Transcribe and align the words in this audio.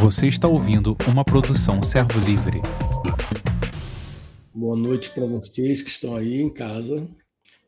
Você 0.00 0.28
está 0.28 0.48
ouvindo 0.48 0.96
uma 1.08 1.24
produção 1.24 1.82
Servo 1.82 2.18
Livre. 2.20 2.60
Boa 4.54 4.76
noite 4.76 5.10
para 5.10 5.24
vocês 5.26 5.82
que 5.82 5.90
estão 5.90 6.16
aí 6.16 6.40
em 6.40 6.50
casa. 6.50 7.06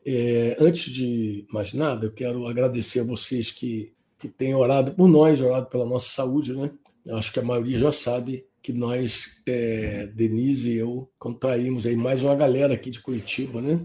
É, 0.05 0.57
antes 0.59 0.93
de 0.93 1.45
mais 1.51 1.73
nada, 1.73 2.05
eu 2.05 2.11
quero 2.11 2.47
agradecer 2.47 2.99
a 2.99 3.03
vocês 3.03 3.51
que, 3.51 3.91
que 4.19 4.27
têm 4.27 4.53
orado 4.53 4.91
por 4.93 5.07
nós, 5.07 5.41
orado 5.41 5.67
pela 5.67 5.85
nossa 5.85 6.09
saúde, 6.09 6.55
né? 6.55 6.69
Eu 7.05 7.17
acho 7.17 7.31
que 7.31 7.39
a 7.39 7.43
maioria 7.43 7.79
já 7.79 7.91
sabe 7.91 8.45
que 8.61 8.73
nós, 8.73 9.41
é, 9.45 10.07
Denise 10.07 10.73
e 10.73 10.77
eu, 10.77 11.09
contraímos 11.19 11.85
aí 11.85 11.95
mais 11.95 12.21
uma 12.21 12.35
galera 12.35 12.73
aqui 12.73 12.89
de 12.89 12.99
Curitiba, 12.99 13.61
né? 13.61 13.79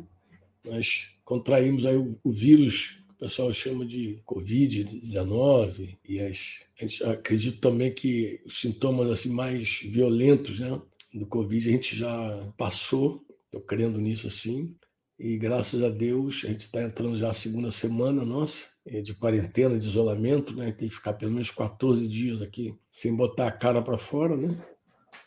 Nós 0.66 1.12
contraímos 1.24 1.86
aí 1.86 1.96
o, 1.96 2.18
o 2.24 2.32
vírus 2.32 2.99
pessoal 3.20 3.52
chama 3.52 3.84
de 3.84 4.22
Covid-19, 4.26 5.98
e 6.08 6.20
as, 6.20 6.66
a 7.04 7.10
acredito 7.10 7.60
também 7.60 7.92
que 7.92 8.40
os 8.46 8.60
sintomas 8.60 9.10
assim 9.10 9.30
mais 9.30 9.80
violentos 9.84 10.58
né, 10.58 10.80
do 11.12 11.26
Covid 11.26 11.68
a 11.68 11.72
gente 11.72 11.94
já 11.94 12.52
passou, 12.56 13.22
estou 13.44 13.60
crendo 13.60 13.98
nisso 13.98 14.26
assim, 14.26 14.74
e 15.18 15.36
graças 15.36 15.82
a 15.82 15.90
Deus 15.90 16.42
a 16.44 16.48
gente 16.48 16.60
está 16.60 16.82
entrando 16.82 17.14
já 17.18 17.26
na 17.26 17.32
segunda 17.34 17.70
semana 17.70 18.24
nossa 18.24 18.64
é, 18.86 19.02
de 19.02 19.14
quarentena, 19.14 19.78
de 19.78 19.86
isolamento, 19.86 20.56
né? 20.56 20.72
Tem 20.72 20.88
que 20.88 20.94
ficar 20.94 21.12
pelo 21.12 21.32
menos 21.32 21.50
14 21.50 22.08
dias 22.08 22.40
aqui 22.40 22.74
sem 22.90 23.14
botar 23.14 23.48
a 23.48 23.52
cara 23.52 23.82
para 23.82 23.98
fora, 23.98 24.34
né? 24.34 24.56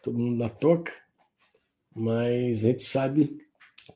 Todo 0.01 0.17
mundo 0.17 0.37
na 0.37 0.49
toca. 0.49 0.91
Mas 1.95 2.63
a 2.63 2.69
gente 2.69 2.81
sabe 2.81 3.37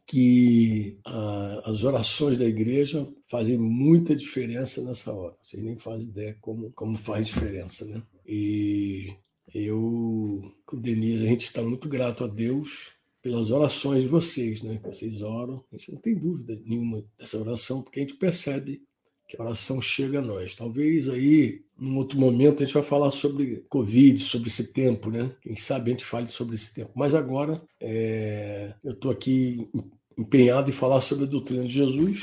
que 0.05 0.97
a, 1.05 1.61
as 1.65 1.83
orações 1.83 2.37
da 2.37 2.45
igreja 2.45 3.07
fazem 3.27 3.57
muita 3.57 4.15
diferença 4.15 4.83
nessa 4.83 5.13
hora. 5.13 5.35
Vocês 5.41 5.61
nem 5.61 5.77
fazem 5.77 6.09
ideia 6.09 6.37
como, 6.41 6.71
como 6.71 6.97
faz 6.97 7.27
diferença, 7.27 7.85
né? 7.85 8.01
E 8.25 9.13
eu, 9.53 10.53
com 10.65 10.79
Denise, 10.79 11.25
a 11.25 11.29
gente 11.29 11.45
está 11.45 11.61
muito 11.61 11.87
grato 11.87 12.23
a 12.23 12.27
Deus 12.27 12.94
pelas 13.21 13.52
orações 13.52 14.03
de 14.03 14.09
vocês, 14.09 14.63
né? 14.63 14.79
Vocês 14.83 15.21
oram. 15.21 15.63
A 15.71 15.77
gente 15.77 15.91
não 15.91 15.99
tem 15.99 16.16
dúvida 16.16 16.59
nenhuma 16.66 17.03
dessa 17.17 17.38
oração, 17.38 17.81
porque 17.81 17.99
a 17.99 18.03
gente 18.03 18.16
percebe 18.16 18.81
que 19.28 19.39
a 19.39 19.44
oração 19.44 19.81
chega 19.81 20.20
a 20.20 20.22
nós. 20.22 20.56
Talvez 20.56 21.09
aí, 21.09 21.61
num 21.78 21.97
outro 21.97 22.17
momento, 22.17 22.61
a 22.61 22.66
gente 22.66 22.73
vai 22.73 22.83
falar 22.83 23.11
sobre 23.11 23.66
Covid, 23.69 24.19
sobre 24.22 24.47
esse 24.47 24.72
tempo, 24.72 25.09
né? 25.09 25.31
Quem 25.42 25.56
sabe 25.56 25.92
a 25.92 25.94
gente 25.94 26.06
fale 26.06 26.28
sobre 26.28 26.56
esse 26.56 26.73
tempo. 26.73 26.92
Mas 26.95 27.14
agora, 27.14 27.61
é... 27.81 28.73
eu 28.84 28.94
estou 28.94 29.11
aqui 29.11 29.69
empenhado 30.17 30.69
em 30.69 30.73
falar 30.73 31.02
sobre 31.02 31.25
a 31.25 31.28
doutrina 31.28 31.64
de 31.64 31.73
Jesus. 31.73 32.19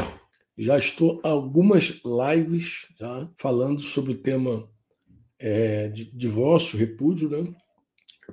Já 0.57 0.79
estou 0.79 1.21
algumas 1.23 2.01
lives 2.05 2.89
já 2.99 3.29
falando 3.37 3.81
sobre 3.81 4.13
o 4.13 4.19
tema 4.19 4.69
é, 5.39 5.89
de 5.89 6.05
divórcio, 6.07 6.79
repúdio, 6.79 7.29
né? 7.29 7.55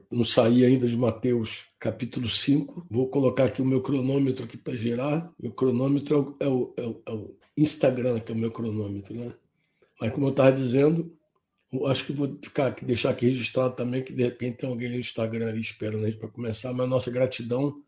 Não 0.09 0.23
saí 0.23 0.63
ainda 0.63 0.87
de 0.87 0.95
Mateus 0.95 1.65
capítulo 1.79 2.29
5. 2.29 2.87
Vou 2.89 3.09
colocar 3.09 3.45
aqui 3.45 3.61
o 3.61 3.65
meu 3.65 3.81
cronômetro 3.81 4.45
aqui 4.45 4.55
para 4.55 4.77
gerar. 4.77 5.29
Meu 5.37 5.51
cronômetro 5.51 6.37
é 6.39 6.47
o, 6.47 6.73
é, 6.77 6.83
o, 6.83 7.01
é 7.05 7.11
o, 7.11 7.35
Instagram, 7.61 8.19
que 8.19 8.31
é 8.31 8.35
o 8.35 8.37
meu 8.37 8.51
cronômetro, 8.51 9.13
né? 9.13 9.33
Mas 9.99 10.11
como 10.11 10.27
eu 10.27 10.31
estava 10.31 10.51
dizendo, 10.51 11.15
acho 11.87 12.05
que 12.05 12.13
vou 12.13 12.37
ficar, 12.41 12.75
deixar 12.81 13.11
aqui 13.11 13.27
registrado 13.27 13.75
também 13.75 14.03
que 14.03 14.13
de 14.13 14.23
repente 14.23 14.57
tem 14.57 14.69
alguém 14.69 14.89
no 14.89 14.99
Instagram 14.99 15.49
ali 15.49 15.59
esperando 15.59 16.03
a 16.03 16.09
gente 16.09 16.19
para 16.19 16.29
começar, 16.29 16.73
mas 16.73 16.89
nossa 16.89 17.11
gratidão 17.11 17.81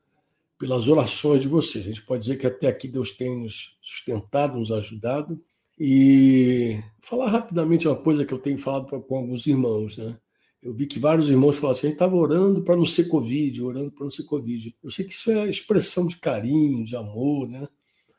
pelas 0.58 0.88
orações 0.88 1.42
de 1.42 1.48
vocês. 1.48 1.86
A 1.86 1.90
gente 1.90 2.04
pode 2.04 2.22
dizer 2.22 2.38
que 2.38 2.48
até 2.48 2.68
aqui 2.68 2.88
Deus 2.88 3.12
tem 3.12 3.38
nos 3.38 3.78
sustentado, 3.82 4.58
nos 4.58 4.72
ajudado. 4.72 5.42
E 5.78 6.80
falar 7.02 7.30
rapidamente 7.30 7.88
uma 7.88 7.96
coisa 7.98 8.24
que 8.24 8.34
eu 8.34 8.38
tenho 8.38 8.58
falado 8.58 8.86
com 9.02 9.18
alguns 9.18 9.48
irmãos, 9.48 9.98
né? 9.98 10.18
Eu 10.62 10.74
vi 10.74 10.88
que 10.88 11.00
vários 11.00 11.30
irmãos 11.30 11.58
falaram 11.58 11.72
assim: 11.72 11.88
a 11.88 11.90
gente 11.90 11.96
estava 11.96 12.16
orando 12.16 12.64
para 12.64 12.78
não 12.78 12.86
ser 12.86 13.06
Covid, 13.10 13.62
orando 13.62 13.92
para 13.92 14.06
não 14.06 14.12
ser 14.12 14.24
Covid. 14.24 14.74
Eu 14.82 14.92
sei 14.92 15.04
que 15.04 15.12
isso 15.12 15.30
é 15.32 15.50
expressão 15.50 16.08
de 16.08 16.16
carinho, 16.18 16.86
de 16.86 16.96
amor, 16.96 17.50
né? 17.50 17.68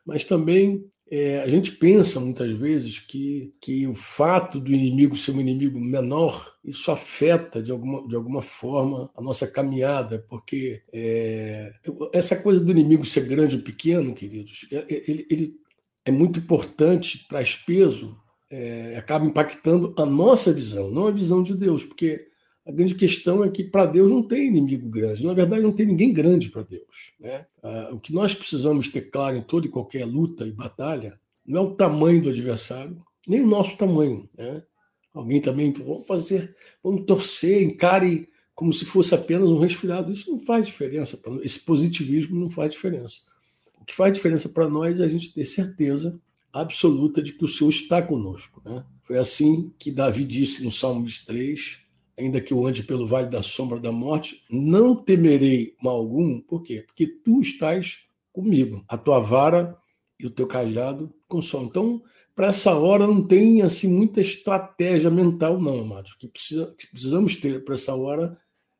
Mas 0.04 0.24
também 0.24 0.84
é, 1.16 1.42
a 1.42 1.48
gente 1.48 1.70
pensa 1.70 2.18
muitas 2.18 2.50
vezes 2.50 2.98
que, 2.98 3.54
que 3.60 3.86
o 3.86 3.94
fato 3.94 4.58
do 4.58 4.72
inimigo 4.72 5.16
ser 5.16 5.30
um 5.30 5.40
inimigo 5.40 5.78
menor, 5.78 6.44
isso 6.64 6.90
afeta 6.90 7.62
de 7.62 7.70
alguma, 7.70 8.08
de 8.08 8.16
alguma 8.16 8.42
forma 8.42 9.08
a 9.16 9.22
nossa 9.22 9.46
caminhada, 9.46 10.26
porque 10.28 10.82
é, 10.92 11.72
essa 12.12 12.34
coisa 12.34 12.58
do 12.58 12.68
inimigo 12.72 13.06
ser 13.06 13.26
grande 13.28 13.54
ou 13.54 13.62
pequeno, 13.62 14.12
queridos, 14.12 14.66
é, 14.72 14.76
é, 14.76 15.04
ele, 15.06 15.24
ele 15.30 15.54
é 16.04 16.10
muito 16.10 16.40
importante, 16.40 17.28
traz 17.28 17.54
peso, 17.54 18.18
é, 18.50 18.96
acaba 18.96 19.24
impactando 19.24 19.94
a 19.96 20.04
nossa 20.04 20.52
visão, 20.52 20.90
não 20.90 21.06
a 21.06 21.12
visão 21.12 21.44
de 21.44 21.54
Deus, 21.54 21.84
porque 21.84 22.26
a 22.66 22.72
grande 22.72 22.94
questão 22.94 23.44
é 23.44 23.50
que 23.50 23.62
para 23.62 23.84
Deus 23.84 24.10
não 24.10 24.22
tem 24.22 24.48
inimigo 24.48 24.88
grande. 24.88 25.26
Na 25.26 25.34
verdade, 25.34 25.62
não 25.62 25.72
tem 25.72 25.86
ninguém 25.86 26.12
grande 26.12 26.48
para 26.48 26.62
Deus. 26.62 27.12
Né? 27.20 27.44
Ah, 27.62 27.90
o 27.92 28.00
que 28.00 28.12
nós 28.12 28.34
precisamos 28.34 28.88
ter 28.88 29.10
claro 29.10 29.36
em 29.36 29.42
toda 29.42 29.66
e 29.66 29.70
qualquer 29.70 30.06
luta 30.06 30.46
e 30.46 30.52
batalha 30.52 31.18
não 31.46 31.60
é 31.60 31.64
o 31.64 31.74
tamanho 31.74 32.22
do 32.22 32.30
adversário, 32.30 32.96
nem 33.28 33.42
o 33.42 33.46
nosso 33.46 33.76
tamanho. 33.76 34.28
Né? 34.36 34.62
Alguém 35.12 35.42
também, 35.42 35.72
vamos 35.72 36.06
fazer, 36.06 36.56
vamos 36.82 37.04
torcer, 37.04 37.62
encare 37.62 38.28
como 38.54 38.72
se 38.72 38.86
fosse 38.86 39.14
apenas 39.14 39.48
um 39.48 39.58
resfriado. 39.58 40.10
Isso 40.10 40.30
não 40.30 40.38
faz 40.38 40.66
diferença. 40.66 41.20
Esse 41.42 41.60
positivismo 41.60 42.40
não 42.40 42.48
faz 42.48 42.72
diferença. 42.72 43.20
O 43.78 43.84
que 43.84 43.94
faz 43.94 44.14
diferença 44.14 44.48
para 44.48 44.70
nós 44.70 45.00
é 45.00 45.04
a 45.04 45.08
gente 45.08 45.34
ter 45.34 45.44
certeza 45.44 46.18
absoluta 46.50 47.20
de 47.20 47.32
que 47.32 47.44
o 47.44 47.48
Senhor 47.48 47.68
está 47.68 48.00
conosco. 48.00 48.62
Né? 48.64 48.82
Foi 49.02 49.18
assim 49.18 49.70
que 49.78 49.90
Davi 49.90 50.24
disse 50.24 50.64
no 50.64 50.72
Salmo 50.72 51.04
23, 51.04 51.83
ainda 52.18 52.40
que 52.40 52.52
eu 52.52 52.64
ande 52.66 52.82
pelo 52.82 53.06
vale 53.06 53.28
da 53.28 53.42
sombra 53.42 53.78
da 53.78 53.92
morte, 53.92 54.44
não 54.50 54.94
temerei 54.94 55.74
mal 55.82 55.96
algum. 55.96 56.40
Por 56.40 56.62
quê? 56.62 56.84
Porque 56.86 57.06
tu 57.06 57.40
estás 57.40 58.08
comigo. 58.32 58.84
A 58.88 58.96
tua 58.96 59.20
vara 59.20 59.76
e 60.18 60.26
o 60.26 60.30
teu 60.30 60.46
cajado 60.46 61.12
consolam. 61.28 61.66
Então, 61.66 62.02
para 62.34 62.48
essa 62.48 62.74
hora 62.74 63.06
não 63.06 63.22
tem 63.26 63.62
assim 63.62 63.88
muita 63.88 64.20
estratégia 64.20 65.10
mental, 65.10 65.60
não, 65.60 65.80
amados. 65.80 66.12
O 66.12 66.18
que, 66.18 66.28
precisa, 66.28 66.74
que 66.76 66.86
precisamos 66.88 67.36
ter 67.36 67.64
para 67.64 67.74
essa 67.74 67.94
hora 67.94 68.36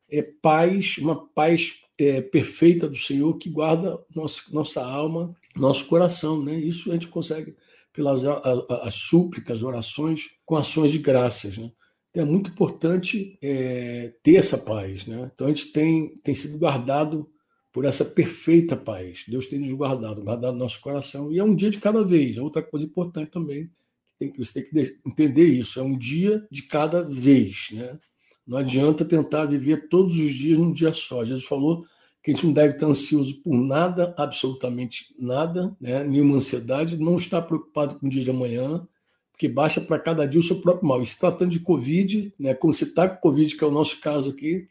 é 0.09 0.21
paz, 0.21 0.97
uma 0.97 1.27
paz 1.29 1.81
é, 1.97 2.21
perfeita 2.21 2.87
do 2.87 2.97
Senhor 2.97 3.37
que 3.37 3.49
guarda 3.49 3.97
nosso, 4.13 4.53
nossa 4.53 4.85
alma, 4.85 5.33
nosso 5.55 5.85
coração. 5.87 6.43
Né? 6.43 6.55
Isso 6.55 6.89
a 6.89 6.93
gente 6.93 7.07
consegue 7.07 7.55
pelas 7.93 8.25
a, 8.25 8.33
a, 8.33 8.87
as 8.87 8.95
súplicas, 8.95 9.63
orações, 9.63 10.37
com 10.45 10.57
ações 10.57 10.91
de 10.91 10.99
graças. 10.99 11.57
Né? 11.57 11.71
Então 12.15 12.23
é 12.23 12.25
muito 12.25 12.49
importante 12.49 13.37
é, 13.41 14.13
ter 14.23 14.35
essa 14.35 14.57
paz. 14.57 15.05
Né? 15.05 15.29
Então 15.35 15.47
a 15.47 15.49
gente 15.49 15.73
tem, 15.73 16.15
tem 16.23 16.33
sido 16.33 16.57
guardado 16.57 17.29
por 17.73 17.83
essa 17.83 18.05
perfeita 18.05 18.77
paz. 18.77 19.25
Deus 19.27 19.47
tem 19.47 19.59
nos 19.59 19.73
guardado, 19.73 20.23
guardado 20.23 20.57
nosso 20.57 20.79
coração. 20.79 21.29
E 21.29 21.39
é 21.39 21.43
um 21.43 21.53
dia 21.53 21.69
de 21.69 21.77
cada 21.77 22.05
vez. 22.05 22.37
É 22.37 22.41
outra 22.41 22.63
coisa 22.63 22.85
importante 22.85 23.31
também. 23.31 23.69
Tem 24.17 24.31
você 24.37 24.61
tem 24.61 24.85
que 24.85 24.97
entender 25.05 25.43
isso. 25.43 25.77
É 25.77 25.83
um 25.83 25.97
dia 25.97 26.47
de 26.49 26.63
cada 26.63 27.03
vez. 27.03 27.67
Né? 27.73 27.99
Não 28.47 28.57
adianta 28.57 29.03
tentar 29.03 29.45
viver 29.45 29.89
todos 29.89 30.17
os 30.17 30.33
dias 30.33 30.57
num 30.57 30.71
dia 30.71 30.93
só. 30.93 31.25
Jesus 31.25 31.45
falou 31.45 31.85
que 32.23 32.31
a 32.31 32.33
gente 32.33 32.45
não 32.45 32.53
deve 32.53 32.75
estar 32.75 32.87
ansioso 32.87 33.43
por 33.43 33.53
nada, 33.53 34.15
absolutamente 34.17 35.13
nada, 35.19 35.75
né? 35.81 36.01
nenhuma 36.05 36.37
ansiedade, 36.37 36.97
não 36.97 37.17
estar 37.17 37.41
preocupado 37.41 37.99
com 37.99 38.07
o 38.07 38.09
dia 38.09 38.23
de 38.23 38.29
amanhã, 38.29 38.87
porque 39.35 39.49
baixa 39.49 39.81
para 39.81 39.99
cada 39.99 40.25
dia 40.25 40.39
o 40.39 40.43
seu 40.43 40.61
próprio 40.61 40.87
mal. 40.87 41.01
E 41.01 41.05
se 41.05 41.19
tratando 41.19 41.51
de 41.51 41.59
Covid, 41.59 42.33
né, 42.39 42.53
como 42.53 42.73
você 42.73 42.85
está 42.85 43.07
com 43.07 43.19
Covid, 43.19 43.55
que 43.55 43.63
é 43.63 43.67
o 43.67 43.71
nosso 43.71 43.99
caso 43.99 44.31
aqui, 44.31 44.69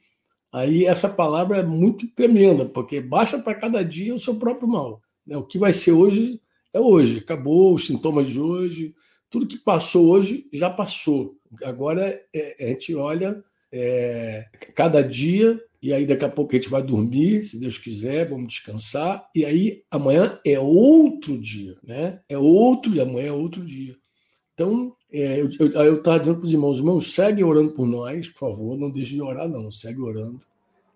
aí 0.50 0.86
essa 0.86 1.06
palavra 1.06 1.58
é 1.58 1.62
muito 1.62 2.08
tremenda, 2.08 2.64
porque 2.64 2.98
baixa 2.98 3.38
para 3.38 3.54
cada 3.54 3.84
dia 3.84 4.14
o 4.14 4.19
seu 4.19 4.36
próprio 4.36 4.66
mal. 4.66 5.02
Né? 5.26 5.36
O 5.36 5.42
que 5.42 5.58
vai 5.58 5.72
ser 5.72 5.92
hoje 5.92 6.41
é 6.72 6.80
hoje, 6.80 7.19
acabou 7.19 7.75
os 7.75 7.86
sintomas 7.86 8.28
de 8.28 8.41
hoje, 8.41 8.94
tudo 9.28 9.47
que 9.47 9.58
passou 9.58 10.06
hoje 10.06 10.48
já 10.50 10.70
passou. 10.70 11.36
Agora 11.62 12.19
é, 12.34 12.64
a 12.64 12.69
gente 12.69 12.94
olha 12.94 13.44
é, 13.70 14.46
cada 14.75 15.02
dia 15.02 15.60
e 15.82 15.93
aí 15.93 16.06
daqui 16.06 16.25
a 16.25 16.31
pouco 16.31 16.52
a 16.52 16.58
gente 16.58 16.70
vai 16.70 16.82
dormir, 16.82 17.43
se 17.43 17.60
Deus 17.60 17.76
quiser, 17.76 18.31
vamos 18.31 18.49
descansar, 18.49 19.28
e 19.34 19.44
aí 19.44 19.82
amanhã 19.90 20.40
é 20.43 20.58
outro 20.58 21.38
dia, 21.38 21.76
né? 21.84 22.20
É 22.26 22.38
outro 22.38 22.94
e 22.94 23.00
amanhã 23.00 23.26
é 23.26 23.32
outro 23.32 23.62
dia. 23.62 23.94
Então, 24.55 24.97
é, 25.12 25.41
eu 25.41 25.47
estava 25.49 26.21
dizendo 26.21 26.39
para 26.39 26.47
os 26.47 26.53
irmãos, 26.53 26.79
irmãos, 26.79 27.12
segue 27.12 27.43
orando 27.43 27.73
por 27.73 27.87
nós, 27.87 28.29
por 28.29 28.39
favor, 28.39 28.79
não 28.79 28.91
deixe 28.91 29.15
de 29.15 29.23
orar, 29.23 29.49
não, 29.49 29.71
segue 29.71 30.01
orando. 30.01 30.41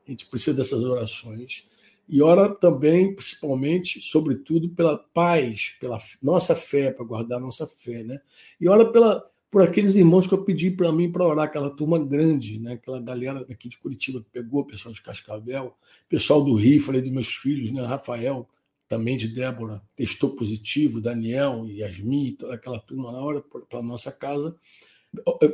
A 0.07 0.11
gente 0.11 0.27
precisa 0.27 0.57
dessas 0.57 0.85
orações. 0.85 1.69
E 2.09 2.23
ora 2.23 2.49
também, 2.49 3.15
principalmente, 3.15 4.01
sobretudo, 4.01 4.69
pela 4.71 4.97
paz, 4.97 5.77
pela 5.81 5.99
nossa 6.23 6.55
fé, 6.55 6.91
para 6.91 7.05
guardar 7.05 7.41
nossa 7.41 7.67
fé, 7.67 8.03
né? 8.03 8.19
E 8.59 8.69
ora 8.69 8.91
pela, 8.91 9.29
por 9.51 9.61
aqueles 9.63 9.97
irmãos 9.97 10.27
que 10.27 10.33
eu 10.33 10.45
pedi 10.45 10.71
para 10.71 10.91
mim 10.91 11.11
para 11.11 11.27
orar, 11.27 11.45
aquela 11.45 11.71
turma 11.71 11.99
grande, 11.99 12.59
né? 12.61 12.75
aquela 12.75 13.01
galera 13.01 13.45
daqui 13.45 13.69
de 13.69 13.77
Curitiba 13.77 14.21
que 14.21 14.31
pegou, 14.31 14.65
pessoal 14.65 14.95
de 14.95 15.03
Cascavel, 15.03 15.75
pessoal 16.09 16.43
do 16.43 16.55
Rio, 16.55 16.81
falei 16.81 17.03
dos 17.03 17.11
meus 17.11 17.29
filhos, 17.29 17.73
né? 17.73 17.83
Rafael, 17.85 18.49
também 18.89 19.17
de 19.17 19.29
Débora, 19.29 19.83
testou 19.95 20.31
positivo, 20.31 21.01
Daniel, 21.01 21.67
Yasmin, 21.69 22.37
toda 22.37 22.55
aquela 22.55 22.81
turma 22.81 23.13
na 23.13 23.21
hora 23.21 23.43
para 23.69 23.83
nossa 23.83 24.11
casa. 24.11 24.57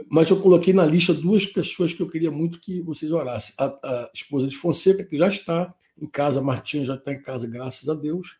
Mas 0.08 0.30
eu 0.30 0.40
coloquei 0.40 0.72
na 0.72 0.84
lista 0.84 1.12
duas 1.12 1.44
pessoas 1.44 1.92
que 1.92 2.02
eu 2.02 2.08
queria 2.08 2.30
muito 2.30 2.60
que 2.60 2.80
vocês 2.80 3.10
orassem. 3.10 3.54
A, 3.58 3.66
a 3.66 4.10
esposa 4.14 4.46
de 4.46 4.56
Fonseca, 4.56 5.04
que 5.04 5.16
já 5.16 5.28
está 5.28 5.74
em 6.00 6.06
casa, 6.06 6.40
Martinha 6.40 6.84
já 6.84 6.94
está 6.94 7.12
em 7.12 7.20
casa, 7.20 7.46
graças 7.46 7.88
a 7.88 7.94
Deus. 7.94 8.38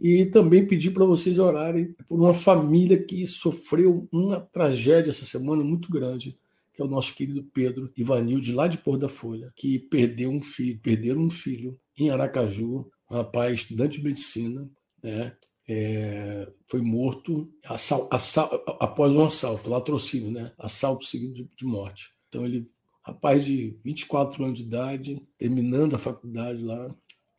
E 0.00 0.24
também 0.26 0.66
pedi 0.66 0.90
para 0.90 1.04
vocês 1.04 1.38
orarem 1.38 1.94
por 2.08 2.18
uma 2.18 2.32
família 2.32 3.02
que 3.02 3.26
sofreu 3.26 4.08
uma 4.10 4.40
tragédia 4.40 5.10
essa 5.10 5.26
semana 5.26 5.62
muito 5.62 5.90
grande, 5.90 6.38
que 6.72 6.80
é 6.80 6.84
o 6.84 6.88
nosso 6.88 7.14
querido 7.14 7.44
Pedro 7.52 7.92
Ivanilde, 7.96 8.54
lá 8.54 8.66
de 8.66 8.78
Pôr 8.78 8.96
da 8.96 9.08
Folha, 9.08 9.52
que 9.54 9.78
perdeu 9.78 10.30
um 10.30 10.40
filho, 10.40 10.80
perderam 10.80 11.20
um 11.20 11.30
filho 11.30 11.78
em 11.98 12.10
Aracaju, 12.10 12.90
um 13.10 13.16
rapaz 13.16 13.60
estudante 13.60 13.98
de 13.98 14.04
medicina, 14.04 14.70
né? 15.02 15.36
é, 15.72 16.52
foi 16.66 16.80
morto 16.80 17.48
assal, 17.64 18.08
assal, 18.10 18.64
após 18.80 19.14
um 19.14 19.24
assalto, 19.24 19.70
latrocínio, 19.70 20.32
né? 20.32 20.52
Assalto 20.58 21.04
seguido 21.04 21.32
de, 21.32 21.48
de, 21.56 21.64
morte. 21.64 22.10
Então 22.28 22.44
ele, 22.44 22.68
rapaz 23.02 23.44
de 23.44 23.78
24 23.84 24.44
anos 24.44 24.58
de 24.58 24.66
idade, 24.66 25.22
terminando 25.38 25.94
a 25.94 25.98
faculdade 25.98 26.64
lá, 26.64 26.88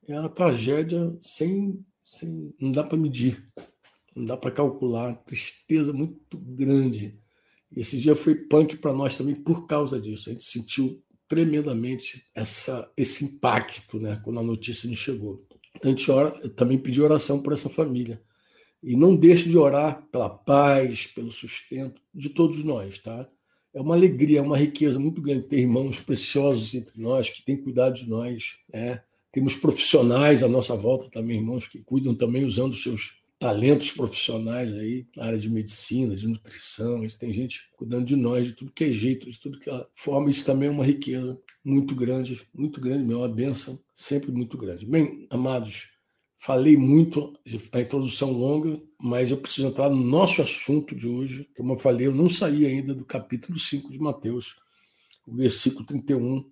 é 0.08 0.18
uma 0.18 0.30
tragédia 0.30 1.14
sem, 1.22 1.86
sem 2.06 2.54
não 2.58 2.72
dá 2.72 2.86
para 2.86 2.98
medir, 2.98 3.46
não 4.16 4.24
dá 4.24 4.38
para 4.38 4.50
calcular, 4.50 5.14
tristeza 5.26 5.92
muito 5.92 6.38
grande. 6.38 7.20
Esse 7.76 7.98
dia 7.98 8.16
foi 8.16 8.36
punk 8.36 8.78
para 8.78 8.94
nós 8.94 9.18
também 9.18 9.36
por 9.36 9.68
causa 9.68 10.00
disso. 10.00 10.30
A 10.30 10.32
gente 10.32 10.46
sentiu 10.46 11.04
tremendamente 11.28 12.26
essa, 12.34 12.90
esse 12.96 13.26
impacto, 13.26 14.00
né? 14.00 14.22
Quando 14.24 14.40
a 14.40 14.44
notícia 14.44 14.90
nos 14.90 15.00
chegou. 15.00 15.46
A 15.84 15.88
gente 15.88 16.10
ora, 16.12 16.32
também 16.50 16.78
pedi 16.78 17.02
oração 17.02 17.42
por 17.42 17.54
essa 17.54 17.70
família. 17.70 18.22
E 18.84 18.96
não 18.96 19.16
deixe 19.16 19.48
de 19.48 19.58
orar 19.58 20.08
pela 20.12 20.30
paz, 20.30 21.06
pelo 21.08 21.32
sustento 21.32 22.02
de 22.14 22.30
todos 22.30 22.64
nós, 22.64 23.00
tá? 23.00 23.30
É 23.74 23.80
uma 23.80 23.96
alegria, 23.96 24.40
é 24.40 24.42
uma 24.42 24.58
riqueza 24.58 25.00
muito 25.00 25.22
grande 25.22 25.48
ter 25.48 25.60
irmãos 25.60 26.00
preciosos 26.00 26.74
entre 26.74 27.00
nós, 27.02 27.30
que 27.30 27.44
têm 27.44 27.62
cuidado 27.62 27.96
de 27.96 28.10
nós. 28.10 28.58
Né? 28.72 29.02
Temos 29.32 29.56
profissionais 29.56 30.44
à 30.44 30.48
nossa 30.48 30.76
volta 30.76 31.10
também, 31.10 31.38
irmãos 31.38 31.68
que 31.68 31.80
cuidam 31.80 32.14
também 32.14 32.44
usando 32.44 32.76
seus 32.76 33.21
talentos 33.42 33.92
profissionais 33.92 34.72
aí 34.76 35.08
na 35.18 35.26
área 35.26 35.40
de 35.40 35.50
medicina, 35.50 36.16
de 36.16 36.28
nutrição. 36.28 37.02
Tem 37.20 37.34
gente 37.34 37.72
cuidando 37.76 38.06
de 38.06 38.16
nós, 38.16 38.46
de 38.50 38.54
tudo 38.54 38.72
que 38.72 38.84
é 38.84 38.92
jeito, 38.92 39.28
de 39.28 39.40
tudo 39.40 39.60
que 39.60 39.68
é 39.68 39.86
forma. 39.96 40.30
Isso 40.30 40.46
também 40.46 40.70
é 40.70 40.72
uma 40.72 40.86
riqueza 40.86 41.42
muito 41.66 41.96
grande, 41.96 42.40
muito 42.54 42.80
grande, 42.80 43.12
é 43.12 43.16
uma 43.16 43.28
bênção 43.28 43.80
sempre 43.96 44.32
muito 44.32 44.56
grande. 44.60 44.86
Bem, 44.86 45.26
amados, 45.32 45.94
falei 46.38 46.78
muito, 46.78 47.34
a 47.72 47.82
introdução 47.82 48.32
longa, 48.32 48.80
mas 49.02 49.32
eu 49.32 49.38
preciso 49.38 49.70
entrar 49.70 49.90
no 49.90 50.04
nosso 50.04 50.44
assunto 50.44 50.96
de 50.96 51.08
hoje. 51.08 51.50
Como 51.58 51.74
eu 51.74 51.80
falei, 51.80 52.06
eu 52.06 52.14
não 52.14 52.30
saí 52.30 52.68
ainda 52.68 52.94
do 52.94 53.04
capítulo 53.04 53.58
5 53.58 53.90
de 53.90 53.98
Mateus, 53.98 54.58
o 55.26 55.36
versículo 55.36 55.84
31, 55.84 56.46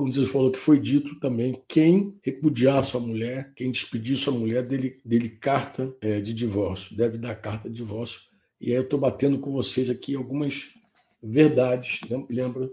como 0.00 0.10
Jesus 0.10 0.30
falou 0.30 0.50
que 0.50 0.58
foi 0.58 0.80
dito 0.80 1.20
também, 1.20 1.62
quem 1.68 2.18
repudiar 2.22 2.82
sua 2.82 2.98
mulher, 2.98 3.52
quem 3.54 3.70
despedir 3.70 4.16
sua 4.16 4.32
mulher, 4.32 4.66
dele, 4.66 4.98
dele 5.04 5.28
carta 5.28 5.94
é, 6.00 6.22
de 6.22 6.32
divórcio, 6.32 6.96
deve 6.96 7.18
dar 7.18 7.34
carta 7.34 7.68
de 7.68 7.76
divórcio. 7.76 8.22
E 8.58 8.70
aí 8.70 8.76
eu 8.76 8.82
estou 8.82 8.98
batendo 8.98 9.38
com 9.38 9.52
vocês 9.52 9.90
aqui 9.90 10.14
algumas 10.14 10.70
verdades, 11.22 12.00
lembra? 12.30 12.70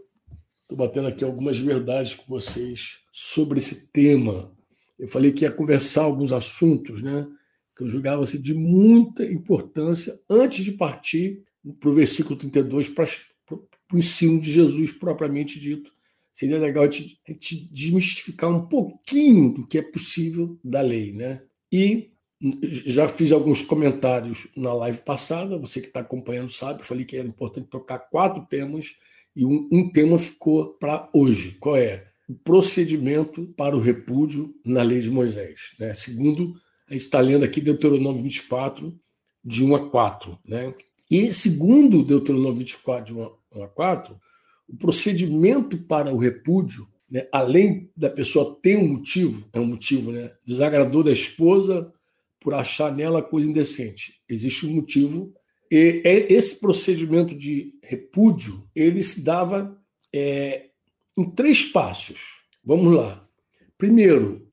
Estou 0.62 0.78
batendo 0.78 1.10
aqui 1.10 1.26
algumas 1.26 1.60
verdades 1.60 2.16
com 2.16 2.24
vocês 2.30 3.00
sobre 3.12 3.58
esse 3.58 3.92
tema. 3.92 4.50
Eu 4.98 5.10
falei 5.10 5.34
que 5.34 5.44
ia 5.44 5.52
conversar 5.52 6.04
alguns 6.04 6.32
assuntos, 6.32 7.02
né? 7.02 7.28
Que 7.76 7.84
eu 7.84 7.90
julgava 7.90 8.24
assim, 8.24 8.40
de 8.40 8.54
muita 8.54 9.26
importância 9.26 10.18
antes 10.30 10.64
de 10.64 10.72
partir 10.72 11.44
para 11.78 11.90
o 11.90 11.94
versículo 11.94 12.40
32 12.40 12.88
para, 12.88 13.06
para 13.46 13.58
o 13.94 13.98
ensino 13.98 14.40
de 14.40 14.50
Jesus 14.50 14.94
propriamente 14.94 15.60
dito. 15.60 15.97
Seria 16.38 16.60
legal 16.60 16.84
a 16.84 16.92
gente 16.92 17.20
desmistificar 17.72 18.48
um 18.48 18.68
pouquinho 18.68 19.52
do 19.56 19.66
que 19.66 19.80
é 19.80 19.82
possível 19.82 20.56
da 20.64 20.82
lei, 20.82 21.12
né? 21.12 21.42
E 21.72 22.12
já 22.62 23.10
fiz 23.10 23.32
alguns 23.32 23.64
comentários 23.64 24.48
na 24.56 24.72
live 24.72 25.00
passada, 25.00 25.58
você 25.58 25.82
que 25.82 25.88
está 25.88 26.02
acompanhando 26.02 26.52
sabe, 26.52 26.86
falei 26.86 27.06
que 27.06 27.18
era 27.18 27.28
importante 27.28 27.70
tocar 27.72 27.98
quatro 27.98 28.46
temas 28.46 28.98
e 29.36 29.44
um, 29.44 29.68
um 29.72 29.92
tema 29.92 30.20
ficou 30.20 30.76
para 30.76 31.10
hoje. 31.12 31.58
Qual 31.60 31.76
é? 31.76 32.06
O 32.30 32.36
procedimento 32.36 33.48
para 33.58 33.76
o 33.76 33.82
repúdio 33.82 34.54
na 34.64 34.84
lei 34.84 35.00
de 35.00 35.10
Moisés. 35.10 35.74
Né? 35.80 35.92
Segundo, 35.96 36.54
a 36.88 36.94
gente 36.94 37.02
está 37.02 37.20
lendo 37.20 37.46
aqui 37.46 37.60
Deuteronômio 37.60 38.22
24, 38.22 38.96
de 39.44 39.64
1 39.64 39.76
a 39.76 39.90
4. 39.90 40.38
Né? 40.48 40.72
E 41.10 41.34
segundo 41.34 42.04
Deuteronômio 42.04 42.60
24, 42.60 43.06
de 43.12 43.20
1 43.20 43.64
a 43.64 43.68
4, 43.70 44.22
o 44.68 44.76
procedimento 44.76 45.78
para 45.78 46.14
o 46.14 46.18
repúdio, 46.18 46.88
né, 47.10 47.26
além 47.32 47.90
da 47.96 48.10
pessoa 48.10 48.60
ter 48.62 48.78
um 48.78 48.88
motivo, 48.88 49.48
é 49.54 49.60
um 49.60 49.66
motivo, 49.66 50.12
né, 50.12 50.32
desagradou 50.46 51.04
da 51.04 51.12
esposa 51.12 51.94
por 52.40 52.54
achar 52.54 52.94
nela 52.94 53.22
coisa 53.22 53.48
indecente. 53.48 54.22
Existe 54.30 54.66
um 54.66 54.74
motivo 54.74 55.34
e 55.72 56.02
é, 56.06 56.34
esse 56.34 56.60
procedimento 56.60 57.36
de 57.36 57.74
repúdio 57.84 58.68
ele 58.76 59.04
se 59.04 59.24
dava 59.24 59.78
é, 60.14 60.70
em 61.18 61.30
três 61.32 61.64
passos. 61.66 62.20
Vamos 62.64 62.94
lá. 62.94 63.28
Primeiro, 63.78 64.50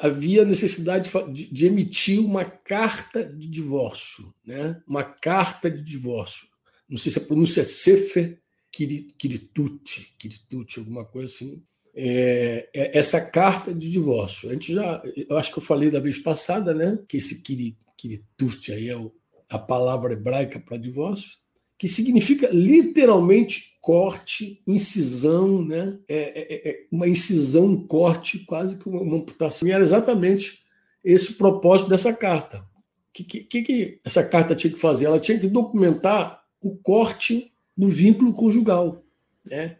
havia 0.00 0.44
necessidade 0.44 1.10
de, 1.32 1.52
de, 1.52 1.66
emitir 1.66 2.20
uma 2.20 2.44
carta 2.44 3.24
de 3.24 3.48
divórcio, 3.48 4.34
né? 4.44 4.80
uma 4.86 5.04
carta 5.04 5.70
de 5.70 5.82
divórcio. 5.82 6.48
Não 6.88 6.98
sei 6.98 7.12
se 7.12 7.18
a 7.18 7.22
pronúncia 7.22 7.62
é 7.62 7.64
Sefer 7.64 8.41
Kiritut, 8.72 10.14
Kiritut, 10.18 10.78
alguma 10.78 11.04
coisa 11.04 11.26
assim. 11.26 11.62
É, 11.94 12.70
é, 12.72 12.98
essa 12.98 13.20
carta 13.20 13.74
de 13.74 13.90
divórcio. 13.90 14.48
A 14.48 14.52
gente 14.54 14.72
já, 14.72 15.02
eu 15.28 15.36
acho 15.36 15.52
que 15.52 15.58
eu 15.58 15.62
falei 15.62 15.90
da 15.90 16.00
vez 16.00 16.18
passada, 16.18 16.72
né? 16.72 16.98
Que 17.06 17.18
esse 17.18 17.42
Kiritut 17.42 18.72
aí 18.72 18.88
é 18.88 18.96
o 18.96 19.12
a 19.52 19.58
palavra 19.58 20.14
hebraica 20.14 20.58
para 20.58 20.78
divórcio, 20.78 21.36
que 21.76 21.86
significa 21.86 22.48
literalmente 22.50 23.76
corte, 23.82 24.62
incisão, 24.66 25.62
né? 25.62 25.98
É, 26.08 26.16
é, 26.16 26.54
é, 26.54 26.70
é 26.70 26.86
uma 26.90 27.06
incisão, 27.06 27.66
um 27.66 27.86
corte, 27.86 28.38
quase 28.46 28.78
que 28.78 28.88
uma 28.88 29.16
amputação. 29.16 29.68
E 29.68 29.72
era 29.72 29.82
exatamente 29.82 30.62
esse 31.04 31.32
o 31.32 31.36
propósito 31.36 31.90
dessa 31.90 32.14
carta. 32.14 32.58
O 32.60 33.12
que, 33.12 33.24
que, 33.24 33.62
que 33.62 34.00
essa 34.02 34.24
carta 34.24 34.56
tinha 34.56 34.72
que 34.72 34.78
fazer? 34.78 35.04
Ela 35.04 35.20
tinha 35.20 35.38
que 35.38 35.48
documentar 35.48 36.42
o 36.62 36.76
corte 36.76 37.51
no 37.76 37.88
vínculo 37.88 38.32
conjugal. 38.32 39.02
Né? 39.46 39.78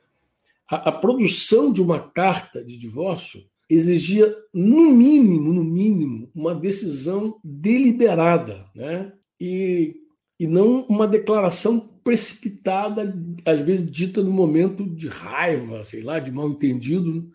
A, 0.71 0.89
a 0.89 0.93
produção 0.93 1.73
de 1.73 1.83
uma 1.83 2.01
carta 2.01 2.65
de 2.65 2.77
divórcio 2.77 3.41
exigia, 3.69 4.35
no 4.53 4.91
mínimo, 4.91 5.53
no 5.53 5.65
mínimo, 5.65 6.31
uma 6.35 6.55
decisão 6.55 7.39
deliberada, 7.43 8.69
né? 8.75 9.13
e, 9.41 9.97
e 10.39 10.47
não 10.47 10.83
uma 10.89 11.07
declaração 11.09 11.81
precipitada, 12.05 13.17
às 13.45 13.61
vezes 13.61 13.91
dita 13.91 14.23
no 14.23 14.31
momento 14.31 14.85
de 14.85 15.09
raiva, 15.09 15.85
sei 15.85 16.03
lá, 16.03 16.19
de 16.19 16.33
mal 16.33 16.49
entendido. 16.49 17.31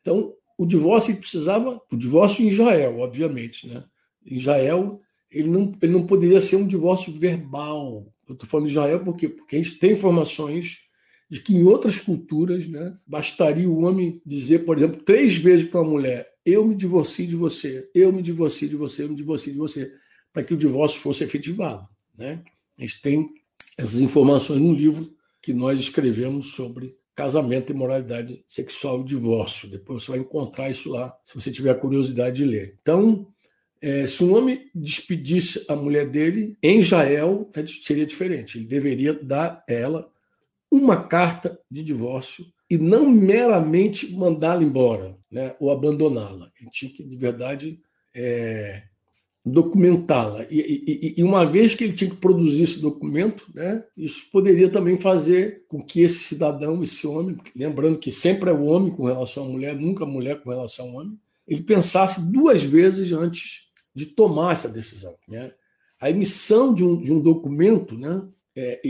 Então, 0.00 0.34
o 0.56 0.66
divórcio 0.66 1.16
precisava, 1.16 1.80
o 1.90 1.96
divórcio 1.96 2.44
em 2.44 2.48
Israel, 2.48 3.00
obviamente, 3.00 3.66
né? 3.66 3.82
Em 4.24 4.36
Israel, 4.36 5.00
ele 5.30 5.48
não, 5.48 5.72
ele 5.82 5.92
não 5.92 6.06
poderia 6.06 6.40
ser 6.40 6.56
um 6.56 6.66
divórcio 6.66 7.12
verbal. 7.18 8.06
Eu 8.28 8.34
estou 8.34 8.48
falando 8.48 8.66
de 8.66 8.72
Israel 8.72 9.00
porque, 9.00 9.28
porque 9.28 9.56
a 9.56 9.62
gente 9.62 9.78
tem 9.78 9.92
informações 9.92 10.84
de 11.30 11.40
que 11.40 11.54
em 11.54 11.64
outras 11.64 11.98
culturas, 11.98 12.68
né, 12.68 12.96
bastaria 13.06 13.68
o 13.68 13.80
homem 13.82 14.20
dizer, 14.24 14.60
por 14.60 14.76
exemplo, 14.76 15.02
três 15.02 15.36
vezes 15.36 15.68
para 15.68 15.80
a 15.80 15.84
mulher: 15.84 16.32
Eu 16.44 16.66
me 16.66 16.74
divorcio 16.74 17.26
de 17.26 17.36
você, 17.36 17.90
eu 17.94 18.12
me 18.12 18.22
divorcio 18.22 18.68
de 18.68 18.76
você, 18.76 19.04
eu 19.04 19.08
me 19.08 19.16
divorcio 19.16 19.52
de 19.52 19.58
você 19.58 19.92
para 20.32 20.42
que 20.42 20.54
o 20.54 20.56
divórcio 20.56 21.00
fosse 21.00 21.24
efetivado. 21.24 21.88
Né? 22.16 22.42
A 22.78 22.82
gente 22.82 23.00
tem 23.00 23.30
essas 23.78 24.00
informações 24.00 24.60
no 24.60 24.72
livro 24.72 25.12
que 25.40 25.52
nós 25.52 25.78
escrevemos 25.78 26.52
sobre 26.52 26.96
casamento 27.14 27.70
e 27.70 27.74
moralidade 27.74 28.44
sexual 28.48 29.00
e 29.00 29.04
divórcio. 29.04 29.70
Depois 29.70 30.02
você 30.02 30.12
vai 30.12 30.20
encontrar 30.20 30.70
isso 30.70 30.90
lá, 30.90 31.16
se 31.24 31.34
você 31.34 31.50
tiver 31.52 31.74
curiosidade 31.74 32.36
de 32.36 32.44
ler. 32.44 32.78
Então, 32.82 33.32
é, 33.84 34.06
se 34.06 34.24
um 34.24 34.34
homem 34.34 34.70
despedisse 34.74 35.66
a 35.68 35.76
mulher 35.76 36.08
dele, 36.08 36.56
em 36.62 36.78
Israel 36.78 37.50
é 37.52 37.66
seria 37.66 38.06
diferente. 38.06 38.56
Ele 38.56 38.66
deveria 38.66 39.12
dar 39.12 39.62
a 39.68 39.72
ela 39.72 40.10
uma 40.70 41.04
carta 41.04 41.60
de 41.70 41.82
divórcio 41.82 42.46
e 42.70 42.78
não 42.78 43.10
meramente 43.10 44.10
mandá-la 44.14 44.62
embora 44.62 45.14
né, 45.30 45.54
ou 45.60 45.70
abandoná-la. 45.70 46.50
Ele 46.58 46.70
tinha 46.70 46.90
que, 46.90 47.04
de 47.04 47.14
verdade, 47.14 47.78
é, 48.14 48.84
documentá-la. 49.44 50.46
E, 50.50 50.60
e, 50.60 51.14
e, 51.18 51.22
uma 51.22 51.44
vez 51.44 51.74
que 51.74 51.84
ele 51.84 51.92
tinha 51.92 52.08
que 52.08 52.16
produzir 52.16 52.62
esse 52.62 52.80
documento, 52.80 53.44
né, 53.54 53.84
isso 53.94 54.30
poderia 54.32 54.70
também 54.70 54.98
fazer 54.98 55.62
com 55.68 55.78
que 55.84 56.00
esse 56.00 56.20
cidadão, 56.20 56.82
esse 56.82 57.06
homem, 57.06 57.36
lembrando 57.54 57.98
que 57.98 58.10
sempre 58.10 58.48
é 58.48 58.52
o 58.54 58.64
homem 58.64 58.90
com 58.90 59.04
relação 59.04 59.44
à 59.44 59.46
mulher, 59.46 59.76
nunca 59.76 60.04
a 60.04 60.08
mulher 60.08 60.40
com 60.40 60.48
relação 60.48 60.86
ao 60.86 60.94
homem, 60.94 61.18
ele 61.46 61.62
pensasse 61.62 62.32
duas 62.32 62.62
vezes 62.62 63.12
antes 63.12 63.64
de 63.94 64.06
tomar 64.06 64.52
essa 64.52 64.68
decisão. 64.68 65.14
Né? 65.28 65.52
A 66.00 66.10
emissão 66.10 66.74
de 66.74 66.84
um, 66.84 67.00
de 67.00 67.12
um 67.12 67.20
documento 67.20 67.96
né, 67.96 68.26
é, 68.56 68.80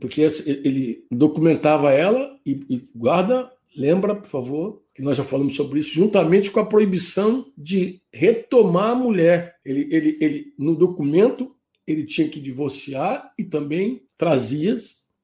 porque 0.00 0.26
ele 0.46 1.04
documentava 1.10 1.92
ela 1.92 2.38
e, 2.44 2.60
e 2.68 2.88
guarda, 2.94 3.50
lembra, 3.76 4.14
por 4.14 4.28
favor, 4.28 4.82
que 4.94 5.02
nós 5.02 5.16
já 5.16 5.24
falamos 5.24 5.54
sobre 5.54 5.80
isso, 5.80 5.94
juntamente 5.94 6.50
com 6.50 6.60
a 6.60 6.66
proibição 6.66 7.46
de 7.56 8.00
retomar 8.12 8.90
a 8.90 8.94
mulher. 8.94 9.56
Ele, 9.64 9.88
ele, 9.90 10.18
ele 10.20 10.54
no 10.58 10.74
documento 10.74 11.54
ele 11.86 12.04
tinha 12.04 12.28
que 12.28 12.40
divorciar 12.40 13.32
e 13.36 13.44
também 13.44 14.02
trazia 14.16 14.74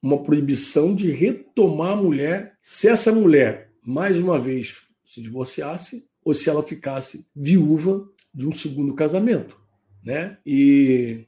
uma 0.02 0.22
proibição 0.22 0.94
de 0.94 1.10
retomar 1.10 1.92
a 1.92 2.02
mulher 2.02 2.54
se 2.60 2.88
essa 2.88 3.12
mulher 3.12 3.70
mais 3.84 4.18
uma 4.18 4.38
vez 4.38 4.86
se 5.04 5.22
divorciasse 5.22 6.08
ou 6.24 6.34
se 6.34 6.50
ela 6.50 6.62
ficasse 6.62 7.26
viúva 7.34 8.04
de 8.36 8.46
um 8.46 8.52
segundo 8.52 8.94
casamento, 8.94 9.58
né? 10.04 10.36
E 10.44 11.24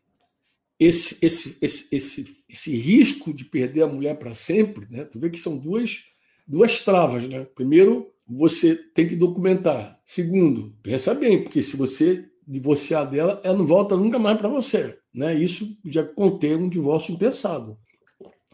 esse, 0.78 1.24
esse, 1.24 1.56
esse, 1.62 1.96
esse, 1.96 2.44
esse 2.46 2.76
risco 2.76 3.32
de 3.32 3.46
perder 3.46 3.82
a 3.82 3.88
mulher 3.88 4.18
para 4.18 4.34
sempre, 4.34 4.86
né? 4.90 5.04
Tu 5.04 5.18
vê 5.18 5.30
que 5.30 5.40
são 5.40 5.56
duas, 5.56 6.04
duas 6.46 6.80
travas, 6.80 7.26
né? 7.26 7.46
Primeiro, 7.54 8.12
você 8.28 8.76
tem 8.76 9.08
que 9.08 9.16
documentar. 9.16 9.98
Segundo, 10.04 10.76
pensa 10.82 11.14
bem, 11.14 11.42
porque 11.42 11.62
se 11.62 11.78
você 11.78 12.28
divorciar 12.46 13.08
dela, 13.08 13.40
ela 13.42 13.56
não 13.56 13.66
volta 13.66 13.96
nunca 13.96 14.18
mais 14.18 14.36
para 14.36 14.50
você, 14.50 14.98
né? 15.12 15.34
Isso 15.34 15.78
já 15.86 16.04
contém 16.04 16.56
um 16.56 16.68
divórcio 16.68 17.14
impensado, 17.14 17.78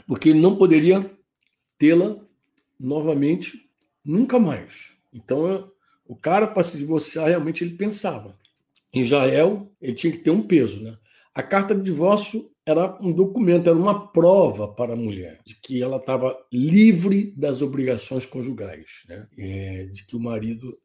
porque 0.06 0.28
ele 0.28 0.40
não 0.40 0.54
poderia 0.54 1.10
tê-la 1.76 2.16
novamente 2.78 3.68
nunca 4.04 4.38
mais. 4.38 4.92
Então, 5.12 5.68
o 6.06 6.14
cara 6.14 6.46
para 6.46 6.62
se 6.62 6.78
divorciar 6.78 7.26
realmente 7.26 7.64
ele 7.64 7.76
pensava. 7.76 8.38
Em 8.94 9.00
Israel, 9.00 9.70
ele 9.82 9.94
tinha 9.94 10.12
que 10.12 10.20
ter 10.20 10.30
um 10.30 10.46
peso, 10.46 10.80
né? 10.80 10.96
A 11.34 11.42
carta 11.42 11.74
de 11.74 11.82
divórcio 11.82 12.48
era 12.64 12.96
um 13.02 13.12
documento, 13.12 13.68
era 13.68 13.76
uma 13.76 14.08
prova 14.12 14.68
para 14.68 14.92
a 14.92 14.96
mulher 14.96 15.40
de 15.44 15.56
que 15.56 15.82
ela 15.82 15.96
estava 15.96 16.38
livre 16.52 17.34
das 17.36 17.60
obrigações 17.60 18.24
conjugais, 18.24 19.02
né? 19.08 19.26
É, 19.36 19.84
de 19.86 20.06
que 20.06 20.16
o 20.16 20.20
marido. 20.20 20.78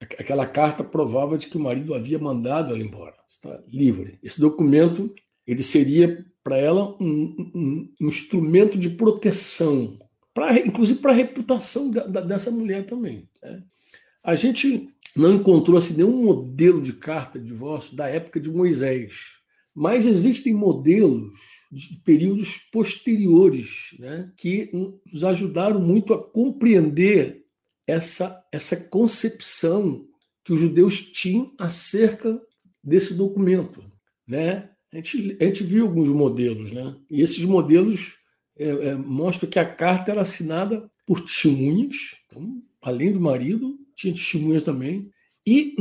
Aquela 0.00 0.46
carta 0.46 0.82
provava 0.82 1.36
de 1.36 1.48
que 1.48 1.58
o 1.58 1.60
marido 1.60 1.92
havia 1.92 2.18
mandado 2.18 2.72
ela 2.72 2.82
embora. 2.82 3.14
Está 3.28 3.62
livre. 3.68 4.18
Esse 4.22 4.40
documento 4.40 5.12
ele 5.46 5.62
seria 5.62 6.24
para 6.42 6.56
ela 6.56 6.96
um, 7.00 7.50
um, 7.54 7.92
um, 8.00 8.08
instrumento 8.08 8.78
de 8.78 8.90
proteção, 8.90 9.98
pra, 10.32 10.58
inclusive 10.58 11.00
para 11.00 11.12
a 11.12 11.14
reputação 11.14 11.90
da, 11.90 12.06
da, 12.06 12.20
dessa 12.22 12.50
mulher 12.50 12.86
também. 12.86 13.28
Né? 13.42 13.62
A 14.22 14.34
gente 14.34 14.88
não 15.20 15.34
encontrou 15.34 15.76
assim, 15.76 15.96
nenhum 15.96 16.24
modelo 16.24 16.80
de 16.80 16.94
carta 16.94 17.38
de 17.38 17.46
divórcio 17.46 17.96
da 17.96 18.08
época 18.08 18.40
de 18.40 18.50
Moisés. 18.50 19.40
Mas 19.74 20.06
existem 20.06 20.54
modelos 20.54 21.30
de 21.70 21.96
períodos 22.04 22.56
posteriores 22.72 23.94
né, 23.98 24.32
que 24.36 24.70
nos 25.12 25.22
ajudaram 25.22 25.80
muito 25.80 26.12
a 26.12 26.30
compreender 26.30 27.44
essa, 27.86 28.44
essa 28.52 28.76
concepção 28.76 30.06
que 30.44 30.52
os 30.52 30.60
judeus 30.60 31.00
tinham 31.00 31.52
acerca 31.58 32.40
desse 32.82 33.14
documento. 33.14 33.84
Né? 34.26 34.68
A, 34.92 34.96
gente, 34.96 35.36
a 35.40 35.44
gente 35.44 35.62
viu 35.62 35.86
alguns 35.86 36.08
modelos, 36.08 36.72
né? 36.72 36.96
e 37.08 37.20
esses 37.20 37.44
modelos 37.44 38.16
é, 38.58 38.68
é, 38.68 38.94
mostram 38.94 39.48
que 39.48 39.58
a 39.58 39.64
carta 39.64 40.10
era 40.10 40.22
assinada 40.22 40.90
por 41.06 41.20
testemunhas, 41.20 42.16
então, 42.26 42.62
além 42.82 43.12
do 43.12 43.20
marido, 43.20 43.78
tinha 44.00 44.14
testemunhas 44.14 44.62
também, 44.62 45.10
e 45.46 45.76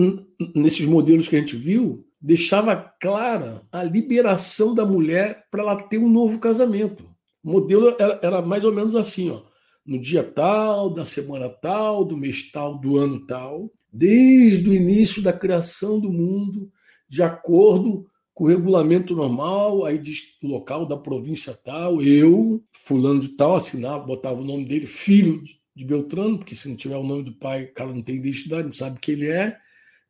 nesses 0.56 0.86
modelos 0.86 1.28
que 1.28 1.36
a 1.36 1.40
gente 1.40 1.56
viu, 1.56 2.06
deixava 2.22 2.76
clara 2.76 3.62
a 3.72 3.84
liberação 3.84 4.74
da 4.74 4.86
mulher 4.86 5.46
para 5.50 5.62
ela 5.62 5.76
ter 5.76 5.98
um 5.98 6.10
novo 6.10 6.40
casamento. 6.40 7.04
O 7.44 7.52
modelo 7.52 7.96
era, 7.98 8.20
era, 8.22 8.42
mais 8.42 8.64
ou 8.66 8.74
menos 8.74 8.96
assim, 8.96 9.30
ó. 9.30 9.42
No 9.86 10.00
dia 10.00 10.24
tal, 10.24 10.94
da 10.94 11.06
semana 11.06 11.50
tal, 11.50 12.04
do 12.04 12.18
mês 12.18 12.52
tal, 12.52 12.78
do 12.78 12.98
ano 12.98 13.26
tal, 13.26 13.72
desde 13.92 14.70
o 14.70 14.74
início 14.74 15.22
da 15.22 15.34
criação 15.34 16.00
do 16.00 16.12
mundo, 16.12 16.72
de 17.08 17.24
acordo 17.24 18.06
com 18.34 18.44
o 18.44 18.48
regulamento 18.48 19.16
normal, 19.16 19.86
aí 19.86 19.98
diz 19.98 20.38
local 20.44 20.86
da 20.86 20.96
província 20.96 21.54
tal, 21.54 22.02
eu, 22.02 22.62
fulano 22.72 23.20
de 23.20 23.30
tal, 23.30 23.56
assinava, 23.56 24.06
botava 24.06 24.40
o 24.40 24.46
nome 24.46 24.66
dele, 24.66 24.86
filho 24.86 25.42
de 25.42 25.59
Beltrano, 25.86 26.38
porque 26.38 26.56
se 26.56 26.70
não 26.70 26.76
tiver 26.76 26.98
o 26.98 27.04
nome 27.04 27.24
do 27.24 27.34
pai, 27.34 27.66
o 27.66 27.74
cara 27.74 27.94
não 27.94 28.02
tem 28.02 28.16
identidade, 28.16 28.68
não 28.68 28.74
sabe 28.74 29.00
quem 29.00 29.16
ele 29.16 29.30
é 29.30 29.58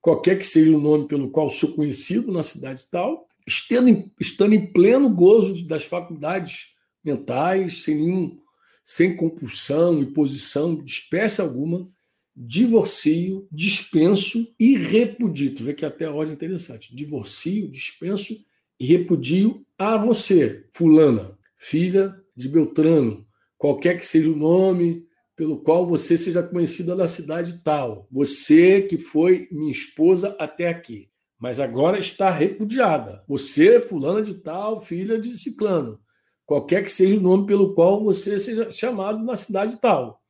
qualquer 0.01 0.37
que 0.37 0.47
seja 0.47 0.75
o 0.75 0.81
nome 0.81 1.07
pelo 1.07 1.29
qual 1.29 1.49
sou 1.49 1.73
conhecido 1.73 2.31
na 2.31 2.43
cidade 2.43 2.85
tal, 2.89 3.27
estando 3.45 3.89
em, 3.89 4.11
estando 4.19 4.53
em 4.53 4.65
pleno 4.71 5.09
gozo 5.09 5.67
das 5.67 5.85
faculdades 5.85 6.75
mentais, 7.03 7.83
sem 7.83 7.95
nenhum, 7.95 8.39
sem 8.83 9.15
compulsão, 9.15 10.01
imposição 10.01 10.81
de 10.83 10.91
espécie 10.91 11.41
alguma, 11.41 11.87
divorcio, 12.35 13.47
dispenso 13.51 14.53
e 14.59 14.77
repudio. 14.77 15.55
Tu 15.55 15.63
vê 15.63 15.73
que 15.73 15.85
até 15.85 16.05
a 16.05 16.11
ordem 16.11 16.33
é 16.33 16.35
interessante. 16.35 16.95
Divorcio, 16.95 17.69
dispenso 17.69 18.35
e 18.79 18.85
repudio 18.85 19.65
a 19.77 19.97
você, 19.97 20.65
fulana, 20.71 21.37
filha 21.57 22.15
de 22.35 22.47
Beltrano, 22.47 23.27
qualquer 23.57 23.97
que 23.97 24.05
seja 24.05 24.31
o 24.31 24.35
nome, 24.35 25.05
pelo 25.39 25.57
qual 25.57 25.87
você 25.87 26.17
seja 26.17 26.43
conhecida 26.43 26.93
na 26.97 27.07
cidade 27.07 27.63
tal. 27.63 28.05
Você 28.11 28.81
que 28.81 28.97
foi 28.97 29.47
minha 29.49 29.71
esposa 29.71 30.35
até 30.37 30.67
aqui, 30.67 31.09
mas 31.39 31.61
agora 31.61 31.97
está 31.97 32.29
repudiada. 32.29 33.23
Você, 33.25 33.79
fulana 33.79 34.21
de 34.21 34.33
tal, 34.33 34.83
filha 34.83 35.17
de 35.17 35.33
ciclano. 35.33 35.97
Qualquer 36.45 36.83
que 36.83 36.91
seja 36.91 37.17
o 37.17 37.21
nome 37.21 37.47
pelo 37.47 37.73
qual 37.73 38.03
você 38.03 38.37
seja 38.37 38.69
chamado 38.69 39.23
na 39.23 39.37
cidade 39.37 39.77
tal. 39.77 40.21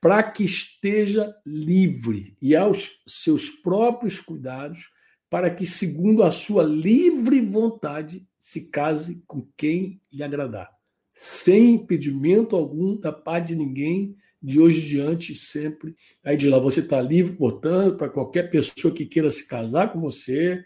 Para 0.00 0.22
que 0.22 0.44
esteja 0.44 1.36
livre 1.44 2.34
e 2.40 2.56
aos 2.56 3.02
seus 3.06 3.50
próprios 3.50 4.18
cuidados, 4.18 4.88
para 5.28 5.50
que, 5.50 5.66
segundo 5.66 6.22
a 6.22 6.30
sua 6.30 6.62
livre 6.62 7.38
vontade, 7.42 8.26
se 8.38 8.70
case 8.70 9.22
com 9.26 9.46
quem 9.58 10.00
lhe 10.10 10.22
agradar, 10.22 10.70
sem 11.14 11.74
impedimento 11.74 12.56
algum 12.56 12.98
da 12.98 13.12
parte 13.12 13.48
de 13.48 13.56
ninguém, 13.56 14.16
de 14.44 14.60
hoje 14.60 14.84
em 14.84 14.88
diante 14.88 15.34
sempre. 15.34 15.96
Aí 16.22 16.36
de 16.36 16.50
lá 16.50 16.58
você 16.58 16.80
está 16.80 17.00
livre, 17.00 17.34
portanto, 17.34 17.96
para 17.96 18.10
qualquer 18.10 18.50
pessoa 18.50 18.92
que 18.92 19.06
queira 19.06 19.30
se 19.30 19.48
casar 19.48 19.90
com 19.90 20.00
você, 20.00 20.62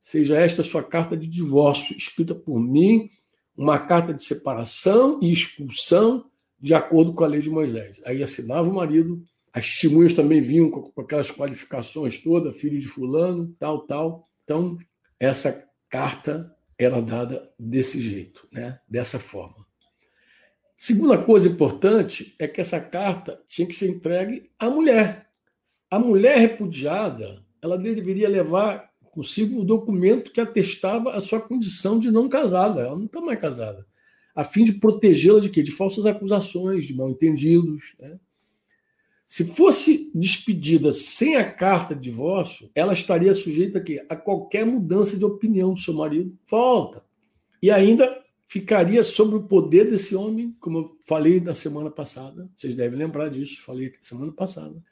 seja 0.00 0.38
esta 0.38 0.62
sua 0.62 0.82
carta 0.82 1.14
de 1.14 1.28
divórcio 1.28 1.94
escrita 1.94 2.34
por 2.34 2.58
mim, 2.58 3.10
uma 3.54 3.78
carta 3.78 4.14
de 4.14 4.24
separação 4.24 5.20
e 5.20 5.30
expulsão 5.30 6.24
de 6.58 6.72
acordo 6.72 7.12
com 7.12 7.22
a 7.22 7.26
lei 7.26 7.42
de 7.42 7.50
Moisés. 7.50 8.00
Aí 8.06 8.22
assinava 8.22 8.70
o 8.70 8.74
marido, 8.74 9.22
as 9.52 9.66
testemunhas 9.66 10.14
também 10.14 10.40
vinham 10.40 10.70
com 10.70 11.00
aquelas 11.00 11.30
qualificações 11.30 12.22
todas, 12.22 12.58
filho 12.58 12.78
de 12.78 12.88
fulano, 12.88 13.54
tal, 13.58 13.86
tal. 13.86 14.26
Então, 14.44 14.78
essa 15.20 15.68
carta 15.90 16.50
era 16.78 17.02
dada 17.02 17.52
desse 17.58 18.00
jeito, 18.00 18.48
né? 18.50 18.80
dessa 18.88 19.18
forma. 19.18 19.67
Segunda 20.80 21.18
coisa 21.18 21.48
importante 21.48 22.36
é 22.38 22.46
que 22.46 22.60
essa 22.60 22.78
carta 22.78 23.42
tinha 23.48 23.66
que 23.66 23.74
ser 23.74 23.90
entregue 23.90 24.48
à 24.56 24.70
mulher. 24.70 25.28
A 25.90 25.98
mulher 25.98 26.38
repudiada, 26.38 27.44
ela 27.60 27.76
deveria 27.76 28.28
levar 28.28 28.88
consigo 29.10 29.60
o 29.60 29.64
documento 29.64 30.30
que 30.30 30.40
atestava 30.40 31.14
a 31.14 31.20
sua 31.20 31.40
condição 31.40 31.98
de 31.98 32.12
não 32.12 32.28
casada. 32.28 32.82
Ela 32.82 32.96
não 32.96 33.06
está 33.06 33.20
mais 33.20 33.40
casada. 33.40 33.84
A 34.32 34.44
fim 34.44 34.62
de 34.62 34.74
protegê-la 34.74 35.40
de 35.40 35.50
quê? 35.50 35.64
De 35.64 35.72
falsas 35.72 36.06
acusações, 36.06 36.84
de 36.84 36.94
mal-entendidos. 36.94 37.96
Né? 37.98 38.16
Se 39.26 39.48
fosse 39.48 40.12
despedida 40.14 40.92
sem 40.92 41.34
a 41.34 41.52
carta 41.52 41.92
de 41.92 42.02
divórcio, 42.02 42.70
ela 42.72 42.92
estaria 42.92 43.34
sujeita 43.34 43.82
a, 44.08 44.14
a 44.14 44.16
qualquer 44.16 44.64
mudança 44.64 45.18
de 45.18 45.24
opinião 45.24 45.74
do 45.74 45.80
seu 45.80 45.94
marido. 45.94 46.38
Volta. 46.48 47.02
E 47.60 47.68
ainda 47.68 48.27
ficaria 48.48 49.04
sobre 49.04 49.36
o 49.36 49.42
poder 49.42 49.90
desse 49.90 50.16
homem, 50.16 50.56
como 50.58 50.78
eu 50.78 50.98
falei 51.06 51.38
na 51.38 51.52
semana 51.52 51.90
passada. 51.90 52.50
Vocês 52.56 52.74
devem 52.74 52.98
lembrar 52.98 53.28
disso, 53.28 53.62
falei 53.62 53.86
aqui 53.88 53.98
semana 54.00 54.32
passada. 54.32 54.82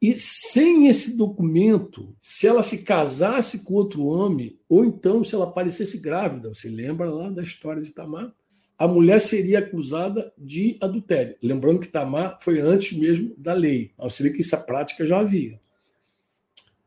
E 0.00 0.14
sem 0.14 0.86
esse 0.86 1.16
documento, 1.16 2.14
se 2.20 2.46
ela 2.46 2.62
se 2.62 2.84
casasse 2.84 3.64
com 3.64 3.72
outro 3.72 4.04
homem, 4.04 4.60
ou 4.68 4.84
então 4.84 5.24
se 5.24 5.34
ela 5.34 5.44
aparecesse 5.44 5.98
grávida, 5.98 6.50
você 6.50 6.68
lembra 6.68 7.08
lá 7.08 7.30
da 7.30 7.42
história 7.42 7.82
de 7.82 7.90
Tamar? 7.90 8.30
A 8.78 8.86
mulher 8.86 9.18
seria 9.18 9.60
acusada 9.60 10.30
de 10.36 10.76
adultério. 10.82 11.36
Lembrando 11.42 11.80
que 11.80 11.88
Tamar 11.88 12.36
foi 12.42 12.60
antes 12.60 12.98
mesmo 12.98 13.34
da 13.38 13.54
lei. 13.54 13.92
Você 13.96 14.22
vê 14.22 14.30
que 14.30 14.42
essa 14.42 14.58
prática 14.58 15.06
já 15.06 15.20
havia. 15.20 15.58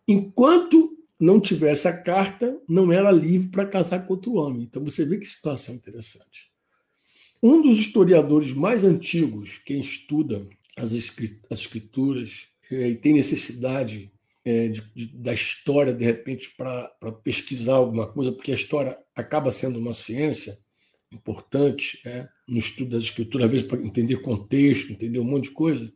Enquanto 0.07 0.95
não 1.19 1.39
tivesse 1.39 1.88
a 1.88 2.01
carta, 2.01 2.57
não 2.67 2.91
era 2.91 3.11
livre 3.11 3.49
para 3.49 3.65
casar 3.65 4.05
com 4.05 4.13
outro 4.13 4.35
homem. 4.35 4.63
Então 4.63 4.83
você 4.83 5.03
vê 5.03 5.17
que 5.17 5.25
situação 5.25 5.75
interessante. 5.75 6.49
Um 7.43 7.61
dos 7.61 7.79
historiadores 7.79 8.53
mais 8.53 8.83
antigos, 8.83 9.59
quem 9.65 9.79
estuda 9.79 10.47
as 10.77 10.93
escrituras 11.49 12.47
é, 12.71 12.89
e 12.89 12.95
tem 12.95 13.13
necessidade 13.13 14.11
é, 14.45 14.67
de, 14.69 14.81
de, 14.93 15.07
da 15.17 15.33
história, 15.33 15.93
de 15.93 16.05
repente, 16.05 16.53
para 16.55 16.89
pesquisar 17.23 17.75
alguma 17.75 18.07
coisa, 18.07 18.31
porque 18.31 18.51
a 18.51 18.55
história 18.55 18.97
acaba 19.15 19.51
sendo 19.51 19.79
uma 19.79 19.93
ciência, 19.93 20.57
importante 21.11 21.99
né, 22.05 22.29
no 22.47 22.59
estudo 22.59 22.91
das 22.91 23.03
escrituras, 23.03 23.45
às 23.45 23.51
vezes 23.51 23.67
para 23.67 23.81
entender 23.81 24.21
contexto, 24.21 24.91
entender 24.91 25.19
um 25.19 25.23
monte 25.23 25.45
de 25.45 25.51
coisa. 25.51 25.91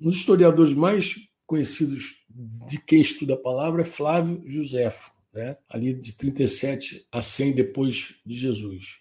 Um 0.00 0.04
dos 0.04 0.16
historiadores 0.16 0.72
mais 0.72 1.14
conhecidos 1.46 2.19
de 2.34 2.78
quem 2.78 3.00
estuda 3.00 3.34
a 3.34 3.38
palavra 3.38 3.82
é 3.82 3.84
Flávio 3.84 4.42
Josefo, 4.46 5.12
né, 5.32 5.56
ali 5.68 5.92
de 5.92 6.12
37 6.12 7.06
a 7.10 7.20
100 7.20 7.52
depois 7.52 8.14
de 8.24 8.34
Jesus. 8.34 9.00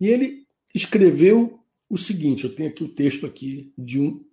E 0.00 0.08
ele 0.08 0.46
escreveu 0.74 1.60
o 1.88 1.98
seguinte, 1.98 2.44
eu 2.44 2.54
tenho 2.54 2.70
aqui 2.70 2.84
o 2.84 2.88
texto 2.88 3.26
aqui 3.26 3.72
de 3.76 4.00
um 4.00 4.24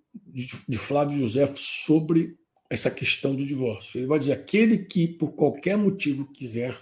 de 0.67 0.77
Flávio 0.77 1.19
Josefo 1.19 1.57
sobre 1.57 2.37
essa 2.69 2.89
questão 2.89 3.35
do 3.35 3.45
divórcio. 3.45 3.99
Ele 3.99 4.07
vai 4.07 4.19
dizer: 4.19 4.33
aquele 4.33 4.79
que, 4.79 5.07
por 5.07 5.33
qualquer 5.33 5.77
motivo, 5.77 6.31
quiser 6.31 6.77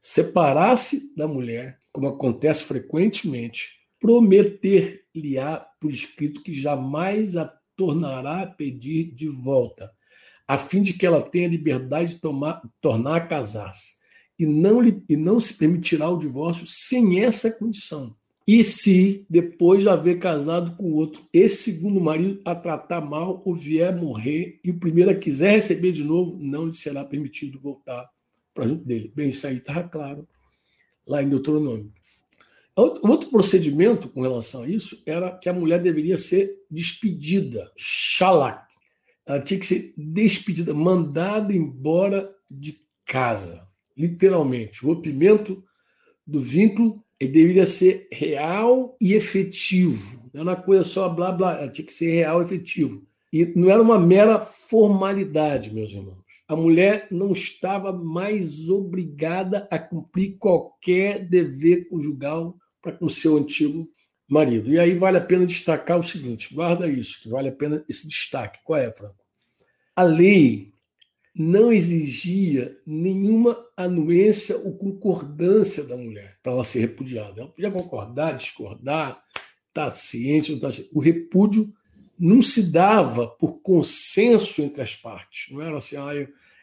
separar-se 0.00 1.14
da 1.16 1.26
mulher, 1.26 1.80
como 1.90 2.08
acontece 2.08 2.64
frequentemente, 2.64 3.80
prometer-lhe-á 3.98 5.66
por 5.80 5.90
escrito 5.90 6.42
que 6.42 6.52
jamais 6.52 7.36
a 7.36 7.46
tornará 7.76 8.42
a 8.42 8.46
pedir 8.46 9.12
de 9.12 9.28
volta, 9.28 9.90
a 10.46 10.58
fim 10.58 10.82
de 10.82 10.92
que 10.92 11.06
ela 11.06 11.22
tenha 11.22 11.48
liberdade 11.48 12.14
de 12.14 12.20
tomar, 12.20 12.62
tornar 12.80 13.16
a 13.16 13.26
casar-se, 13.26 13.94
e 14.38 14.46
não, 14.46 14.80
lhe, 14.80 15.02
e 15.08 15.16
não 15.16 15.38
se 15.38 15.54
permitirá 15.54 16.08
o 16.08 16.18
divórcio 16.18 16.66
sem 16.66 17.22
essa 17.22 17.50
condição 17.50 18.14
e 18.46 18.62
se, 18.62 19.24
depois 19.28 19.82
de 19.82 19.88
haver 19.88 20.18
casado 20.18 20.76
com 20.76 20.92
outro, 20.92 21.26
esse 21.32 21.72
segundo 21.72 21.98
marido 21.98 22.42
a 22.44 22.54
tratar 22.54 23.00
mal 23.00 23.42
ou 23.44 23.56
vier 23.56 23.96
morrer 23.96 24.60
e 24.62 24.70
o 24.70 24.78
primeiro 24.78 25.10
a 25.10 25.14
quiser 25.14 25.52
receber 25.52 25.92
de 25.92 26.04
novo, 26.04 26.36
não 26.38 26.66
lhe 26.66 26.74
será 26.74 27.04
permitido 27.04 27.58
voltar 27.58 28.06
para 28.52 28.68
junto 28.68 28.84
dele. 28.84 29.10
Bem, 29.14 29.28
isso 29.28 29.46
aí 29.46 29.56
estava 29.56 29.88
claro 29.88 30.28
lá 31.08 31.22
em 31.22 31.28
Deuteronômio. 31.28 31.90
Outro 32.76 33.30
procedimento 33.30 34.08
com 34.08 34.20
relação 34.20 34.64
a 34.64 34.68
isso 34.68 35.00
era 35.06 35.30
que 35.30 35.48
a 35.48 35.52
mulher 35.52 35.80
deveria 35.80 36.18
ser 36.18 36.54
despedida, 36.70 37.72
shalak. 37.76 38.63
Ela 39.26 39.40
tinha 39.40 39.58
que 39.58 39.66
ser 39.66 39.94
despedida, 39.96 40.74
mandada 40.74 41.52
embora 41.54 42.30
de 42.50 42.78
casa. 43.06 43.66
Literalmente. 43.96 44.84
O 44.84 44.92
rompimento 44.92 45.62
do 46.26 46.40
vínculo 46.42 47.02
deveria 47.20 47.66
ser 47.66 48.08
real 48.12 48.96
e 49.00 49.14
efetivo. 49.14 50.30
Não 50.32 50.42
era 50.42 50.50
uma 50.50 50.62
coisa 50.62 50.84
só 50.84 51.08
blá 51.08 51.32
blá, 51.32 51.68
tinha 51.68 51.86
que 51.86 51.92
ser 51.92 52.10
real 52.10 52.42
e 52.42 52.44
efetivo. 52.44 53.06
E 53.32 53.46
não 53.56 53.70
era 53.70 53.82
uma 53.82 53.98
mera 53.98 54.40
formalidade, 54.40 55.72
meus 55.72 55.90
irmãos. 55.90 56.22
A 56.46 56.54
mulher 56.54 57.08
não 57.10 57.32
estava 57.32 57.92
mais 57.92 58.68
obrigada 58.68 59.66
a 59.70 59.78
cumprir 59.78 60.36
qualquer 60.38 61.26
dever 61.26 61.88
conjugal 61.88 62.56
para 62.82 62.92
com 62.92 63.08
seu 63.08 63.38
antigo 63.38 63.88
marido. 64.28 64.70
E 64.70 64.78
aí 64.78 64.94
vale 64.94 65.18
a 65.18 65.20
pena 65.20 65.46
destacar 65.46 65.98
o 65.98 66.04
seguinte: 66.04 66.54
guarda 66.54 66.88
isso, 66.88 67.20
que 67.22 67.28
vale 67.28 67.48
a 67.48 67.52
pena 67.52 67.84
esse 67.88 68.08
destaque. 68.08 68.60
Qual 68.64 68.78
é, 68.78 68.92
Franco? 68.92 69.16
A 69.94 70.02
lei 70.02 70.72
não 71.34 71.72
exigia 71.72 72.76
nenhuma 72.86 73.58
anuência 73.76 74.56
ou 74.58 74.76
concordância 74.76 75.82
da 75.84 75.96
mulher 75.96 76.38
para 76.42 76.52
ela 76.52 76.64
ser 76.64 76.80
repudiada. 76.80 77.40
Ela 77.40 77.50
podia 77.50 77.70
concordar, 77.70 78.36
discordar, 78.36 79.22
estar 79.68 79.86
tá 79.86 79.90
ciente, 79.90 80.52
não 80.52 80.60
tá 80.60 80.70
ciente. 80.70 80.90
O 80.94 81.00
repúdio 81.00 81.72
não 82.18 82.40
se 82.40 82.70
dava 82.70 83.26
por 83.26 83.60
consenso 83.60 84.62
entre 84.62 84.82
as 84.82 84.94
partes. 84.94 85.52
Não 85.52 85.60
era 85.60 85.76
assim, 85.76 85.96
ah, 85.96 86.12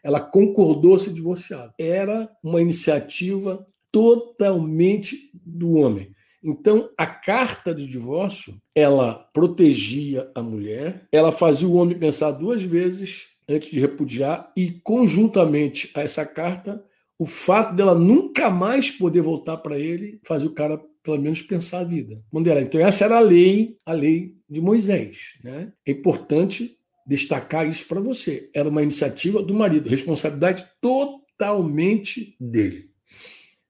ela 0.01 0.21
concordou 0.21 0.97
se 0.97 1.13
divorciar. 1.13 1.73
Era 1.77 2.29
uma 2.41 2.61
iniciativa 2.61 3.67
totalmente 3.91 5.31
do 5.33 5.73
homem. 5.73 6.15
Então, 6.43 6.89
a 6.97 7.05
carta 7.05 7.73
de 7.73 7.87
divórcio, 7.87 8.55
ela 8.75 9.13
protegia 9.33 10.29
a 10.33 10.41
mulher, 10.41 11.07
ela 11.11 11.31
fazia 11.31 11.67
o 11.67 11.75
homem 11.75 11.97
pensar 11.97 12.31
duas 12.31 12.63
vezes 12.63 13.27
antes 13.47 13.69
de 13.69 13.79
repudiar, 13.79 14.51
e 14.55 14.71
conjuntamente 14.83 15.91
a 15.93 16.01
essa 16.01 16.25
carta, 16.25 16.83
o 17.19 17.25
fato 17.25 17.75
dela 17.75 17.93
nunca 17.93 18.49
mais 18.49 18.89
poder 18.89 19.21
voltar 19.21 19.57
para 19.57 19.77
ele 19.77 20.19
fazia 20.23 20.47
o 20.47 20.53
cara 20.53 20.81
pelo 21.03 21.19
menos 21.19 21.41
pensar 21.41 21.79
a 21.79 21.83
vida. 21.83 22.23
Mandeira. 22.31 22.61
Então 22.61 22.79
essa 22.79 23.05
era 23.05 23.17
a 23.17 23.21
lei, 23.21 23.77
a 23.85 23.93
lei 23.93 24.35
de 24.49 24.61
Moisés, 24.61 25.39
né? 25.43 25.71
É 25.85 25.91
importante 25.91 26.77
destacar 27.05 27.67
isso 27.67 27.87
para 27.87 27.99
você. 27.99 28.49
Era 28.53 28.69
uma 28.69 28.83
iniciativa 28.83 29.41
do 29.41 29.53
marido, 29.53 29.89
responsabilidade 29.89 30.65
totalmente 30.79 32.35
dele. 32.39 32.89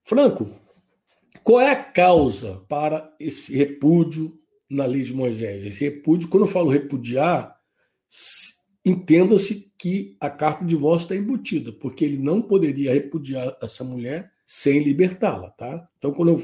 Franco, 0.04 0.50
qual 1.44 1.60
é 1.60 1.70
a 1.70 1.82
causa 1.82 2.64
para 2.68 3.14
esse 3.18 3.56
repúdio 3.56 4.34
na 4.70 4.86
lei 4.86 5.02
de 5.02 5.12
Moisés? 5.12 5.64
Esse 5.64 5.84
repúdio, 5.84 6.28
quando 6.28 6.44
eu 6.44 6.48
falo 6.48 6.70
repudiar, 6.70 7.54
entenda-se 8.84 9.72
que 9.78 10.16
a 10.20 10.30
carta 10.30 10.64
de 10.64 10.70
divórcio 10.70 11.06
está 11.06 11.16
embutida, 11.16 11.72
porque 11.72 12.04
ele 12.04 12.18
não 12.18 12.42
poderia 12.42 12.92
repudiar 12.92 13.56
essa 13.60 13.84
mulher 13.84 14.30
sem 14.46 14.82
libertá-la, 14.82 15.50
tá? 15.50 15.88
Então, 15.98 16.12
quando 16.12 16.30
eu 16.30 16.36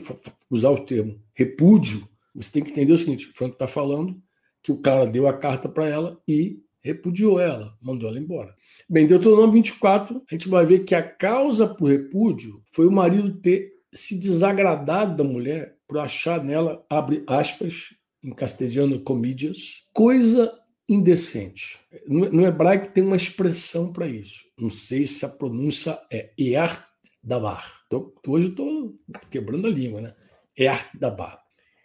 usar 0.50 0.70
o 0.70 0.84
termo 0.84 1.20
repúdio, 1.34 2.02
você 2.34 2.52
tem 2.52 2.62
que 2.62 2.70
entender 2.70 2.92
o 2.92 2.98
seguinte: 2.98 3.28
o 3.28 3.36
Franco 3.36 3.54
está 3.54 3.66
falando 3.66 4.20
que 4.62 4.72
o 4.72 4.78
cara 4.78 5.06
deu 5.06 5.26
a 5.28 5.32
carta 5.32 5.68
para 5.68 5.86
ela 5.86 6.20
e 6.26 6.58
repudiou 6.80 7.38
ela, 7.38 7.76
mandou 7.82 8.08
ela 8.08 8.18
embora. 8.18 8.54
Bem, 8.88 9.06
Deuteronômio 9.06 9.52
24, 9.52 10.22
a 10.28 10.34
gente 10.34 10.48
vai 10.48 10.64
ver 10.64 10.80
que 10.80 10.94
a 10.94 11.02
causa 11.02 11.66
por 11.66 11.90
repúdio 11.90 12.62
foi 12.72 12.86
o 12.86 12.92
marido 12.92 13.40
ter 13.40 13.77
se 13.92 14.18
desagradado 14.18 15.16
da 15.16 15.24
mulher 15.24 15.76
por 15.86 15.98
achar 15.98 16.42
nela, 16.42 16.84
abre 16.90 17.24
aspas, 17.26 17.94
em 18.22 18.30
castelhano, 18.30 19.00
comídias, 19.00 19.84
coisa 19.92 20.52
indecente. 20.88 21.78
No, 22.06 22.46
hebraico 22.46 22.92
tem 22.92 23.04
uma 23.04 23.16
expressão 23.16 23.92
para 23.92 24.06
isso. 24.06 24.44
Não 24.58 24.70
sei 24.70 25.06
se 25.06 25.24
a 25.24 25.28
pronúncia 25.28 25.98
é 26.10 26.32
Eart 26.38 26.80
Dabar. 27.22 27.82
Então, 27.86 28.12
hoje 28.26 28.48
estou 28.48 28.94
quebrando 29.30 29.66
a 29.66 29.70
língua, 29.70 30.00
né? 30.00 30.14
Eart 30.56 30.88
Dabar. 30.94 31.38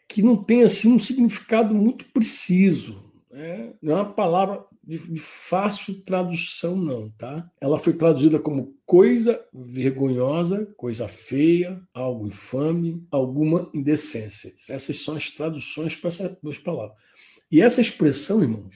Que 0.08 0.22
não 0.22 0.42
tem 0.42 0.64
assim 0.64 0.94
um 0.94 1.00
significado 1.00 1.74
muito 1.74 2.06
preciso. 2.12 3.12
Né? 3.32 3.74
Não 3.82 3.94
é 3.94 3.96
uma 4.02 4.14
palavra 4.14 4.66
de, 4.84 4.98
de 4.98 5.20
fácil 5.20 6.04
tradução, 6.04 6.76
não, 6.76 7.10
tá? 7.12 7.50
Ela 7.60 7.80
foi 7.80 7.94
traduzida 7.94 8.38
como 8.38 8.76
coisa 8.86 9.44
vergonhosa, 9.54 10.66
coisa 10.78 11.08
feia, 11.08 11.82
algo 11.94 12.28
infame, 12.28 13.06
alguma 13.10 13.70
indecência. 13.74 14.54
Essas 14.70 14.98
são 14.98 15.16
as 15.16 15.32
traduções 15.32 15.96
para 15.96 16.10
essas 16.10 16.38
duas 16.42 16.58
palavras. 16.58 16.98
E 17.50 17.62
essa 17.62 17.82
expressão, 17.82 18.42
irmãos, 18.42 18.76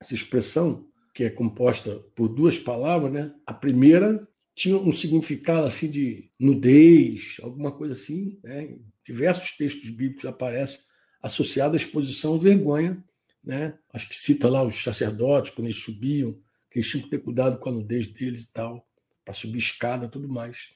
essa 0.00 0.14
expressão, 0.14 0.86
que 1.12 1.24
é 1.24 1.30
composta 1.30 1.96
por 2.14 2.28
duas 2.28 2.58
palavras, 2.58 3.12
né? 3.12 3.34
A 3.44 3.52
primeira 3.52 4.26
tinha 4.54 4.76
um 4.76 4.92
significado 4.92 5.66
assim 5.66 5.90
de 5.90 6.30
nudez, 6.38 7.36
alguma 7.42 7.72
coisa 7.72 7.94
assim, 7.94 8.38
né? 8.44 8.76
Diversos 9.04 9.56
textos 9.56 9.90
bíblicos 9.90 10.26
aparece 10.26 10.86
associado 11.22 11.74
à 11.74 11.76
exposição 11.76 12.34
à 12.36 12.38
vergonha, 12.38 13.02
né? 13.42 13.78
Acho 13.92 14.08
que 14.08 14.16
cita 14.16 14.48
lá 14.48 14.62
os 14.62 14.82
sacerdotes 14.82 15.52
quando 15.52 15.66
eles 15.66 15.82
subiam, 15.82 16.32
que 16.70 16.78
eles 16.78 16.88
tinham 16.88 17.04
que 17.04 17.10
ter 17.10 17.18
cuidado 17.18 17.58
com 17.58 17.68
a 17.68 17.72
nudez 17.72 18.08
deles 18.08 18.44
e 18.44 18.52
tal, 18.52 18.86
para 19.24 19.34
subir 19.34 19.58
escada, 19.58 20.08
tudo 20.08 20.28
mais. 20.28 20.70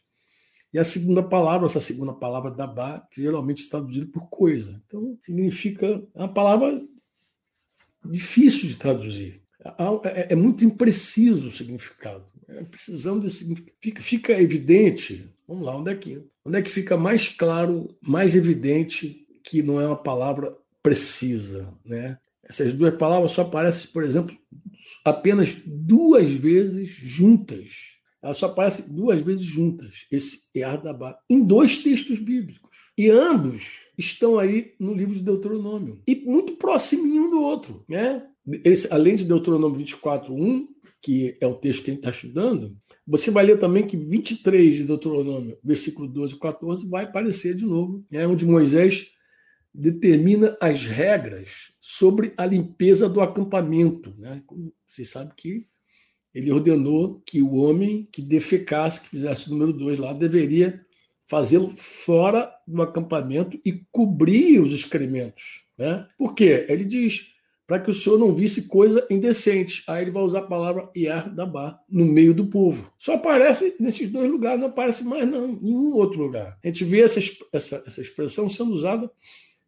E 0.73 0.79
a 0.79 0.85
segunda 0.85 1.23
palavra, 1.23 1.67
essa 1.67 1.81
segunda 1.81 2.15
palavra 2.15 2.51
dabá, 2.51 3.07
que 3.11 3.21
geralmente 3.21 3.67
é 3.67 3.69
traduzida 3.69 4.07
por 4.07 4.29
coisa. 4.29 4.83
Então, 4.87 5.19
significa 5.21 5.87
é 6.15 6.19
uma 6.19 6.33
palavra 6.33 6.83
difícil 8.05 8.69
de 8.69 8.77
traduzir. 8.77 9.43
É, 10.05 10.33
é 10.33 10.37
muito 10.37 10.65
impreciso 10.65 11.49
o 11.49 11.53
significado. 11.53 12.25
Precisão 12.71 13.19
desse 13.19 13.39
significado. 13.39 13.77
Fica, 13.81 14.03
fica 14.03 14.41
evidente. 14.41 15.29
Vamos 15.47 15.65
lá, 15.65 15.77
onde 15.77 15.91
é 15.91 15.95
que 15.95 16.25
onde 16.45 16.59
é 16.59 16.63
que 16.63 16.71
fica 16.71 16.97
mais 16.97 17.29
claro, 17.29 17.95
mais 18.01 18.35
evidente 18.35 19.27
que 19.45 19.63
não 19.63 19.81
é 19.81 19.87
uma 19.87 19.97
palavra 19.97 20.57
precisa, 20.83 21.73
né? 21.85 22.19
Essas 22.49 22.73
duas 22.73 22.95
palavras 22.97 23.33
só 23.33 23.43
aparecem, 23.43 23.91
por 23.93 24.03
exemplo, 24.03 24.37
apenas 25.05 25.63
duas 25.65 26.31
vezes 26.31 26.89
juntas. 26.89 27.93
Elas 28.23 28.37
só 28.37 28.47
aparecem 28.47 28.95
duas 28.95 29.21
vezes 29.21 29.45
juntas, 29.45 30.07
esse 30.11 30.49
Erdabá, 30.55 31.19
em 31.29 31.45
dois 31.45 31.79
textos 31.79 32.19
bíblicos. 32.19 32.71
E 32.97 33.11
ambos 33.11 33.83
estão 33.99 34.39
aí 34.39 34.75
no 34.79 34.95
livro 34.95 35.15
de 35.15 35.23
Deuteronômio. 35.23 36.01
E 36.07 36.15
muito 36.15 36.55
próximo 36.55 37.05
um 37.05 37.31
do 37.31 37.41
outro. 37.41 37.85
Né? 37.89 38.23
Esse, 38.65 38.93
além 38.93 39.17
de 39.17 39.25
Deuteronômio 39.25 39.79
24, 39.79 40.33
1, 40.33 40.69
que 41.01 41.37
é 41.41 41.47
o 41.47 41.55
texto 41.55 41.83
que 41.83 41.91
a 41.91 41.95
gente 41.95 42.07
está 42.07 42.11
estudando, 42.11 42.77
você 43.07 43.33
vai 43.33 43.45
ler 43.45 43.59
também 43.59 43.85
que 43.85 43.97
23 43.97 44.77
de 44.77 44.85
Deuteronômio, 44.85 45.59
versículo 45.65 46.07
12 46.07 46.37
e 46.37 46.39
14, 46.39 46.89
vai 46.89 47.05
aparecer 47.05 47.57
de 47.57 47.67
novo, 47.67 48.05
né? 48.09 48.25
onde 48.27 48.47
Moisés 48.47 49.12
determina 49.75 50.57
as 50.61 50.85
regras 50.85 51.73
sobre 51.81 52.33
a 52.37 52.45
limpeza 52.45 53.09
do 53.09 53.21
acampamento. 53.21 54.15
Né? 54.19 54.43
Como 54.47 54.73
vocês 54.87 55.09
sabem 55.11 55.33
que 55.37 55.67
ele 56.35 56.51
ordenou 56.51 57.23
que 57.27 57.43
o 57.43 57.55
homem 57.55 58.09
que 58.11 58.23
defecasse, 58.23 59.03
que 59.03 59.09
fizesse 59.09 59.49
o 59.49 59.53
número 59.53 59.73
2 59.73 59.99
lá, 59.99 60.13
deveria 60.13 60.85
fazê-lo 61.27 61.69
fora 61.69 62.53
do 62.67 62.83
acampamento 62.83 63.59
e 63.65 63.85
cobrir 63.91 64.61
os 64.61 64.73
excrementos. 64.73 65.67
Né? 65.79 66.07
Por 66.19 66.35
quê? 66.35 66.67
Ele 66.69 66.85
diz 66.85 67.33
para 67.67 67.81
que 67.81 67.91
o 67.91 67.95
senhor 67.95 68.19
não 68.19 68.35
visse 68.35 68.69
coisa 68.69 69.07
indecente. 69.11 69.83
Aí 69.87 70.03
ele 70.03 70.11
vai 70.11 70.23
usar 70.23 70.41
a 70.41 70.47
palavra 70.47 70.91
Iar 70.95 71.35
Dabá 71.35 71.79
no 71.89 72.05
meio 72.05 72.35
do 72.35 72.47
povo. 72.47 72.93
Só 72.99 73.15
aparece 73.15 73.75
nesses 73.81 74.11
dois 74.11 74.31
lugares, 74.31 74.61
não 74.61 74.69
aparece 74.69 75.05
mais 75.05 75.27
não, 75.27 75.49
em 75.49 75.61
nenhum 75.61 75.95
outro 75.95 76.21
lugar. 76.21 76.59
A 76.63 76.67
gente 76.67 76.85
vê 76.85 77.01
essa, 77.01 77.21
essa, 77.53 77.83
essa 77.87 78.03
expressão 78.03 78.49
sendo 78.49 78.73
usada 78.73 79.11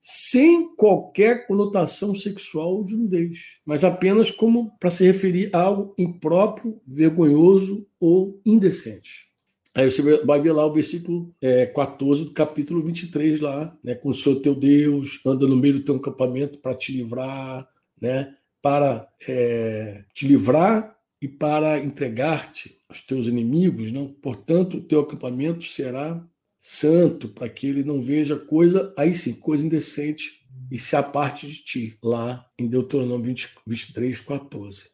sem 0.06 0.76
qualquer 0.76 1.46
conotação 1.46 2.14
sexual 2.14 2.74
ou 2.74 2.84
de 2.84 2.94
nudez, 2.94 3.60
mas 3.64 3.84
apenas 3.84 4.30
como 4.30 4.76
para 4.78 4.90
se 4.90 5.02
referir 5.02 5.48
a 5.56 5.62
algo 5.62 5.94
impróprio, 5.96 6.78
vergonhoso 6.86 7.86
ou 7.98 8.38
indecente. 8.44 9.30
Aí 9.74 9.90
você 9.90 10.02
vai 10.22 10.42
ver 10.42 10.52
lá 10.52 10.66
o 10.66 10.74
versículo 10.74 11.34
é, 11.40 11.64
14 11.64 12.24
do 12.24 12.32
capítulo 12.32 12.84
23 12.84 13.40
lá, 13.40 13.74
né? 13.82 13.94
Com 13.94 14.10
o 14.10 14.14
Senhor 14.14 14.42
teu 14.42 14.54
Deus, 14.54 15.22
anda 15.24 15.46
no 15.48 15.56
meio 15.56 15.78
do 15.78 15.84
teu 15.84 15.96
acampamento 15.96 16.58
para 16.58 16.74
te 16.74 16.92
livrar, 16.92 17.66
né? 17.98 18.36
Para 18.60 19.08
é, 19.26 20.04
te 20.12 20.28
livrar 20.28 20.94
e 21.18 21.26
para 21.26 21.82
entregar-te 21.82 22.76
aos 22.90 23.00
teus 23.00 23.26
inimigos, 23.26 23.90
não? 23.90 24.08
Portanto, 24.08 24.76
o 24.76 24.82
teu 24.82 25.00
acampamento 25.00 25.64
será 25.64 26.22
santo, 26.66 27.28
para 27.28 27.46
que 27.46 27.66
ele 27.66 27.84
não 27.84 28.00
veja 28.00 28.38
coisa, 28.38 28.90
aí 28.96 29.12
sim, 29.12 29.34
coisa 29.34 29.66
indecente 29.66 30.46
e 30.72 30.78
se 30.78 30.96
aparte 30.96 31.46
de 31.46 31.62
ti, 31.62 31.98
lá 32.02 32.50
em 32.58 32.66
Deuteronômio 32.66 33.26
20, 33.26 33.50
23, 33.66 34.18
14. 34.20 34.86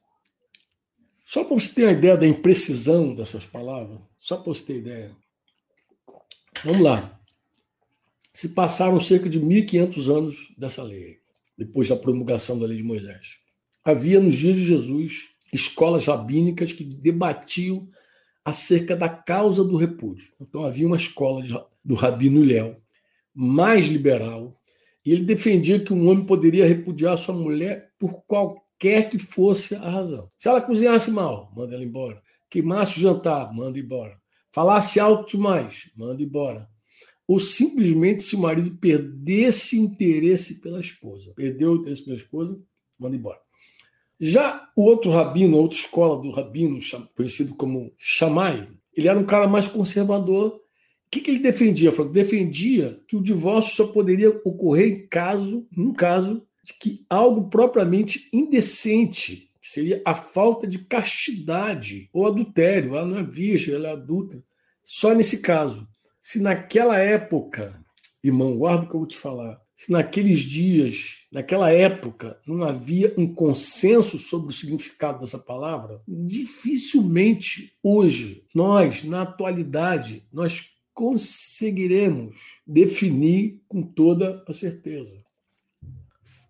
Só 1.24 1.44
para 1.44 1.54
você 1.54 1.72
ter 1.72 1.85
uma 1.85 1.92
ideia 1.92 2.16
da 2.16 2.26
imprecisão 2.26 3.14
dessas 3.14 3.44
palavras, 3.44 4.00
só 4.18 4.37
para 4.37 4.52
você 4.52 4.64
ter 4.64 4.78
ideia. 4.78 5.16
Vamos 6.64 6.80
lá. 6.80 7.20
Se 8.35 8.48
passaram 8.48 8.98
cerca 8.98 9.28
de 9.28 9.38
1.500 9.38 10.12
anos 10.12 10.54
dessa 10.59 10.83
lei, 10.83 11.18
depois 11.56 11.88
da 11.88 11.94
promulgação 11.94 12.59
da 12.59 12.66
lei 12.66 12.78
de 12.78 12.83
Moisés. 12.83 13.37
Havia 13.85 14.18
nos 14.18 14.35
dias 14.35 14.56
de 14.56 14.64
Jesus 14.64 15.28
escolas 15.52 16.04
rabínicas 16.04 16.72
que 16.72 16.83
debatiam 16.83 17.88
acerca 18.50 18.96
da 18.96 19.08
causa 19.08 19.64
do 19.64 19.76
repúdio. 19.76 20.32
Então 20.40 20.64
havia 20.64 20.86
uma 20.86 20.96
escola 20.96 21.42
de, 21.42 21.52
do 21.84 21.94
Rabino 21.94 22.42
Léo, 22.42 22.76
mais 23.34 23.86
liberal, 23.86 24.54
e 25.04 25.12
ele 25.12 25.24
defendia 25.24 25.80
que 25.80 25.92
um 25.92 26.08
homem 26.08 26.26
poderia 26.26 26.66
repudiar 26.66 27.16
sua 27.16 27.34
mulher 27.34 27.90
por 27.98 28.22
qualquer 28.26 29.08
que 29.08 29.18
fosse 29.18 29.74
a 29.74 29.88
razão. 29.88 30.30
Se 30.36 30.48
ela 30.48 30.60
cozinhasse 30.60 31.10
mal, 31.10 31.50
manda 31.56 31.74
ela 31.74 31.84
embora. 31.84 32.22
Queimasse 32.50 32.98
o 32.98 33.00
jantar, 33.00 33.52
manda 33.54 33.78
embora. 33.78 34.20
Falasse 34.52 35.00
alto 35.00 35.36
demais, 35.36 35.90
manda 35.96 36.22
embora. 36.22 36.68
Ou 37.26 37.38
simplesmente 37.38 38.22
se 38.22 38.34
o 38.34 38.40
marido 38.40 38.76
perdesse 38.76 39.78
interesse 39.78 40.60
pela 40.60 40.80
esposa. 40.80 41.32
Perdeu 41.34 41.72
o 41.72 41.76
interesse 41.76 42.04
pela 42.04 42.16
esposa, 42.16 42.60
manda 42.98 43.16
embora. 43.16 43.38
Já 44.20 44.68
o 44.76 44.83
outro 44.83 45.11
rabino, 45.11 45.56
a 45.56 45.61
outra 45.61 45.78
escola 45.78 46.20
do 46.20 46.30
rabino, 46.30 46.78
conhecido 47.16 47.54
como 47.54 47.90
Shammai, 47.96 48.68
ele 48.94 49.09
era 49.09 49.18
um 49.18 49.24
cara 49.24 49.48
mais 49.48 49.66
conservador. 49.66 50.56
O 50.56 50.61
que, 51.11 51.20
que 51.20 51.30
ele 51.30 51.40
defendia? 51.40 51.90
Ele 51.90 52.09
defendia 52.11 53.00
que 53.09 53.16
o 53.16 53.22
divórcio 53.22 53.74
só 53.74 53.92
poderia 53.92 54.28
ocorrer 54.44 54.92
em 54.92 55.06
caso, 55.06 55.66
num 55.74 55.94
caso 55.94 56.46
de 56.62 56.74
que 56.74 57.06
algo 57.09 57.48
propriamente 57.48 58.28
indecente, 58.30 59.50
que 59.61 59.68
seria 59.68 60.02
a 60.04 60.12
falta 60.12 60.66
de 60.66 60.80
castidade 60.80 62.11
ou 62.12 62.26
adultério. 62.26 62.96
Ela 62.96 63.06
não 63.06 63.18
é 63.18 63.24
virgem, 63.24 63.74
ela 63.74 63.88
é 63.88 63.92
adulta. 63.92 64.44
Só 64.85 65.14
nesse 65.14 65.40
caso. 65.40 65.88
Se 66.20 66.38
naquela 66.38 66.98
época, 66.98 67.83
irmão, 68.22 68.59
guarda 68.59 68.85
o 68.85 68.88
que 68.88 68.94
eu 68.94 69.00
vou 69.00 69.09
te 69.09 69.16
falar, 69.16 69.59
se 69.81 69.90
naqueles 69.90 70.40
dias, 70.40 71.27
naquela 71.33 71.73
época, 71.73 72.38
não 72.47 72.64
havia 72.64 73.14
um 73.16 73.27
consenso 73.33 74.19
sobre 74.19 74.51
o 74.51 74.55
significado 74.55 75.21
dessa 75.21 75.38
palavra, 75.38 76.03
dificilmente 76.07 77.73
hoje, 77.83 78.45
nós, 78.55 79.05
na 79.05 79.23
atualidade, 79.23 80.23
nós 80.31 80.75
conseguiremos 80.93 82.37
definir 82.66 83.62
com 83.66 83.81
toda 83.81 84.45
a 84.47 84.53
certeza. 84.53 85.16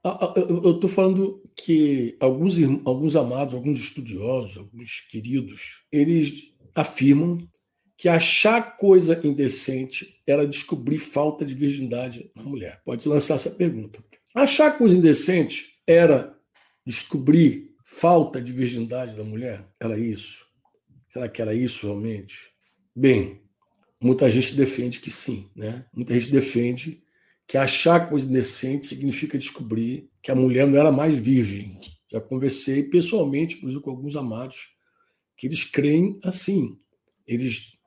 Ah, 0.03 0.19
ah, 0.23 0.35
eu 0.37 0.73
estou 0.73 0.91
falando 0.91 1.41
que 1.55 2.17
alguns, 2.19 2.57
alguns 2.85 3.15
amados, 3.15 3.55
alguns 3.55 3.79
estudiosos, 3.79 4.57
alguns 4.57 5.03
queridos, 5.09 5.85
eles 5.93 6.49
afirmam 6.75 7.49
que 8.01 8.09
achar 8.09 8.79
coisa 8.79 9.21
indecente 9.23 10.23
era 10.27 10.47
descobrir 10.47 10.97
falta 10.97 11.45
de 11.45 11.53
virgindade 11.53 12.31
na 12.35 12.43
mulher. 12.43 12.81
Pode 12.83 13.07
lançar 13.07 13.35
essa 13.35 13.51
pergunta. 13.51 14.03
Achar 14.35 14.79
coisa 14.79 14.97
indecente 14.97 15.83
era 15.87 16.35
descobrir 16.87 17.75
falta 17.85 18.41
de 18.41 18.53
virgindade 18.53 19.15
da 19.15 19.23
mulher? 19.23 19.69
Era 19.79 19.99
isso? 19.99 20.47
Será 21.11 21.29
que 21.29 21.43
era 21.43 21.53
isso 21.55 21.89
realmente? 21.89 22.51
Bem, 22.97 23.43
muita 24.01 24.31
gente 24.31 24.55
defende 24.55 24.99
que 24.99 25.11
sim, 25.11 25.51
né? 25.55 25.85
Muita 25.93 26.19
gente 26.19 26.33
defende 26.33 27.03
que 27.47 27.59
achar 27.59 28.09
coisa 28.09 28.27
indecente 28.27 28.87
significa 28.87 29.37
descobrir 29.37 30.09
que 30.23 30.31
a 30.31 30.35
mulher 30.35 30.67
não 30.67 30.79
era 30.79 30.91
mais 30.91 31.19
virgem. 31.19 31.77
Já 32.11 32.19
conversei 32.19 32.83
pessoalmente, 32.83 33.57
inclusive 33.57 33.83
com 33.83 33.91
alguns 33.91 34.17
amados, 34.17 34.75
que 35.37 35.47
eles 35.47 35.65
creem 35.65 36.19
assim. 36.25 36.79
Eles 37.27 37.79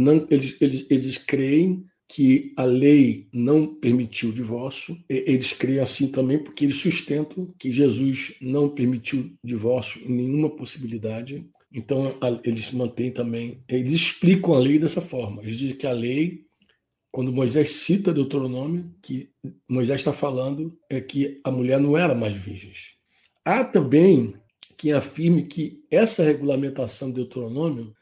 não, 0.00 0.26
eles, 0.30 0.56
eles, 0.62 0.86
eles 0.90 1.18
creem 1.18 1.84
que 2.08 2.54
a 2.56 2.64
lei 2.64 3.28
não 3.32 3.74
permitiu 3.74 4.30
o 4.30 4.32
divórcio, 4.32 4.96
eles 5.08 5.52
creem 5.52 5.78
assim 5.78 6.10
também 6.10 6.42
porque 6.42 6.64
eles 6.64 6.78
sustentam 6.78 7.54
que 7.58 7.70
Jesus 7.70 8.34
não 8.40 8.68
permitiu 8.68 9.32
divórcio 9.44 10.02
em 10.02 10.12
nenhuma 10.12 10.48
possibilidade. 10.56 11.46
Então, 11.72 12.16
eles 12.42 12.72
mantêm 12.72 13.12
também, 13.12 13.62
eles 13.68 13.92
explicam 13.92 14.54
a 14.54 14.58
lei 14.58 14.78
dessa 14.78 15.02
forma. 15.02 15.42
Eles 15.42 15.58
dizem 15.58 15.76
que 15.76 15.86
a 15.86 15.92
lei, 15.92 16.46
quando 17.12 17.32
Moisés 17.32 17.68
cita 17.68 18.12
Deuteronômio, 18.12 18.92
que 19.02 19.30
Moisés 19.68 20.00
está 20.00 20.14
falando 20.14 20.76
é 20.88 21.00
que 21.00 21.40
a 21.44 21.50
mulher 21.50 21.78
não 21.78 21.96
era 21.96 22.14
mais 22.14 22.34
virgem. 22.34 22.72
Há 23.44 23.62
também 23.64 24.34
quem 24.78 24.92
afirme 24.92 25.44
que 25.44 25.84
essa 25.90 26.24
regulamentação 26.24 27.10
de 27.10 27.16
Deuteronômio 27.16 27.94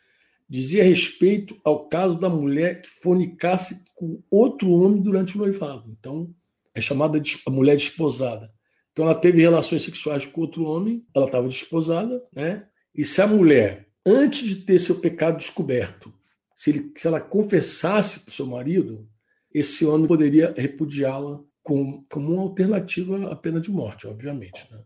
dizia 0.49 0.83
respeito 0.83 1.59
ao 1.63 1.89
caso 1.89 2.19
da 2.19 2.29
mulher 2.29 2.81
que 2.81 2.89
fornicasse 2.89 3.85
com 3.95 4.23
outro 4.31 4.71
homem 4.71 5.03
durante 5.03 5.37
o 5.37 5.39
noivado. 5.39 5.91
Então, 5.91 6.35
é 6.75 6.81
chamada 6.81 7.21
de 7.21 7.39
a 7.47 7.51
mulher 7.51 7.77
desposada. 7.77 8.51
Então, 8.93 9.05
ela 9.05 9.15
teve 9.15 9.41
relações 9.41 9.83
sexuais 9.83 10.25
com 10.25 10.41
outro 10.41 10.65
homem, 10.65 11.03
ela 11.15 11.27
estava 11.27 11.47
desposada, 11.47 12.23
né? 12.33 12.67
E 12.95 13.05
se 13.05 13.21
a 13.21 13.27
mulher, 13.27 13.87
antes 14.05 14.49
de 14.49 14.57
ter 14.57 14.79
seu 14.79 15.01
pecado 15.01 15.37
descoberto, 15.37 16.13
se, 16.57 16.71
ele, 16.71 16.93
se 16.97 17.07
ela 17.07 17.21
confessasse 17.21 18.21
para 18.21 18.31
o 18.31 18.35
seu 18.35 18.47
marido, 18.47 19.09
esse 19.53 19.85
homem 19.85 20.09
poderia 20.09 20.53
repudiá-la 20.57 21.41
como, 21.63 22.05
como 22.09 22.33
uma 22.33 22.43
alternativa 22.43 23.31
à 23.31 23.37
pena 23.37 23.61
de 23.61 23.71
morte, 23.71 24.07
obviamente. 24.07 24.67
Né? 24.71 24.79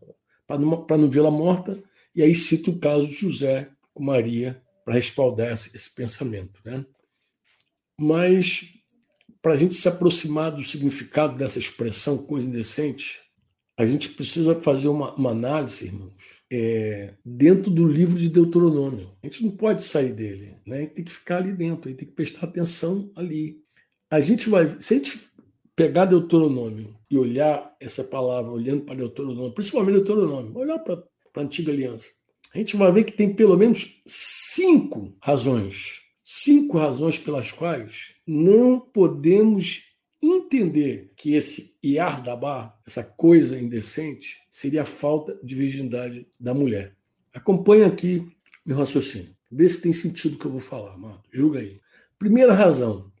Para 0.45 0.59
não, 0.59 0.85
não 0.87 1.09
vê-la 1.09 1.31
morta, 1.31 1.81
e 2.15 2.21
aí 2.21 2.35
cita 2.35 2.69
o 2.69 2.77
caso 2.77 3.07
de 3.07 3.13
José 3.13 3.69
com 3.93 4.03
Maria, 4.03 4.61
para 4.83 4.93
respaldar 4.93 5.51
esse 5.51 5.93
pensamento. 5.95 6.59
Né? 6.65 6.85
Mas, 7.99 8.73
para 9.41 9.53
a 9.53 9.57
gente 9.57 9.73
se 9.73 9.87
aproximar 9.87 10.51
do 10.51 10.63
significado 10.63 11.37
dessa 11.37 11.59
expressão 11.59 12.17
coisa 12.17 12.47
indecente, 12.47 13.21
a 13.77 13.85
gente 13.85 14.09
precisa 14.09 14.55
fazer 14.55 14.87
uma, 14.87 15.15
uma 15.15 15.31
análise, 15.31 15.87
irmãos, 15.87 16.13
é, 16.51 17.15
dentro 17.25 17.71
do 17.71 17.87
livro 17.87 18.19
de 18.19 18.29
Deuteronômio. 18.29 19.11
A 19.23 19.27
gente 19.27 19.43
não 19.43 19.51
pode 19.51 19.83
sair 19.83 20.13
dele, 20.13 20.57
né? 20.65 20.77
a 20.77 20.81
gente 20.81 20.93
tem 20.93 21.03
que 21.05 21.11
ficar 21.11 21.37
ali 21.37 21.51
dentro, 21.51 21.87
a 21.87 21.91
gente 21.91 21.99
tem 21.99 22.07
que 22.07 22.13
prestar 22.13 22.45
atenção 22.45 23.11
ali. 23.15 23.57
A 24.11 24.19
gente 24.19 24.47
vai, 24.47 24.79
se 24.79 24.93
a 24.93 24.97
gente 24.97 25.19
pegar 25.75 26.05
Deuteronômio 26.05 26.95
e 27.09 27.17
olhar 27.17 27.75
essa 27.79 28.03
palavra, 28.03 28.51
olhando 28.51 28.83
para 28.83 28.95
Deuteronômio, 28.95 29.53
principalmente 29.53 29.95
Deuteronômio, 29.95 30.55
olhar 30.55 30.77
para 30.79 31.03
a 31.35 31.41
antiga 31.41 31.71
aliança, 31.71 32.09
a 32.53 32.57
gente 32.57 32.75
vai 32.77 32.91
ver 32.91 33.03
que 33.03 33.13
tem 33.13 33.33
pelo 33.33 33.57
menos 33.57 34.01
cinco 34.05 35.15
razões, 35.19 36.01
cinco 36.23 36.77
razões 36.77 37.17
pelas 37.17 37.51
quais 37.51 38.15
não 38.27 38.79
podemos 38.79 39.93
entender 40.21 41.11
que 41.15 41.33
esse 41.33 41.77
Iardabá, 41.83 42.77
essa 42.85 43.03
coisa 43.03 43.59
indecente, 43.59 44.37
seria 44.49 44.83
a 44.83 44.85
falta 44.85 45.37
de 45.43 45.55
virgindade 45.55 46.27
da 46.39 46.53
mulher. 46.53 46.95
Acompanhe 47.33 47.83
aqui 47.83 48.25
meu 48.65 48.77
raciocínio. 48.77 49.35
Vê 49.51 49.67
se 49.67 49.81
tem 49.81 49.91
sentido 49.91 50.35
o 50.35 50.39
que 50.39 50.45
eu 50.45 50.51
vou 50.51 50.59
falar, 50.59 50.93
amado. 50.93 51.21
Julga 51.31 51.59
aí. 51.59 51.79
Primeira 52.17 52.53
razão. 52.53 53.11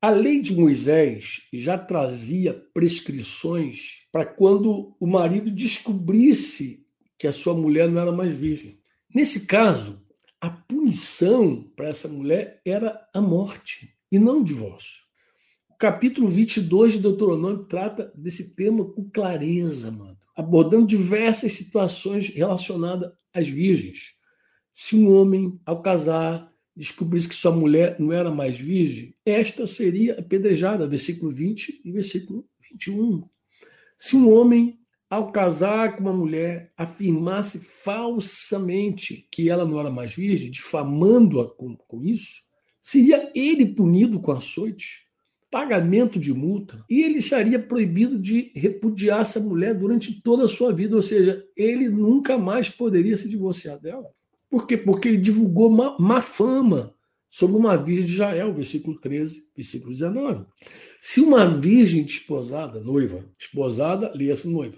A 0.00 0.10
lei 0.10 0.40
de 0.40 0.54
Moisés 0.54 1.42
já 1.52 1.78
trazia 1.78 2.54
prescrições 2.72 4.06
para 4.10 4.24
quando 4.24 4.96
o 4.98 5.06
marido 5.06 5.50
descobrisse 5.50 6.81
que 7.22 7.28
a 7.28 7.32
sua 7.32 7.54
mulher 7.54 7.88
não 7.88 8.00
era 8.00 8.10
mais 8.10 8.34
virgem. 8.34 8.80
Nesse 9.14 9.46
caso, 9.46 10.04
a 10.40 10.50
punição 10.50 11.70
para 11.76 11.86
essa 11.86 12.08
mulher 12.08 12.60
era 12.64 13.00
a 13.14 13.20
morte. 13.20 13.94
e 14.10 14.18
não 14.18 14.40
o 14.40 14.44
divórcio. 14.44 15.04
O 15.70 15.76
capítulo 15.76 16.28
22 16.28 16.94
de 16.94 16.98
Deuteronômio 16.98 17.64
trata 17.66 18.12
desse 18.16 18.56
tema 18.56 18.84
com 18.84 19.08
clareza, 19.08 19.92
mano, 19.92 20.18
abordando 20.36 20.84
diversas 20.84 21.52
situações 21.52 22.28
relacionadas 22.28 23.12
às 23.32 23.46
virgens. 23.46 24.14
Se 24.72 24.96
um 24.96 25.14
homem, 25.14 25.60
ao 25.64 25.80
casar, 25.80 26.52
descobrisse 26.74 27.28
que 27.28 27.36
sua 27.36 27.52
mulher 27.52 28.00
não 28.00 28.12
era 28.12 28.32
mais 28.32 28.58
virgem, 28.58 29.14
esta 29.24 29.64
seria 29.64 30.18
apedrejada, 30.18 30.88
versículo 30.88 31.30
20 31.30 31.82
e 31.84 31.92
versículo 31.92 32.44
21. 32.72 33.22
Se 33.96 34.16
um 34.16 34.28
homem, 34.28 34.81
ao 35.12 35.30
casar 35.30 35.94
com 35.94 36.04
uma 36.04 36.12
mulher, 36.14 36.72
afirmasse 36.74 37.60
falsamente 37.84 39.28
que 39.30 39.50
ela 39.50 39.66
não 39.66 39.78
era 39.78 39.90
mais 39.90 40.14
virgem, 40.14 40.50
difamando-a 40.50 41.54
com, 41.54 41.76
com 41.76 42.02
isso, 42.02 42.40
seria 42.80 43.30
ele 43.34 43.66
punido 43.74 44.18
com 44.18 44.32
açoite, 44.32 45.02
pagamento 45.50 46.18
de 46.18 46.32
multa, 46.32 46.82
e 46.88 47.02
ele 47.02 47.18
estaria 47.18 47.58
proibido 47.58 48.18
de 48.18 48.52
repudiar 48.56 49.20
essa 49.20 49.38
mulher 49.38 49.74
durante 49.74 50.22
toda 50.22 50.46
a 50.46 50.48
sua 50.48 50.72
vida, 50.72 50.96
ou 50.96 51.02
seja, 51.02 51.44
ele 51.54 51.90
nunca 51.90 52.38
mais 52.38 52.70
poderia 52.70 53.18
se 53.18 53.28
divorciar 53.28 53.78
dela. 53.78 54.08
Por 54.48 54.66
quê? 54.66 54.78
Porque 54.78 55.08
ele 55.08 55.18
divulgou 55.18 55.68
má, 55.68 55.94
má 56.00 56.22
fama 56.22 56.94
sobre 57.32 57.56
uma 57.56 57.78
virgem 57.78 58.04
de 58.04 58.12
Israel, 58.12 58.52
versículo 58.52 59.00
13, 59.00 59.48
versículo 59.56 59.90
19. 59.90 60.44
Se 61.00 61.22
uma 61.22 61.46
virgem 61.58 62.04
desposada, 62.04 62.78
noiva, 62.78 63.24
desposada, 63.38 64.12
lia-se 64.14 64.46
noiva, 64.46 64.76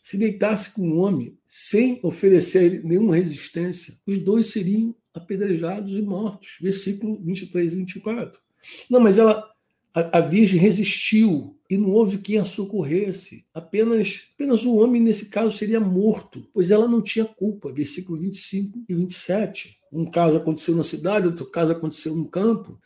se 0.00 0.16
deitasse 0.16 0.72
com 0.72 0.82
um 0.82 1.00
homem 1.00 1.36
sem 1.48 1.98
oferecer 2.04 2.84
nenhuma 2.84 3.16
resistência, 3.16 3.94
os 4.06 4.20
dois 4.20 4.46
seriam 4.46 4.94
apedrejados 5.12 5.98
e 5.98 6.02
mortos. 6.02 6.58
Versículo 6.60 7.20
23 7.24 7.72
e 7.72 7.76
24. 7.76 8.38
Não, 8.88 9.00
mas 9.00 9.18
ela 9.18 9.44
a, 9.92 10.18
a 10.18 10.20
virgem 10.20 10.60
resistiu 10.60 11.58
e 11.68 11.76
não 11.76 11.90
houve 11.90 12.18
quem 12.18 12.38
a 12.38 12.44
socorresse. 12.44 13.44
Apenas, 13.52 14.28
apenas 14.34 14.64
o 14.64 14.76
homem, 14.76 15.02
nesse 15.02 15.28
caso, 15.28 15.56
seria 15.56 15.80
morto, 15.80 16.46
pois 16.54 16.70
ela 16.70 16.86
não 16.86 17.02
tinha 17.02 17.24
culpa. 17.24 17.72
Versículo 17.72 18.16
25 18.20 18.84
e 18.88 18.94
27. 18.94 19.76
Um 19.96 20.10
caso 20.10 20.36
aconteceu 20.36 20.76
na 20.76 20.82
cidade, 20.82 21.26
outro 21.26 21.46
caso 21.46 21.72
aconteceu 21.72 22.14
no 22.14 22.28
campo. 22.28 22.78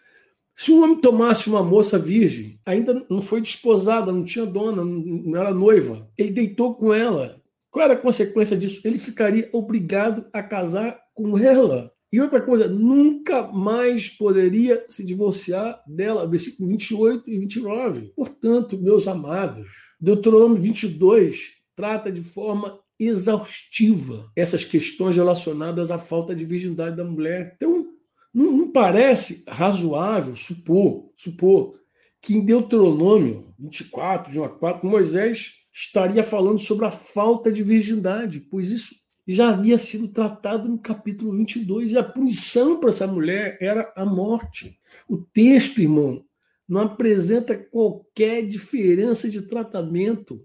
Se 0.54 0.70
um 0.70 0.82
homem 0.82 1.00
tomasse 1.00 1.48
uma 1.48 1.62
moça 1.62 1.98
virgem, 1.98 2.60
ainda 2.64 3.06
não 3.10 3.22
foi 3.22 3.40
desposada, 3.40 4.12
não 4.12 4.24
tinha 4.24 4.44
dona, 4.44 4.84
não 4.84 5.40
era 5.40 5.54
noiva, 5.54 6.08
ele 6.16 6.30
deitou 6.30 6.74
com 6.74 6.92
ela. 6.92 7.40
Qual 7.70 7.84
era 7.84 7.94
a 7.94 8.00
consequência 8.00 8.56
disso? 8.56 8.80
Ele 8.84 8.98
ficaria 8.98 9.48
obrigado 9.52 10.26
a 10.32 10.42
casar 10.42 11.00
com 11.14 11.38
ela. 11.38 11.92
E 12.12 12.20
outra 12.20 12.42
coisa, 12.42 12.68
nunca 12.68 13.46
mais 13.52 14.08
poderia 14.08 14.84
se 14.88 15.06
divorciar 15.06 15.80
dela, 15.86 16.28
versículo 16.28 16.68
28 16.68 17.30
e 17.30 17.38
29. 17.38 18.12
Portanto, 18.16 18.76
meus 18.76 19.06
amados, 19.06 19.70
Deuteronômio 20.00 20.60
22 20.60 21.60
trata 21.76 22.10
de 22.10 22.22
forma 22.22 22.79
exaustiva 23.00 24.30
essas 24.36 24.64
questões 24.64 25.16
relacionadas 25.16 25.90
à 25.90 25.98
falta 25.98 26.34
de 26.34 26.44
virgindade 26.44 26.96
da 26.96 27.04
mulher. 27.04 27.54
Então, 27.56 27.86
não, 28.32 28.52
não 28.52 28.70
parece 28.70 29.42
razoável 29.48 30.36
supor, 30.36 31.10
supor 31.16 31.80
que 32.20 32.34
em 32.34 32.44
Deuteronômio 32.44 33.54
24, 33.58 34.30
de 34.30 34.38
1 34.38 34.44
a 34.44 34.48
4, 34.48 34.86
Moisés 34.86 35.54
estaria 35.72 36.22
falando 36.22 36.58
sobre 36.58 36.84
a 36.84 36.90
falta 36.90 37.50
de 37.50 37.62
virgindade, 37.62 38.40
pois 38.40 38.70
isso 38.70 38.94
já 39.26 39.50
havia 39.50 39.78
sido 39.78 40.08
tratado 40.08 40.68
no 40.68 40.78
capítulo 40.78 41.36
22, 41.36 41.92
e 41.92 41.98
a 41.98 42.04
punição 42.04 42.78
para 42.78 42.90
essa 42.90 43.06
mulher 43.06 43.56
era 43.60 43.92
a 43.96 44.04
morte. 44.04 44.78
O 45.08 45.18
texto, 45.18 45.80
irmão, 45.80 46.24
não 46.68 46.82
apresenta 46.82 47.56
qualquer 47.56 48.46
diferença 48.46 49.28
de 49.28 49.42
tratamento. 49.42 50.42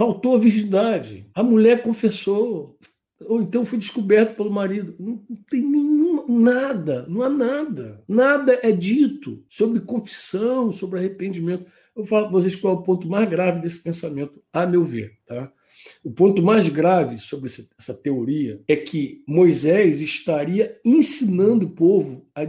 Faltou 0.00 0.34
a 0.34 0.38
virgindade. 0.38 1.26
A 1.34 1.42
mulher 1.42 1.82
confessou, 1.82 2.78
ou 3.20 3.42
então 3.42 3.66
foi 3.66 3.78
descoberto 3.78 4.34
pelo 4.34 4.50
marido. 4.50 4.96
Não 4.98 5.18
tem 5.50 5.60
nenhuma, 5.60 6.24
nada, 6.26 7.06
não 7.06 7.22
há 7.22 7.28
nada. 7.28 8.02
Nada 8.08 8.58
é 8.62 8.72
dito 8.72 9.44
sobre 9.46 9.80
confissão, 9.80 10.72
sobre 10.72 10.98
arrependimento. 10.98 11.66
Eu 11.94 12.06
falar 12.06 12.22
para 12.22 12.32
vocês 12.32 12.56
qual 12.56 12.76
é 12.76 12.78
o 12.78 12.82
ponto 12.82 13.10
mais 13.10 13.28
grave 13.28 13.60
desse 13.60 13.82
pensamento, 13.82 14.42
a 14.50 14.66
meu 14.66 14.86
ver. 14.86 15.18
Tá? 15.26 15.52
O 16.02 16.10
ponto 16.10 16.42
mais 16.42 16.66
grave 16.66 17.18
sobre 17.18 17.50
essa 17.78 17.92
teoria 17.92 18.58
é 18.66 18.76
que 18.76 19.22
Moisés 19.28 20.00
estaria 20.00 20.80
ensinando 20.82 21.66
o 21.66 21.74
povo 21.74 22.26
a 22.34 22.46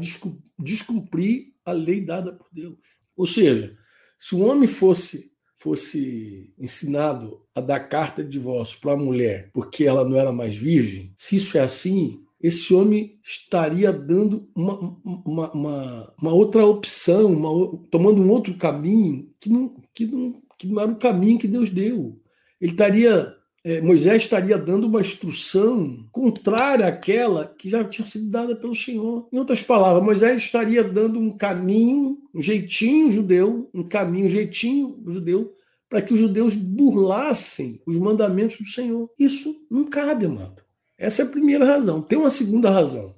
descumprir 0.57 1.47
a 1.65 1.73
lei 1.73 1.99
dada 1.99 2.31
por 2.31 2.47
Deus. 2.49 2.79
Ou 3.13 3.25
seja, 3.25 3.75
se 4.17 4.35
um 4.35 4.47
homem 4.47 4.69
fosse 4.69 5.30
fosse 5.61 6.53
ensinado 6.59 7.39
a 7.53 7.61
dar 7.61 7.81
carta 7.81 8.23
de 8.23 8.29
divórcio 8.29 8.79
para 8.81 8.93
a 8.93 8.97
mulher 8.97 9.49
porque 9.53 9.83
ela 9.83 10.07
não 10.07 10.17
era 10.17 10.31
mais 10.31 10.55
virgem, 10.55 11.13
se 11.15 11.35
isso 11.35 11.57
é 11.57 11.61
assim, 11.61 12.23
esse 12.41 12.73
homem 12.73 13.19
estaria 13.23 13.93
dando 13.93 14.49
uma, 14.55 14.79
uma, 15.03 15.51
uma, 15.51 16.13
uma 16.19 16.33
outra 16.33 16.65
opção, 16.65 17.31
uma, 17.31 17.77
tomando 17.91 18.21
um 18.21 18.29
outro 18.29 18.55
caminho 18.55 19.29
que 19.39 19.49
não, 19.49 19.75
que, 19.93 20.05
não, 20.07 20.33
que 20.57 20.67
não 20.67 20.81
era 20.81 20.91
o 20.91 20.97
caminho 20.97 21.37
que 21.37 21.47
Deus 21.47 21.69
deu. 21.69 22.19
Ele 22.59 22.71
estaria, 22.71 23.31
é, 23.63 23.79
Moisés 23.79 24.23
estaria 24.23 24.57
dando 24.57 24.87
uma 24.87 25.01
instrução 25.01 26.07
contrária 26.11 26.87
àquela 26.87 27.45
que 27.45 27.69
já 27.69 27.83
tinha 27.83 28.05
sido 28.05 28.29
dada 28.31 28.55
pelo 28.55 28.75
Senhor. 28.75 29.27
Em 29.31 29.37
outras 29.37 29.61
palavras, 29.61 30.03
Moisés 30.03 30.41
estaria 30.41 30.83
dando 30.83 31.19
um 31.19 31.31
caminho, 31.31 32.17
um 32.33 32.41
jeitinho 32.41 33.11
judeu, 33.11 33.69
um 33.73 33.83
caminho, 33.83 34.25
um 34.25 34.29
jeitinho 34.29 35.03
judeu, 35.07 35.53
para 35.87 36.01
que 36.01 36.13
os 36.13 36.19
judeus 36.19 36.55
burlassem 36.55 37.81
os 37.85 37.97
mandamentos 37.97 38.57
do 38.57 38.65
Senhor. 38.65 39.09
Isso 39.19 39.55
não 39.69 39.85
cabe, 39.85 40.25
amado. 40.25 40.63
Essa 40.97 41.21
é 41.21 41.25
a 41.25 41.29
primeira 41.29 41.65
razão. 41.65 42.01
Tem 42.01 42.17
uma 42.17 42.29
segunda 42.29 42.71
razão. 42.71 43.15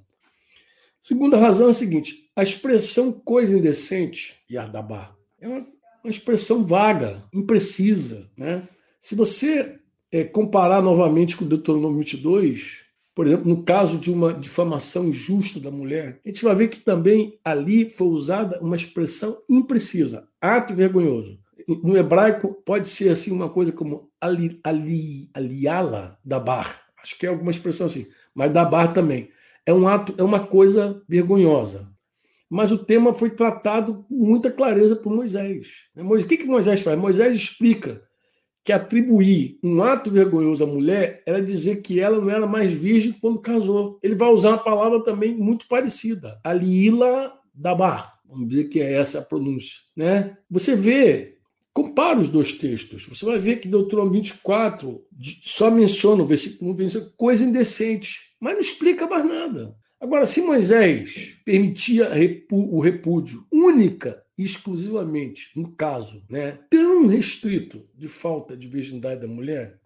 Segunda 1.00 1.38
razão 1.38 1.68
é 1.68 1.70
a 1.70 1.74
seguinte: 1.74 2.30
a 2.36 2.42
expressão 2.42 3.12
coisa 3.12 3.56
indecente, 3.56 4.42
Yardabá, 4.50 5.14
é 5.40 5.48
uma, 5.48 5.66
uma 6.02 6.10
expressão 6.10 6.66
vaga, 6.66 7.22
imprecisa, 7.32 8.30
né? 8.36 8.68
Se 9.00 9.14
você 9.14 9.78
é, 10.14 10.22
comparar 10.22 10.80
novamente 10.80 11.36
com 11.36 11.44
o 11.44 11.48
Deuteronômio 11.48 11.98
22, 11.98 12.84
por 13.12 13.26
exemplo, 13.26 13.48
no 13.48 13.64
caso 13.64 13.98
de 13.98 14.12
uma 14.12 14.32
difamação 14.32 15.08
injusta 15.08 15.58
da 15.58 15.72
mulher, 15.72 16.20
a 16.24 16.28
gente 16.28 16.44
vai 16.44 16.54
ver 16.54 16.68
que 16.68 16.78
também 16.78 17.36
ali 17.44 17.90
foi 17.90 18.06
usada 18.06 18.60
uma 18.60 18.76
expressão 18.76 19.36
imprecisa, 19.50 20.28
ato 20.40 20.72
vergonhoso. 20.72 21.40
No 21.82 21.96
hebraico 21.96 22.54
pode 22.64 22.88
ser 22.88 23.08
assim 23.08 23.32
uma 23.32 23.50
coisa 23.50 23.72
como 23.72 24.08
ali, 24.20 24.60
ali, 24.62 25.30
aliala 25.34 26.16
da 26.24 26.38
bar. 26.38 26.82
Acho 27.02 27.18
que 27.18 27.26
é 27.26 27.28
alguma 27.28 27.50
expressão 27.50 27.86
assim, 27.86 28.06
mas 28.32 28.52
da 28.52 28.64
bar 28.64 28.92
também. 28.92 29.30
É 29.66 29.74
um 29.74 29.88
ato, 29.88 30.14
é 30.16 30.22
uma 30.22 30.46
coisa 30.46 31.02
vergonhosa. 31.08 31.90
Mas 32.48 32.70
o 32.70 32.78
tema 32.78 33.12
foi 33.12 33.30
tratado 33.30 34.04
com 34.04 34.14
muita 34.14 34.48
clareza 34.48 34.94
por 34.94 35.12
Moisés. 35.12 35.90
O 35.96 36.28
que, 36.28 36.36
que 36.36 36.46
Moisés 36.46 36.82
faz? 36.82 36.96
Moisés 36.96 37.34
explica 37.34 38.00
que 38.64 38.72
atribuir 38.72 39.58
um 39.62 39.82
ato 39.82 40.10
vergonhoso 40.10 40.64
à 40.64 40.66
mulher 40.66 41.22
era 41.26 41.42
dizer 41.42 41.82
que 41.82 42.00
ela 42.00 42.18
não 42.18 42.30
era 42.30 42.46
mais 42.46 42.72
virgem 42.72 43.12
quando 43.12 43.38
casou. 43.38 43.98
Ele 44.02 44.14
vai 44.14 44.30
usar 44.30 44.50
uma 44.50 44.64
palavra 44.64 45.04
também 45.04 45.36
muito 45.36 45.68
parecida, 45.68 46.40
aliila 46.42 47.32
dabar. 47.54 48.14
Vamos 48.26 48.52
ver 48.52 48.64
que 48.64 48.80
é 48.80 48.94
essa 48.94 49.18
a 49.18 49.22
pronúncia, 49.22 49.80
né? 49.94 50.38
Você 50.50 50.74
vê, 50.74 51.36
compara 51.74 52.18
os 52.18 52.30
dois 52.30 52.54
textos. 52.54 53.06
Você 53.06 53.24
vai 53.24 53.38
ver 53.38 53.56
que 53.60 53.68
Deuteronômio 53.68 54.14
24 54.14 54.98
só 55.42 55.70
menciona 55.70 56.22
o 56.22 56.26
versículo 56.26 56.72
1, 56.72 57.10
coisa 57.16 57.44
indecente, 57.44 58.34
mas 58.40 58.54
não 58.54 58.60
explica 58.60 59.06
mais 59.06 59.24
nada. 59.26 59.76
Agora, 60.00 60.24
se 60.24 60.40
Moisés 60.40 61.38
permitia 61.44 62.10
o 62.50 62.80
repúdio 62.80 63.44
única 63.52 64.23
exclusivamente 64.36 65.50
um 65.56 65.64
caso 65.64 66.24
né, 66.28 66.58
tão 66.68 67.06
restrito 67.06 67.86
de 67.96 68.08
falta 68.08 68.56
de 68.56 68.66
virgindade 68.66 69.20
da 69.20 69.28
mulher, 69.28 69.80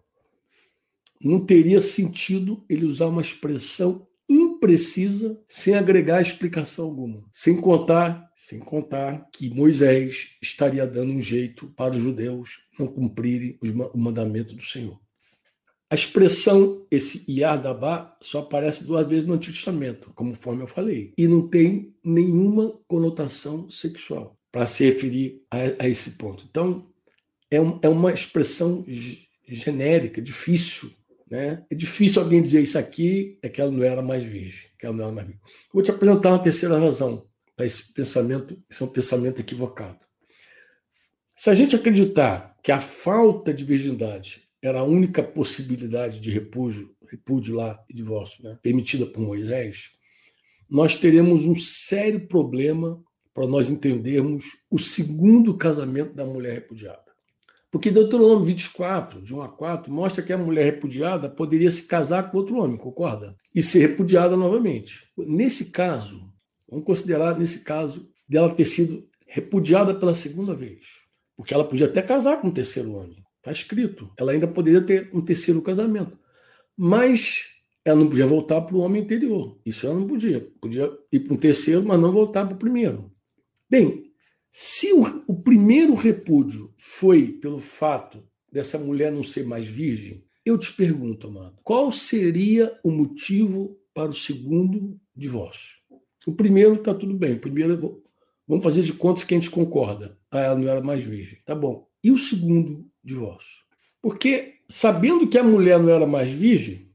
não 1.21 1.45
teria 1.45 1.81
sentido 1.81 2.63
ele 2.69 2.85
usar 2.85 3.07
uma 3.07 3.21
expressão 3.21 4.07
imprecisa 4.29 5.41
sem 5.47 5.73
agregar 5.75 6.21
explicação 6.21 6.85
alguma. 6.85 7.25
Sem 7.31 7.59
contar, 7.59 8.29
sem 8.35 8.59
contar 8.59 9.27
que 9.33 9.49
Moisés 9.49 10.37
estaria 10.41 10.85
dando 10.85 11.11
um 11.11 11.21
jeito 11.21 11.67
para 11.75 11.95
os 11.95 12.01
judeus 12.01 12.67
não 12.77 12.87
cumprirem 12.87 13.57
o 13.93 13.97
mandamento 13.97 14.55
do 14.55 14.63
Senhor. 14.63 14.99
A 15.89 15.95
expressão 15.95 16.85
esse 16.91 17.25
Yardabá 17.31 18.15
só 18.21 18.41
aparece 18.41 18.83
duas 18.83 19.07
vezes 19.07 19.25
no 19.25 19.33
Antigo 19.33 19.55
Testamento, 19.55 20.11
conforme 20.13 20.61
eu 20.61 20.67
falei, 20.67 21.13
e 21.17 21.27
não 21.27 21.47
tem 21.47 21.95
nenhuma 22.03 22.79
conotação 22.87 23.67
sexual 23.71 24.38
para 24.51 24.65
se 24.65 24.85
referir 24.85 25.43
a, 25.49 25.83
a, 25.83 25.87
esse 25.87 26.17
ponto. 26.17 26.45
Então, 26.49 26.87
é, 27.49 27.59
um, 27.61 27.79
é 27.81 27.89
uma 27.89 28.11
expressão 28.11 28.85
genérica, 29.47 30.21
difícil. 30.21 30.91
Né? 31.29 31.63
É 31.69 31.75
difícil 31.75 32.21
alguém 32.21 32.41
dizer 32.41 32.61
isso 32.61 32.77
aqui, 32.77 33.37
é 33.41 33.49
que 33.49 33.61
ela 33.61 33.71
não 33.71 33.83
era 33.83 34.01
mais 34.01 34.25
virgem. 34.25 34.69
Que 34.77 34.85
ela 34.85 34.95
não 34.95 35.05
era 35.05 35.13
mais 35.13 35.27
virgem. 35.27 35.43
Vou 35.73 35.83
te 35.83 35.91
apresentar 35.91 36.29
uma 36.29 36.41
terceira 36.41 36.79
razão 36.79 37.27
para 37.55 37.65
esse 37.65 37.93
pensamento, 37.93 38.57
esse 38.69 38.81
é 38.81 38.85
um 38.85 38.89
pensamento 38.89 39.39
equivocado. 39.39 39.99
Se 41.35 41.49
a 41.49 41.53
gente 41.53 41.75
acreditar 41.75 42.55
que 42.63 42.71
a 42.71 42.79
falta 42.79 43.53
de 43.53 43.63
virgindade 43.63 44.49
era 44.61 44.79
a 44.79 44.83
única 44.83 45.23
possibilidade 45.23 46.19
de 46.19 46.29
repúdio, 46.31 46.93
repúdio 47.09 47.55
lá 47.55 47.83
e 47.89 47.93
divórcio, 47.93 48.43
né, 48.43 48.57
permitida 48.61 49.05
por 49.05 49.21
Moisés, 49.21 49.91
nós 50.69 50.95
teremos 50.95 51.45
um 51.45 51.55
sério 51.55 52.27
problema 52.27 53.01
para 53.33 53.47
nós 53.47 53.69
entendermos 53.69 54.45
o 54.69 54.77
segundo 54.77 55.55
casamento 55.55 56.13
da 56.13 56.25
mulher 56.25 56.55
repudiada. 56.55 57.09
Porque 57.71 57.91
Deuteronômio 57.91 58.45
24, 58.45 59.21
de 59.21 59.33
1 59.33 59.41
a 59.43 59.49
4, 59.49 59.91
mostra 59.91 60.23
que 60.23 60.33
a 60.33 60.37
mulher 60.37 60.65
repudiada 60.65 61.29
poderia 61.29 61.69
se 61.69 61.83
casar 61.83 62.31
com 62.31 62.37
outro 62.37 62.57
homem, 62.57 62.77
concorda? 62.77 63.35
E 63.53 63.61
ser 63.61 63.79
repudiada 63.89 64.35
novamente. 64.35 65.07
Nesse 65.15 65.71
caso, 65.71 66.19
vamos 66.67 66.85
considerar 66.85 67.37
nesse 67.37 67.63
caso 67.63 68.09
dela 68.27 68.53
ter 68.53 68.65
sido 68.65 69.07
repudiada 69.27 69.93
pela 69.93 70.15
segunda 70.15 70.55
vez. 70.55 70.87
Porque 71.37 71.53
ela 71.53 71.63
podia 71.63 71.85
até 71.85 72.01
casar 72.01 72.41
com 72.41 72.47
um 72.47 72.53
terceiro 72.53 72.91
homem. 72.93 73.23
Está 73.37 73.51
escrito. 73.51 74.11
Ela 74.17 74.31
ainda 74.31 74.47
poderia 74.47 74.81
ter 74.81 75.09
um 75.13 75.21
terceiro 75.21 75.61
casamento. 75.61 76.17
Mas 76.75 77.45
ela 77.85 77.99
não 77.99 78.09
podia 78.09 78.25
voltar 78.25 78.61
para 78.61 78.75
o 78.75 78.79
homem 78.79 79.03
anterior. 79.03 79.59
Isso 79.65 79.85
ela 79.85 79.95
não 79.95 80.07
podia. 80.07 80.41
Podia 80.59 80.91
ir 81.11 81.19
para 81.19 81.33
um 81.33 81.37
terceiro, 81.37 81.85
mas 81.85 81.99
não 81.99 82.11
voltar 82.11 82.45
para 82.45 82.55
o 82.55 82.59
primeiro. 82.59 83.11
Bem, 83.69 84.11
se 84.51 84.91
o, 84.93 85.23
o 85.27 85.41
primeiro 85.41 85.93
repúdio 85.93 86.73
foi 86.77 87.33
pelo 87.33 87.59
fato 87.59 88.23
dessa 88.51 88.79
mulher 88.79 89.11
não 89.11 89.23
ser 89.23 89.45
mais 89.45 89.67
virgem, 89.67 90.25
eu 90.43 90.57
te 90.57 90.73
pergunto, 90.73 91.27
amado, 91.27 91.59
qual 91.63 91.91
seria 91.91 92.75
o 92.83 92.89
motivo 92.89 93.77
para 93.93 94.09
o 94.09 94.15
segundo 94.15 94.99
divórcio? 95.15 95.77
O 96.25 96.33
primeiro 96.33 96.75
está 96.75 96.93
tudo 96.93 97.13
bem. 97.13 97.33
O 97.33 97.39
primeiro, 97.39 98.03
vamos 98.47 98.63
fazer 98.63 98.81
de 98.81 98.93
contas 98.93 99.23
que 99.23 99.35
a 99.35 99.39
gente 99.39 99.51
concorda. 99.51 100.17
Ah, 100.31 100.39
ela 100.39 100.59
não 100.59 100.67
era 100.67 100.81
mais 100.81 101.03
virgem. 101.03 101.39
Tá 101.45 101.53
bom. 101.53 101.87
E 102.03 102.11
o 102.11 102.17
segundo 102.17 102.87
divórcio? 103.03 103.63
Porque, 104.01 104.55
sabendo 104.67 105.27
que 105.27 105.37
a 105.37 105.43
mulher 105.43 105.79
não 105.79 105.89
era 105.89 106.07
mais 106.07 106.31
virgem, 106.31 106.89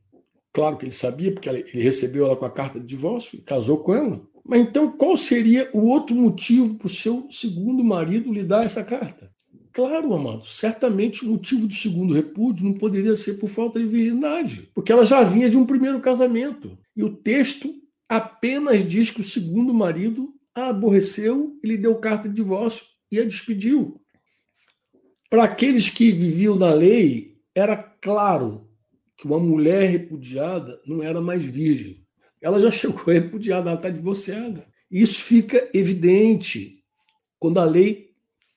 claro 0.52 0.76
que 0.76 0.84
ele 0.84 0.92
sabia, 0.92 1.32
porque 1.32 1.48
ele 1.48 1.82
recebeu 1.82 2.26
ela 2.26 2.36
com 2.36 2.46
a 2.46 2.50
carta 2.50 2.80
de 2.80 2.86
divórcio 2.86 3.38
e 3.38 3.42
casou 3.42 3.78
com 3.78 3.94
ela, 3.94 4.26
mas 4.46 4.60
então 4.60 4.90
qual 4.90 5.16
seria 5.16 5.70
o 5.72 5.86
outro 5.86 6.14
motivo 6.14 6.74
para 6.74 6.86
o 6.86 6.90
seu 6.90 7.26
segundo 7.30 7.82
marido 7.82 8.32
lhe 8.32 8.42
dar 8.42 8.64
essa 8.64 8.84
carta? 8.84 9.32
Claro, 9.72 10.14
amado, 10.14 10.44
certamente 10.44 11.24
o 11.24 11.30
motivo 11.30 11.66
do 11.66 11.74
segundo 11.74 12.14
repúdio 12.14 12.64
não 12.64 12.74
poderia 12.74 13.16
ser 13.16 13.34
por 13.34 13.48
falta 13.48 13.80
de 13.80 13.86
virgindade, 13.86 14.70
porque 14.74 14.92
ela 14.92 15.04
já 15.04 15.24
vinha 15.24 15.48
de 15.48 15.56
um 15.56 15.66
primeiro 15.66 15.98
casamento. 15.98 16.78
E 16.94 17.02
o 17.02 17.16
texto 17.16 17.74
apenas 18.08 18.86
diz 18.86 19.10
que 19.10 19.20
o 19.20 19.24
segundo 19.24 19.74
marido 19.74 20.32
a 20.54 20.68
aborreceu 20.68 21.58
e 21.64 21.66
lhe 21.66 21.76
deu 21.76 21.96
carta 21.96 22.28
de 22.28 22.34
divórcio 22.36 22.84
e 23.10 23.18
a 23.18 23.24
despediu. 23.24 24.00
Para 25.28 25.44
aqueles 25.44 25.88
que 25.88 26.12
viviam 26.12 26.54
na 26.54 26.72
lei, 26.72 27.38
era 27.52 27.76
claro 27.76 28.68
que 29.16 29.26
uma 29.26 29.40
mulher 29.40 29.90
repudiada 29.90 30.80
não 30.86 31.02
era 31.02 31.20
mais 31.20 31.42
virgem 31.44 32.03
ela 32.44 32.60
já 32.60 32.70
chegou 32.70 33.06
repudiada, 33.06 33.70
ela 33.70 33.78
está 33.78 33.88
divorciada. 33.88 34.66
Isso 34.90 35.24
fica 35.24 35.70
evidente 35.72 36.84
quando 37.38 37.58
a 37.58 37.64
lei 37.64 38.10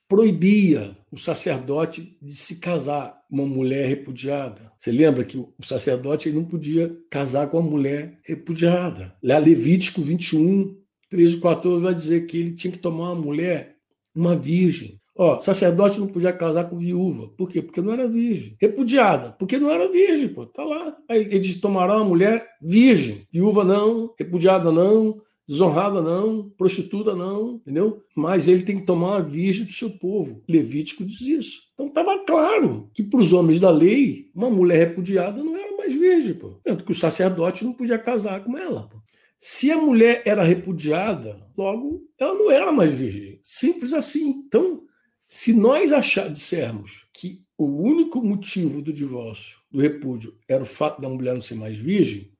proibia 0.06 0.96
o 1.10 1.18
sacerdote 1.18 2.16
de 2.20 2.36
se 2.36 2.56
casar 2.56 3.18
com 3.28 3.36
uma 3.36 3.46
mulher 3.46 3.88
repudiada. 3.88 4.70
Você 4.78 4.92
lembra 4.92 5.24
que 5.24 5.38
o 5.38 5.54
sacerdote 5.64 6.30
não 6.30 6.44
podia 6.44 6.94
casar 7.10 7.48
com 7.48 7.58
uma 7.58 7.70
mulher 7.70 8.20
repudiada. 8.24 9.16
Lá 9.22 9.38
Levítico 9.38 10.02
21, 10.02 10.76
13 11.08 11.36
e 11.36 11.40
14 11.40 11.82
vai 11.82 11.94
dizer 11.94 12.26
que 12.26 12.36
ele 12.36 12.52
tinha 12.52 12.72
que 12.72 12.78
tomar 12.78 13.12
uma 13.12 13.22
mulher, 13.22 13.76
uma 14.14 14.36
virgem. 14.36 15.00
Ó, 15.20 15.40
sacerdote 15.40 15.98
não 15.98 16.06
podia 16.06 16.32
casar 16.32 16.70
com 16.70 16.78
viúva. 16.78 17.26
Por 17.36 17.48
quê? 17.48 17.60
Porque 17.60 17.80
não 17.80 17.92
era 17.92 18.06
virgem. 18.06 18.56
Repudiada, 18.60 19.32
porque 19.32 19.58
não 19.58 19.68
era 19.68 19.90
virgem, 19.90 20.28
pô. 20.28 20.46
Tá 20.46 20.62
lá. 20.62 20.96
Aí 21.10 21.26
eles 21.32 21.60
tomarão 21.60 21.96
uma 21.96 22.04
mulher 22.04 22.46
virgem. 22.62 23.26
Viúva 23.32 23.64
não, 23.64 24.14
repudiada 24.16 24.70
não, 24.70 25.20
desonrada 25.48 26.00
não, 26.00 26.50
prostituta 26.50 27.16
não, 27.16 27.54
entendeu? 27.56 28.00
Mas 28.14 28.46
ele 28.46 28.62
tem 28.62 28.76
que 28.76 28.86
tomar 28.86 29.16
uma 29.16 29.22
virgem 29.22 29.64
do 29.64 29.72
seu 29.72 29.90
povo. 29.90 30.40
Levítico 30.48 31.04
diz 31.04 31.22
isso. 31.22 31.62
Então 31.74 31.86
estava 31.86 32.24
claro 32.24 32.88
que 32.94 33.02
para 33.02 33.20
os 33.20 33.32
homens 33.32 33.58
da 33.58 33.70
lei, 33.70 34.30
uma 34.32 34.48
mulher 34.48 34.88
repudiada 34.88 35.42
não 35.42 35.56
era 35.56 35.76
mais 35.76 35.94
virgem, 35.94 36.34
pô. 36.34 36.60
Tanto 36.62 36.84
que 36.84 36.92
o 36.92 36.94
sacerdote 36.94 37.64
não 37.64 37.72
podia 37.72 37.98
casar 37.98 38.44
com 38.44 38.56
ela, 38.56 38.82
pô. 38.82 38.98
Se 39.36 39.70
a 39.70 39.76
mulher 39.78 40.22
era 40.24 40.44
repudiada, 40.44 41.40
logo 41.56 42.02
ela 42.18 42.34
não 42.34 42.50
era 42.50 42.70
mais 42.70 42.98
virgem. 42.98 43.38
Simples 43.42 43.92
assim. 43.92 44.44
Então, 44.46 44.82
se 45.28 45.52
nós 45.52 45.92
achar, 45.92 46.30
dissermos 46.30 47.06
que 47.12 47.44
o 47.58 47.66
único 47.66 48.22
motivo 48.22 48.80
do 48.80 48.92
divórcio, 48.92 49.58
do 49.70 49.78
repúdio, 49.78 50.34
era 50.48 50.62
o 50.62 50.66
fato 50.66 51.02
da 51.02 51.08
mulher 51.08 51.34
não 51.34 51.42
ser 51.42 51.56
mais 51.56 51.76
virgem, 51.76 52.32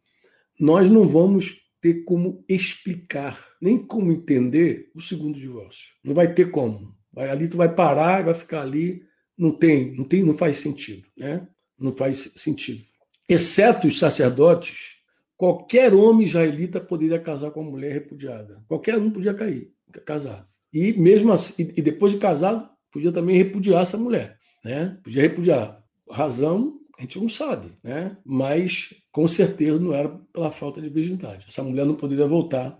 nós 0.59 0.89
não 0.89 1.07
vamos 1.07 1.69
ter 1.83 2.05
como 2.05 2.43
explicar, 2.49 3.39
nem 3.61 3.79
como 3.79 4.11
entender 4.11 4.91
o 4.95 5.03
segundo 5.03 5.39
divórcio. 5.39 5.95
Não 6.03 6.15
vai 6.15 6.33
ter 6.33 6.51
como. 6.51 6.97
Vai, 7.13 7.29
ali 7.29 7.47
tu 7.47 7.59
vai 7.59 7.75
parar, 7.75 8.25
vai 8.25 8.35
ficar 8.35 8.63
ali, 8.63 9.03
não 9.37 9.53
tem, 9.53 9.95
não 9.95 10.05
tem, 10.05 10.25
não 10.25 10.35
faz 10.35 10.57
sentido, 10.57 11.07
né? 11.17 11.47
Não 11.79 11.95
faz 11.95 12.33
sentido. 12.37 12.83
Exceto 13.29 13.87
os 13.87 13.99
sacerdotes, 13.99 14.97
qualquer 15.37 15.93
homem 15.93 16.27
israelita 16.27 16.81
poderia 16.81 17.21
casar 17.21 17.51
com 17.51 17.61
uma 17.61 17.71
mulher 17.71 17.93
repudiada. 17.93 18.65
Qualquer 18.67 18.97
um 18.97 19.11
podia 19.11 19.35
cair, 19.35 19.73
casar. 20.07 20.49
E 20.73 20.93
mesmo 20.95 21.33
assim, 21.33 21.71
e 21.77 21.83
depois 21.83 22.13
de 22.13 22.19
casado, 22.19 22.69
podia 22.93 23.13
também 23.13 23.37
repudiar 23.37 23.83
essa 23.83 23.97
mulher, 23.97 24.39
né? 24.65 24.99
Podia 25.03 25.23
repudiar. 25.23 25.83
Razão, 26.11 26.79
a 26.99 27.03
gente 27.03 27.21
não 27.21 27.29
sabe, 27.29 27.73
né? 27.83 28.17
Mas 28.25 28.95
com 29.13 29.29
certeza 29.29 29.79
não 29.79 29.93
era 29.93 30.09
pela 30.33 30.51
falta 30.51 30.81
de 30.81 30.89
virgindade. 30.89 31.47
Essa 31.49 31.63
mulher 31.63 31.87
não 31.87 31.95
poderia 31.95 32.27
voltar 32.27 32.79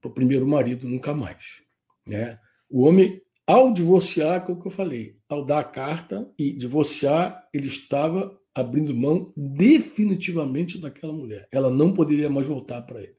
para 0.00 0.10
o 0.10 0.14
primeiro 0.14 0.46
marido 0.46 0.88
nunca 0.88 1.14
mais, 1.14 1.62
né? 2.06 2.38
O 2.70 2.86
homem, 2.86 3.20
ao 3.46 3.72
divorciar, 3.72 4.44
que 4.44 4.52
é 4.52 4.54
eu 4.54 4.70
falei, 4.70 5.16
ao 5.28 5.44
dar 5.44 5.58
a 5.58 5.64
carta 5.64 6.30
e 6.38 6.56
divorciar, 6.56 7.48
ele 7.52 7.66
estava 7.66 8.38
abrindo 8.54 8.94
mão 8.94 9.32
definitivamente 9.36 10.78
daquela 10.78 11.12
mulher. 11.12 11.48
Ela 11.52 11.70
não 11.70 11.92
poderia 11.92 12.30
mais 12.30 12.46
voltar 12.46 12.82
para 12.82 13.02
ele. 13.02 13.14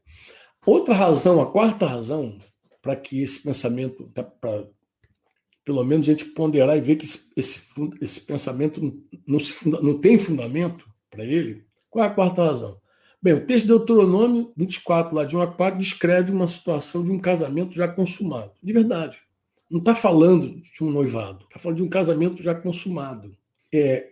Outra 0.66 0.94
razão, 0.94 1.42
a 1.42 1.52
quarta 1.52 1.86
razão 1.86 2.38
para 2.82 2.96
que 2.96 3.22
esse 3.22 3.44
pensamento, 3.44 4.08
para 4.40 4.68
pelo 5.64 5.84
menos 5.84 6.08
a 6.08 6.12
gente 6.12 6.26
ponderar 6.26 6.78
e 6.78 6.82
ver 6.82 6.96
que 6.96 7.06
esse, 7.06 7.32
esse, 7.36 7.68
esse 8.02 8.22
pensamento 8.22 8.82
não, 9.28 9.40
funda, 9.40 9.82
não 9.82 10.00
tem 10.00 10.18
fundamento 10.18 10.90
para 11.10 11.26
ele, 11.26 11.64
qual 11.90 12.06
é 12.06 12.08
a 12.08 12.14
quarta 12.14 12.44
razão? 12.44 12.80
Bem, 13.22 13.34
o 13.34 13.46
texto 13.46 13.66
de 13.66 13.74
Deuteronômio 13.74 14.52
24, 14.58 15.14
lá 15.14 15.24
de 15.24 15.38
1 15.38 15.42
a 15.42 15.48
4, 15.48 15.78
descreve 15.78 16.32
uma 16.32 16.48
situação 16.48 17.04
de 17.04 17.12
um 17.12 17.20
casamento 17.20 17.76
já 17.76 17.88
consumado. 17.88 18.52
De 18.64 18.74
verdade. 18.74 19.20
Não 19.70 19.80
está 19.80 19.94
falando 19.94 20.60
de 20.60 20.84
um 20.84 20.90
noivado, 20.90 21.46
está 21.46 21.60
falando 21.60 21.78
de 21.78 21.84
um 21.84 21.90
casamento 21.90 22.42
já 22.42 22.56
consumado. 22.56 23.38
É, 23.72 24.10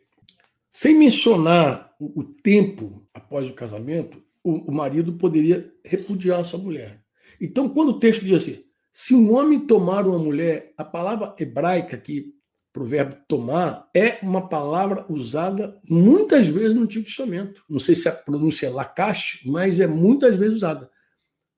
sem 0.70 0.98
mencionar 0.98 1.94
o, 2.00 2.20
o 2.20 2.24
tempo 2.24 3.04
após 3.14 3.50
o 3.50 3.54
casamento, 3.54 4.22
o, 4.44 4.72
o 4.72 4.72
marido 4.72 5.14
poderia 5.14 5.74
repudiar 5.84 6.40
a 6.40 6.44
sua 6.44 6.60
mulher. 6.60 7.04
Então, 7.42 7.68
quando 7.68 7.90
o 7.90 8.00
texto 8.00 8.24
diz 8.24 8.44
assim, 8.44 8.64
se 8.92 9.14
um 9.14 9.34
homem 9.34 9.60
tomar 9.60 10.08
uma 10.08 10.20
mulher, 10.20 10.74
a 10.78 10.84
palavra 10.84 11.36
hebraica 11.40 11.98
que 11.98 12.34
para 12.72 12.84
o 12.84 12.86
verbo 12.86 13.18
tomar 13.28 13.90
é 13.96 14.20
uma 14.22 14.48
palavra 14.48 15.06
usada 15.10 15.80
muitas 15.90 16.48
vezes 16.48 16.74
no 16.74 16.84
Antigo 16.84 17.06
Testamento. 17.06 17.64
Não 17.70 17.80
sei 17.80 17.96
se 17.96 18.08
a 18.08 18.12
pronúncia 18.12 18.68
é 18.68 18.70
lacache, 18.70 19.50
mas 19.50 19.80
é 19.80 19.88
muitas 19.88 20.36
vezes 20.36 20.58
usada 20.58 20.90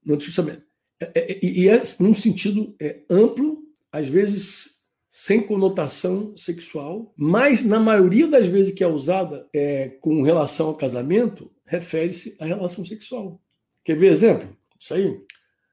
no 0.05 0.15
Antigo 0.15 0.33
Testamento. 0.33 0.63
É, 0.99 1.11
é, 1.15 1.31
é, 1.31 1.39
e 1.45 1.67
é 1.67 1.81
num 1.99 2.13
sentido 2.13 2.75
amplo, 3.09 3.59
às 3.91 4.07
vezes 4.07 4.81
sem 5.09 5.41
conotação 5.41 6.36
sexual, 6.38 7.13
mas 7.17 7.63
na 7.63 7.79
maioria 7.79 8.27
das 8.27 8.47
vezes 8.47 8.73
que 8.73 8.84
é 8.84 8.88
usada 8.88 9.45
é, 9.53 9.89
com 9.99 10.23
relação 10.23 10.67
ao 10.67 10.75
casamento, 10.75 11.51
refere-se 11.65 12.38
à 12.39 12.45
relação 12.45 12.86
sexual. 12.86 13.41
Quer 13.84 13.97
ver 13.97 14.11
exemplo? 14.11 14.57
Isso 14.79 14.93
aí. 14.93 15.21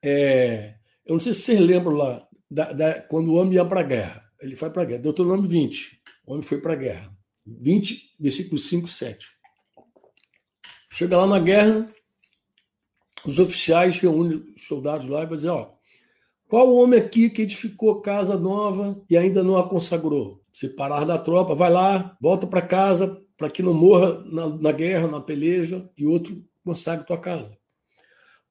É, 0.03 0.75
eu 1.09 1.13
não 1.13 1.19
sei 1.19 1.33
se 1.33 1.41
vocês 1.41 1.59
lembram 1.59 1.95
lá, 1.95 2.27
da, 2.49 2.71
da, 2.71 3.01
quando 3.01 3.29
o 3.31 3.35
homem 3.35 3.55
ia 3.55 3.65
para 3.65 3.79
a 3.79 3.83
guerra. 3.83 4.23
Ele 4.39 4.55
foi 4.55 4.69
para 4.69 4.83
a 4.83 4.85
guerra. 4.85 5.01
Deuteronômio 5.01 5.49
20. 5.49 6.01
O 6.27 6.33
homem 6.33 6.43
foi 6.43 6.61
para 6.61 6.73
a 6.73 6.75
guerra. 6.75 7.17
20, 7.45 8.15
versículo 8.19 8.59
5, 8.59 8.87
7. 8.87 9.25
Chega 10.91 11.17
lá 11.17 11.25
na 11.25 11.39
guerra, 11.39 11.91
os 13.25 13.39
oficiais 13.39 13.97
reúnem 13.97 14.53
os 14.55 14.67
soldados 14.67 15.07
lá 15.07 15.23
e 15.23 15.25
vão 15.25 15.35
dizer: 15.35 15.49
ó, 15.49 15.71
qual 16.47 16.71
homem 16.75 16.99
aqui 16.99 17.29
que 17.31 17.41
edificou 17.41 18.01
casa 18.01 18.37
nova 18.37 19.03
e 19.09 19.17
ainda 19.17 19.43
não 19.43 19.57
a 19.57 19.67
consagrou? 19.67 20.43
Separar 20.51 21.05
da 21.05 21.17
tropa, 21.17 21.55
vai 21.55 21.71
lá, 21.71 22.15
volta 22.21 22.45
para 22.45 22.61
casa 22.61 23.19
para 23.35 23.49
que 23.49 23.63
não 23.63 23.73
morra 23.73 24.21
na, 24.25 24.49
na, 24.49 24.71
guerra, 24.71 25.07
na 25.07 25.21
peleja, 25.21 25.89
e 25.97 26.05
outro 26.05 26.43
consagre 26.63 27.07
tua 27.07 27.17
casa. 27.17 27.57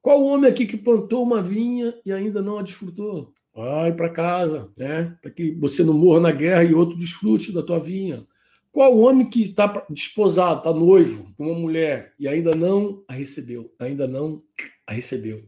Qual 0.09 0.25
homem 0.25 0.51
aqui 0.51 0.65
que 0.65 0.79
plantou 0.79 1.23
uma 1.23 1.43
vinha 1.43 1.95
e 2.03 2.11
ainda 2.11 2.41
não 2.41 2.59
a 2.59 2.63
desfrutou? 2.63 3.31
Vai 3.55 3.93
para 3.93 4.09
casa, 4.09 4.73
né? 4.75 5.15
Para 5.21 5.31
que 5.31 5.51
você 5.51 5.85
não 5.85 5.93
morra 5.93 6.19
na 6.19 6.31
guerra 6.33 6.65
e 6.65 6.73
outro 6.73 6.97
desfrute 6.97 7.53
da 7.53 7.63
tua 7.63 7.79
vinha. 7.79 8.27
Qual 8.73 8.97
homem 8.97 9.29
que 9.29 9.43
está 9.43 9.85
desposado, 9.91 10.61
está 10.61 10.73
noivo 10.73 11.31
com 11.37 11.51
uma 11.51 11.61
mulher 11.61 12.15
e 12.19 12.27
ainda 12.27 12.55
não 12.55 13.05
a 13.07 13.13
recebeu? 13.13 13.71
Ainda 13.79 14.09
não 14.09 14.43
a 14.87 14.95
recebeu. 14.95 15.47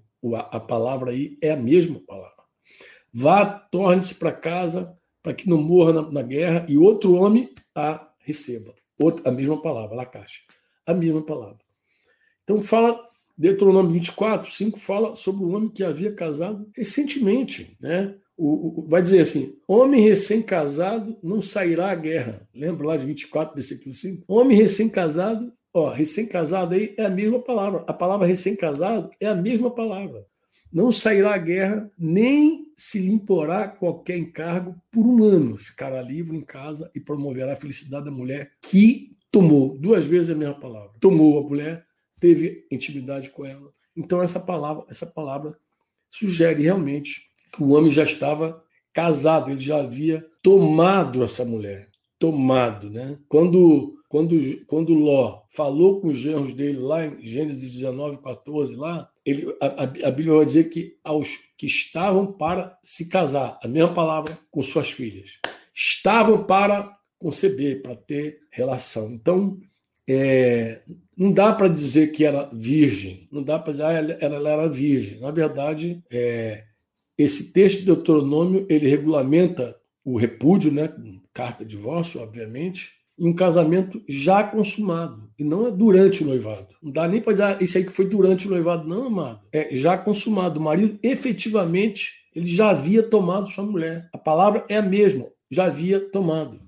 A 0.50 0.61
palavra 0.61 1.12
aí 1.12 1.38
é 1.40 1.52
a 1.52 1.56
mesma 1.56 1.98
palavra. 2.06 2.44
Vá, 3.11 3.46
torne-se 3.46 4.16
para 4.16 4.30
casa 4.30 4.94
para 5.22 5.32
que 5.32 5.48
não 5.48 5.56
morra 5.56 5.94
na, 5.94 6.02
na, 6.11 6.22
guerra 6.22 6.66
e 6.68 6.76
outro 6.76 7.14
homem 7.14 7.48
a 7.74 8.11
receba. 8.18 8.74
Outra, 9.00 9.30
a 9.30 9.32
mesma 9.32 9.62
palavra, 9.62 9.96
Lacache. 9.96 10.42
A 10.86 10.92
mesma 10.92 11.24
palavra. 11.24 11.61
Então 12.44 12.61
fala, 12.61 13.09
Deuteronômio 13.41 13.93
24, 13.93 14.53
5 14.53 14.78
fala 14.78 15.16
sobre 15.16 15.43
o 15.43 15.49
homem 15.49 15.70
que 15.70 15.82
havia 15.82 16.12
casado 16.12 16.68
recentemente, 16.76 17.74
né? 17.80 18.14
O, 18.36 18.82
o, 18.82 18.86
vai 18.86 19.01
dizer 19.01 19.20
assim: 19.20 19.55
homem 19.66 20.03
recém-casado 20.03 21.16
não 21.22 21.41
sairá 21.41 21.91
à 21.91 21.95
guerra. 21.95 22.47
Lembra 22.55 22.88
lá 22.88 22.97
de 22.99 23.07
24, 23.07 23.55
versículo 23.55 23.95
5? 23.95 24.24
Homem 24.28 24.59
recém-casado, 24.59 25.51
ó, 25.72 25.88
recém-casado 25.88 26.74
aí 26.74 26.95
é 26.99 27.07
a 27.07 27.09
mesma 27.09 27.41
palavra. 27.41 27.82
A 27.86 27.95
palavra 27.95 28.26
recém-casado 28.26 29.09
é 29.18 29.26
a 29.26 29.34
mesma 29.34 29.70
palavra. 29.70 30.26
Não 30.70 30.93
sairá 30.93 31.34
à 31.34 31.38
guerra, 31.38 31.91
nem 31.99 32.66
se 32.76 32.99
lhe 32.99 33.11
imporá 33.11 33.68
qualquer 33.68 34.18
encargo 34.18 34.76
por 34.93 35.07
um 35.07 35.24
ano. 35.24 35.57
Ficará 35.57 36.03
livre 36.03 36.36
em 36.36 36.43
casa 36.43 36.91
e 36.95 37.01
promoverá 37.01 37.55
a 37.55 37.57
felicidade 37.57 38.05
da 38.05 38.11
mulher 38.11 38.51
que 38.62 39.16
tomou, 39.32 39.78
duas 39.78 40.05
vezes 40.05 40.30
a 40.30 40.34
mesma 40.34 40.61
palavra. 40.61 40.93
Tomou 41.01 41.38
a 41.38 41.43
mulher, 41.43 41.86
teve 42.20 42.66
intimidade 42.70 43.30
com 43.30 43.44
ela. 43.44 43.72
Então 43.96 44.22
essa 44.22 44.38
palavra, 44.38 44.84
essa 44.88 45.06
palavra 45.06 45.56
sugere 46.10 46.62
realmente 46.62 47.30
que 47.52 47.62
o 47.62 47.70
homem 47.70 47.90
já 47.90 48.04
estava 48.04 48.62
casado, 48.92 49.50
ele 49.50 49.60
já 49.60 49.78
havia 49.78 50.24
tomado 50.42 51.22
essa 51.22 51.44
mulher, 51.44 51.88
tomado, 52.18 52.90
né? 52.90 53.18
Quando 53.28 53.96
quando 54.08 54.36
quando 54.66 54.92
Ló 54.92 55.42
falou 55.48 56.00
com 56.00 56.08
os 56.08 56.18
genros 56.18 56.52
dele 56.52 56.78
lá 56.78 57.06
em 57.06 57.24
Gênesis 57.24 57.72
19, 57.72 58.18
14 58.18 58.74
lá, 58.74 59.08
ele 59.24 59.54
a, 59.60 59.82
a 59.82 60.10
Bíblia 60.10 60.34
vai 60.34 60.44
dizer 60.44 60.64
que 60.64 60.98
aos 61.04 61.38
que 61.56 61.66
estavam 61.66 62.32
para 62.32 62.78
se 62.82 63.08
casar, 63.08 63.58
a 63.62 63.68
mesma 63.68 63.94
palavra 63.94 64.36
com 64.50 64.62
suas 64.62 64.90
filhas, 64.90 65.38
estavam 65.72 66.44
para 66.44 66.98
conceber, 67.18 67.82
para 67.82 67.94
ter 67.94 68.40
relação. 68.50 69.12
Então, 69.12 69.60
é, 70.12 70.82
não 71.16 71.30
dá 71.30 71.52
para 71.52 71.68
dizer 71.68 72.08
que 72.08 72.24
era 72.24 72.50
virgem, 72.52 73.28
não 73.30 73.44
dá 73.44 73.61
para 73.61 73.70
dizer 73.70 73.84
ah, 73.84 73.92
ela, 73.92 74.12
ela, 74.20 74.50
era 74.50 74.68
virgem. 74.68 75.20
Na 75.20 75.30
verdade, 75.30 76.02
é, 76.11 76.64
esse 77.16 77.52
texto 77.52 77.80
de 77.80 77.86
Deuteronômio 77.86 78.66
ele 78.68 78.88
regulamenta 78.88 79.76
o 80.04 80.18
repúdio, 80.18 80.72
né, 80.72 80.92
carta 81.32 81.64
de 81.64 81.76
divórcio, 81.76 82.20
obviamente, 82.20 82.90
em 83.16 83.28
um 83.28 83.34
casamento 83.34 84.02
já 84.08 84.42
consumado, 84.42 85.30
e 85.38 85.44
não 85.44 85.68
é 85.68 85.70
durante 85.70 86.24
o 86.24 86.26
noivado. 86.26 86.74
Não 86.82 86.90
dá 86.90 87.06
nem 87.06 87.20
para 87.20 87.32
dizer, 87.32 87.44
ah, 87.44 87.58
isso 87.61 87.78
aí 87.78 87.84
que 87.84 87.92
foi 87.92 88.08
durante 88.08 88.48
o 88.48 88.50
noivado, 88.50 88.88
não, 88.88 89.06
amado. 89.06 89.40
É 89.52 89.72
já 89.74 89.96
consumado. 89.96 90.58
O 90.58 90.62
marido, 90.62 90.98
efetivamente, 91.02 92.14
ele 92.34 92.46
já 92.46 92.70
havia 92.70 93.02
tomado 93.02 93.48
sua 93.48 93.64
mulher. 93.64 94.08
A 94.12 94.18
palavra 94.18 94.64
é 94.68 94.78
a 94.78 94.82
mesma, 94.82 95.26
já 95.50 95.66
havia 95.66 96.00
tomado. 96.00 96.58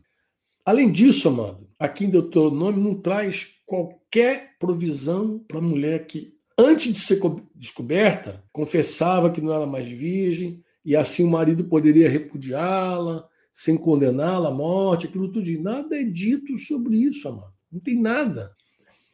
Além 0.65 0.93
disso, 0.93 1.29
amado, 1.29 1.67
aqui 1.83 2.05
em 2.05 2.11
Deuteronômio 2.11 2.81
não 2.81 2.95
traz 2.95 3.57
qualquer 3.67 4.57
provisão 4.57 5.41
para 5.41 5.59
a 5.59 5.63
mulher 5.63 6.07
que 6.07 6.33
antes 6.57 6.93
de 6.93 6.99
ser 7.01 7.21
descoberta, 7.57 8.45
confessava 8.53 9.33
que 9.33 9.41
não 9.41 9.53
era 9.53 9.67
mais 9.67 9.91
virgem, 9.91 10.63
e 10.85 10.95
assim 10.95 11.25
o 11.25 11.31
marido 11.31 11.65
poderia 11.65 12.09
repudiá-la, 12.09 13.27
sem 13.53 13.77
condená-la 13.77 14.51
à 14.51 14.53
morte, 14.53 15.07
aquilo 15.07 15.33
tudo. 15.33 15.51
Nada 15.61 15.97
é 15.97 16.05
dito 16.05 16.57
sobre 16.57 16.99
isso, 16.99 17.27
amado. 17.27 17.53
Não 17.71 17.81
tem 17.81 18.01
nada. 18.01 18.49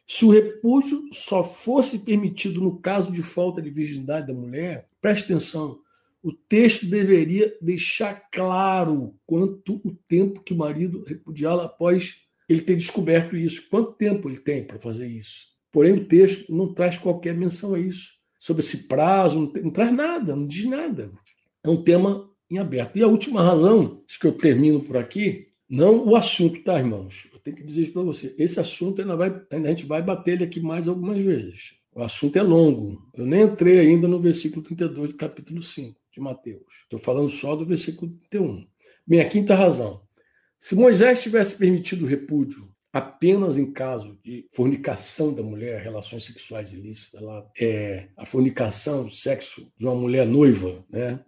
Se 0.05 0.23
o 0.23 0.29
repúdio 0.29 1.01
só 1.11 1.43
fosse 1.43 2.05
permitido 2.05 2.61
no 2.61 2.79
caso 2.79 3.11
de 3.11 3.23
falta 3.23 3.63
de 3.63 3.71
virgindade 3.71 4.27
da 4.27 4.33
mulher, 4.33 4.85
preste 5.01 5.23
atenção, 5.23 5.79
o 6.21 6.31
texto 6.31 6.85
deveria 6.85 7.51
deixar 7.59 8.29
claro 8.31 9.15
quanto 9.25 9.81
o 9.83 9.91
tempo 10.07 10.43
que 10.43 10.53
o 10.53 10.57
marido 10.57 11.03
repudiá-la 11.07 11.65
após 11.65 12.28
ele 12.49 12.61
ter 12.61 12.75
descoberto 12.75 13.37
isso. 13.37 13.69
Quanto 13.69 13.93
tempo 13.93 14.27
ele 14.27 14.39
tem 14.39 14.63
para 14.63 14.79
fazer 14.79 15.07
isso? 15.07 15.49
Porém, 15.71 15.93
o 15.93 16.05
texto 16.05 16.53
não 16.53 16.73
traz 16.73 16.97
qualquer 16.97 17.37
menção 17.37 17.75
a 17.75 17.79
isso. 17.79 18.17
Sobre 18.39 18.61
esse 18.61 18.87
prazo, 18.87 19.39
não, 19.39 19.63
não 19.63 19.71
traz 19.71 19.93
nada, 19.93 20.35
não 20.35 20.47
diz 20.47 20.65
nada. 20.65 21.11
É 21.63 21.69
um 21.69 21.83
tema 21.83 22.27
em 22.49 22.57
aberto. 22.57 22.97
E 22.97 23.03
a 23.03 23.07
última 23.07 23.43
razão, 23.43 24.01
acho 24.09 24.19
que 24.19 24.25
eu 24.25 24.31
termino 24.31 24.81
por 24.81 24.97
aqui, 24.97 25.49
não 25.69 26.07
o 26.07 26.15
assunto, 26.15 26.63
tá, 26.63 26.79
irmãos? 26.79 27.27
Eu 27.31 27.39
tenho 27.39 27.55
que 27.55 27.63
dizer 27.63 27.83
isso 27.83 27.93
para 27.93 28.01
você. 28.01 28.33
Esse 28.39 28.59
assunto 28.59 29.01
ainda 29.01 29.15
vai, 29.15 29.29
a 29.51 29.67
gente 29.67 29.85
vai 29.85 30.01
bater 30.01 30.33
ele 30.33 30.43
aqui 30.45 30.59
mais 30.59 30.87
algumas 30.87 31.21
vezes. 31.21 31.75
O 31.93 32.01
assunto 32.01 32.37
é 32.37 32.41
longo. 32.41 33.07
Eu 33.13 33.25
nem 33.25 33.43
entrei 33.43 33.79
ainda 33.79 34.07
no 34.07 34.19
versículo 34.19 34.63
32 34.63 35.11
do 35.11 35.17
capítulo 35.17 35.61
5 35.61 35.99
de 36.11 36.19
Mateus. 36.19 36.81
Estou 36.83 36.99
falando 36.99 37.29
só 37.29 37.55
do 37.55 37.65
versículo 37.65 38.11
31. 38.29 38.65
Bem, 39.05 39.19
a 39.19 39.29
quinta 39.29 39.53
razão. 39.53 40.01
Se 40.59 40.75
Moisés 40.75 41.23
tivesse 41.23 41.57
permitido 41.57 42.03
o 42.03 42.07
repúdio 42.07 42.69
apenas 42.91 43.57
em 43.57 43.71
caso 43.71 44.19
de 44.23 44.47
fornicação 44.53 45.33
da 45.33 45.41
mulher, 45.41 45.81
relações 45.81 46.23
sexuais 46.25 46.73
ilícitas, 46.73 47.21
lá, 47.21 47.47
é, 47.59 48.09
a 48.17 48.25
fornicação, 48.25 49.05
o 49.05 49.11
sexo 49.11 49.71
de 49.77 49.85
uma 49.85 49.95
mulher 49.95 50.27
noiva, 50.27 50.83
né? 50.89 51.23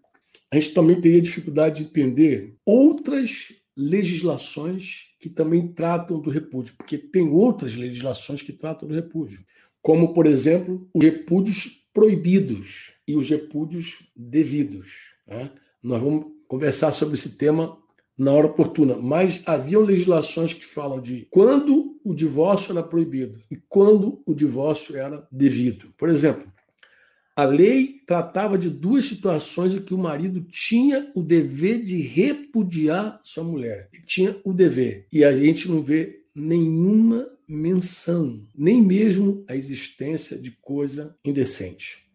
a 0.52 0.56
gente 0.56 0.74
também 0.74 1.00
teria 1.00 1.22
dificuldade 1.22 1.84
de 1.84 1.90
entender 1.90 2.56
outras 2.66 3.54
legislações 3.78 5.16
que 5.20 5.30
também 5.30 5.72
tratam 5.72 6.20
do 6.20 6.30
repúdio, 6.30 6.74
porque 6.76 6.98
tem 6.98 7.30
outras 7.30 7.76
legislações 7.76 8.42
que 8.42 8.52
tratam 8.52 8.88
do 8.88 8.94
repúdio, 8.94 9.40
como, 9.82 10.14
por 10.14 10.26
exemplo, 10.26 10.90
os 10.94 11.04
repúdios 11.04 11.88
proibidos 11.94 12.96
e 13.08 13.16
os 13.16 13.30
repúdios 13.30 14.12
devidos. 14.16 14.90
Né? 15.26 15.52
Nós 15.82 16.02
vamos 16.02 16.26
conversar 16.48 16.92
sobre 16.92 17.14
esse 17.14 17.38
tema 17.38 17.81
na 18.22 18.32
hora 18.32 18.46
oportuna, 18.46 18.96
mas 18.98 19.42
haviam 19.48 19.82
legislações 19.82 20.54
que 20.54 20.64
falam 20.64 21.02
de 21.02 21.28
quando 21.32 22.00
o 22.04 22.14
divórcio 22.14 22.72
era 22.72 22.84
proibido 22.84 23.42
e 23.50 23.56
quando 23.56 24.22
o 24.28 24.36
divórcio 24.36 24.96
era 24.96 25.28
devido. 25.32 25.92
Por 25.98 26.08
exemplo, 26.08 26.44
a 27.36 27.44
lei 27.44 28.00
tratava 28.06 28.60
de 28.60 28.70
duas 28.70 29.06
situações 29.06 29.74
em 29.74 29.82
que 29.82 29.96
o 29.96 29.98
marido 29.98 30.40
tinha 30.42 31.12
o 31.16 31.24
dever 31.24 31.82
de 31.82 32.00
repudiar 32.00 33.20
sua 33.24 33.44
mulher. 33.44 33.90
Ele 33.92 34.04
tinha 34.06 34.38
o 34.44 34.54
dever. 34.54 35.08
E 35.12 35.24
a 35.24 35.34
gente 35.34 35.68
não 35.68 35.82
vê 35.82 36.22
nenhuma 36.36 37.28
menção, 37.50 38.48
nem 38.56 38.80
mesmo 38.84 39.44
a 39.48 39.56
existência 39.56 40.38
de 40.38 40.52
coisa 40.62 41.18
indecente. 41.26 42.06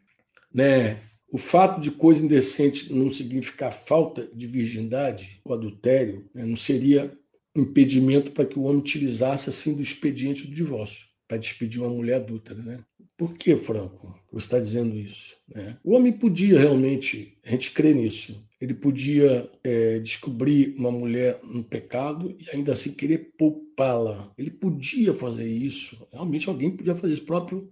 Né? 0.55 1.01
O 1.33 1.39
fato 1.39 1.81
de 1.81 1.91
coisa 1.91 2.25
indecente 2.25 2.93
não 2.93 3.11
significar 3.11 3.73
falta 3.73 4.29
de 4.33 4.47
virgindade 4.47 5.41
ou 5.45 5.55
adultério 5.55 6.29
né, 6.35 6.45
não 6.45 6.57
seria 6.57 7.13
impedimento 7.55 8.33
para 8.33 8.45
que 8.45 8.59
o 8.59 8.65
homem 8.65 8.79
utilizasse 8.79 9.51
assim 9.51 9.75
do 9.75 9.83
expediente 9.83 10.47
do 10.47 10.55
divórcio 10.55 11.07
para 11.27 11.39
despedir 11.39 11.81
uma 11.81 11.91
mulher 11.91 12.17
adúltera, 12.17 12.63
né? 12.63 12.85
Por 13.17 13.33
que, 13.33 13.57
Franco, 13.57 14.15
você 14.31 14.47
está 14.47 14.59
dizendo 14.59 14.95
isso? 14.95 15.35
Né? 15.49 15.79
O 15.83 15.95
homem 15.95 16.13
podia 16.13 16.59
realmente, 16.59 17.39
a 17.43 17.51
gente 17.51 17.71
crê 17.71 17.95
nisso, 17.95 18.47
ele 18.61 18.75
podia 18.75 19.51
é, 19.65 19.99
descobrir 19.99 20.75
uma 20.79 20.91
mulher 20.91 21.41
no 21.43 21.65
pecado 21.65 22.35
e 22.39 22.55
ainda 22.55 22.73
assim 22.73 22.95
querer 22.95 23.33
poupá-la. 23.39 24.33
Ele 24.37 24.51
podia 24.51 25.13
fazer 25.13 25.47
isso. 25.47 26.07
Realmente 26.13 26.49
alguém 26.49 26.75
podia 26.75 26.95
fazer 26.95 27.15
isso. 27.15 27.23
O 27.23 27.27
próprio 27.27 27.71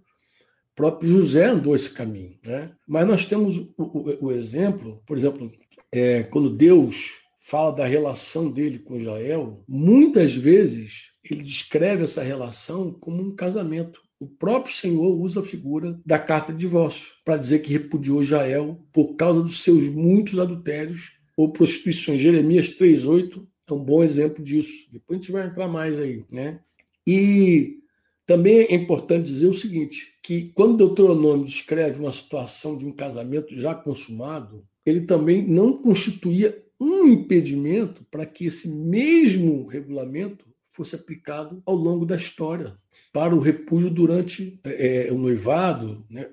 próprio 0.75 1.09
José 1.09 1.45
andou 1.45 1.75
esse 1.75 1.89
caminho. 1.89 2.37
Né? 2.45 2.71
Mas 2.87 3.07
nós 3.07 3.25
temos 3.25 3.57
o, 3.57 3.73
o, 3.77 4.25
o 4.27 4.31
exemplo, 4.31 5.01
por 5.05 5.17
exemplo, 5.17 5.51
é, 5.91 6.23
quando 6.23 6.49
Deus 6.49 7.19
fala 7.39 7.71
da 7.71 7.85
relação 7.85 8.51
dele 8.51 8.79
com 8.79 8.97
Israel, 8.97 9.63
muitas 9.67 10.35
vezes 10.35 11.13
ele 11.23 11.43
descreve 11.43 12.03
essa 12.03 12.23
relação 12.23 12.91
como 12.91 13.21
um 13.21 13.35
casamento. 13.35 14.01
O 14.19 14.27
próprio 14.27 14.73
Senhor 14.73 15.19
usa 15.19 15.41
a 15.41 15.43
figura 15.43 15.99
da 16.05 16.17
carta 16.17 16.51
de 16.51 16.59
divórcio 16.59 17.11
para 17.23 17.37
dizer 17.37 17.59
que 17.59 17.71
repudiou 17.71 18.21
Israel 18.21 18.79
por 18.91 19.15
causa 19.15 19.41
dos 19.41 19.61
seus 19.63 19.83
muitos 19.83 20.39
adultérios 20.39 21.19
ou 21.35 21.51
prostituições. 21.51 22.21
Jeremias 22.21 22.69
3,8 22.69 23.45
é 23.69 23.73
um 23.73 23.83
bom 23.83 24.03
exemplo 24.03 24.43
disso. 24.43 24.89
Depois 24.91 25.19
a 25.19 25.21
gente 25.21 25.31
vai 25.31 25.47
entrar 25.47 25.67
mais 25.67 25.99
aí. 25.99 26.25
Né? 26.31 26.59
E 27.05 27.79
também 28.25 28.61
é 28.61 28.75
importante 28.75 29.25
dizer 29.25 29.47
o 29.47 29.53
seguinte: 29.53 30.17
que 30.23 30.51
quando 30.55 30.77
Deuteronômio 30.77 31.45
descreve 31.45 31.99
uma 31.99 32.11
situação 32.11 32.77
de 32.77 32.85
um 32.85 32.91
casamento 32.91 33.55
já 33.55 33.75
consumado, 33.75 34.65
ele 34.85 35.01
também 35.01 35.45
não 35.45 35.81
constituía 35.81 36.63
um 36.79 37.07
impedimento 37.07 38.05
para 38.11 38.25
que 38.25 38.45
esse 38.45 38.69
mesmo 38.69 39.65
regulamento 39.67 40.45
fosse 40.71 40.95
aplicado 40.95 41.61
ao 41.65 41.75
longo 41.75 42.05
da 42.05 42.15
história 42.15 42.73
para 43.13 43.33
o 43.33 43.39
repúdio 43.39 43.89
durante 43.89 44.59
é, 44.65 45.07
é 45.07 45.11
o 45.11 45.17
noivado, 45.17 46.05
né? 46.09 46.27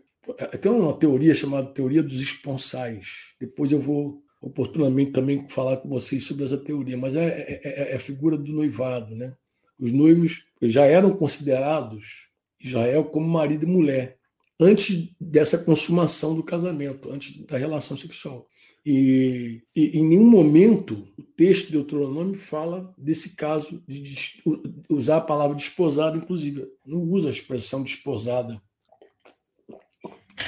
tem 0.60 0.70
uma 0.70 0.96
teoria 0.96 1.34
chamada 1.34 1.72
teoria 1.72 2.02
dos 2.02 2.20
esponsais. 2.20 3.34
Depois 3.40 3.70
eu 3.72 3.80
vou 3.80 4.22
oportunamente 4.40 5.12
também 5.12 5.48
falar 5.48 5.76
com 5.76 5.88
vocês 5.88 6.24
sobre 6.24 6.44
essa 6.44 6.58
teoria, 6.58 6.96
mas 6.96 7.14
é, 7.14 7.26
é, 7.26 7.60
é, 7.62 7.92
é 7.92 7.96
a 7.96 8.00
figura 8.00 8.36
do 8.36 8.52
noivado, 8.52 9.14
né? 9.14 9.32
Os 9.78 9.92
noivos 9.92 10.44
já 10.60 10.84
eram 10.84 11.16
considerados 11.16 12.30
Israel 12.60 13.04
como 13.04 13.26
marido 13.26 13.64
e 13.64 13.68
mulher 13.68 14.18
antes 14.60 15.14
dessa 15.20 15.58
consumação 15.58 16.36
do 16.36 16.42
casamento, 16.42 17.10
antes 17.10 17.44
da 17.46 17.58
relação 17.58 17.96
sexual. 17.96 18.46
E, 18.84 19.62
e, 19.74 19.98
em 19.98 20.04
nenhum 20.04 20.28
momento 20.28 21.08
o 21.18 21.22
texto 21.22 21.66
de 21.66 21.72
Deuteronômio 21.72 22.34
fala 22.34 22.92
desse 22.96 23.36
caso 23.36 23.82
de, 23.86 24.00
de 24.00 24.42
usar 24.88 25.18
a 25.18 25.20
palavra 25.20 25.56
desposada, 25.56 26.16
inclusive. 26.16 26.68
Não 26.86 27.02
usa 27.02 27.28
a 27.28 27.32
expressão 27.32 27.82
desposada, 27.82 28.60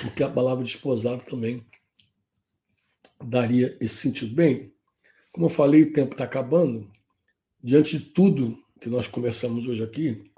porque 0.03 0.23
a 0.23 0.29
palavra 0.29 0.65
desposada 0.65 1.23
também 1.23 1.65
daria 3.23 3.77
esse 3.81 3.97
sentido. 3.97 4.35
Bem, 4.35 4.73
como 5.33 5.47
eu 5.47 5.51
falei, 5.51 5.83
o 5.83 5.93
tempo 5.93 6.13
está 6.13 6.25
acabando. 6.25 6.91
Diante 7.63 7.99
de 7.99 8.05
tudo 8.07 8.64
que 8.81 8.89
nós 8.89 9.07
conversamos 9.07 9.67
hoje 9.67 9.83
aqui, 9.83 10.31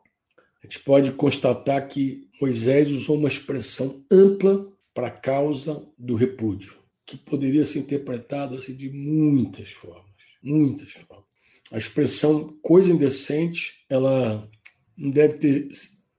a 0.63 0.67
gente 0.67 0.81
pode 0.81 1.13
constatar 1.13 1.89
que 1.89 2.29
Moisés 2.41 2.91
usou 2.91 3.17
uma 3.17 3.29
expressão 3.29 4.05
ampla 4.11 4.73
para 4.93 5.09
a 5.09 5.11
causa 5.11 5.87
do 5.99 6.15
repúdio, 6.15 6.75
que 7.05 7.17
poderia 7.17 7.65
ser 7.65 7.81
interpretada 7.81 8.57
assim, 8.57 8.75
de 8.75 8.91
muitas 8.91 9.71
formas, 9.71 10.15
muitas 10.43 10.93
formas. 10.93 11.27
A 11.71 11.79
expressão 11.79 12.57
coisa 12.63 12.93
indecente, 12.93 13.85
ela 13.89 14.49
não 14.97 15.11
deve 15.11 15.39
ter 15.39 15.69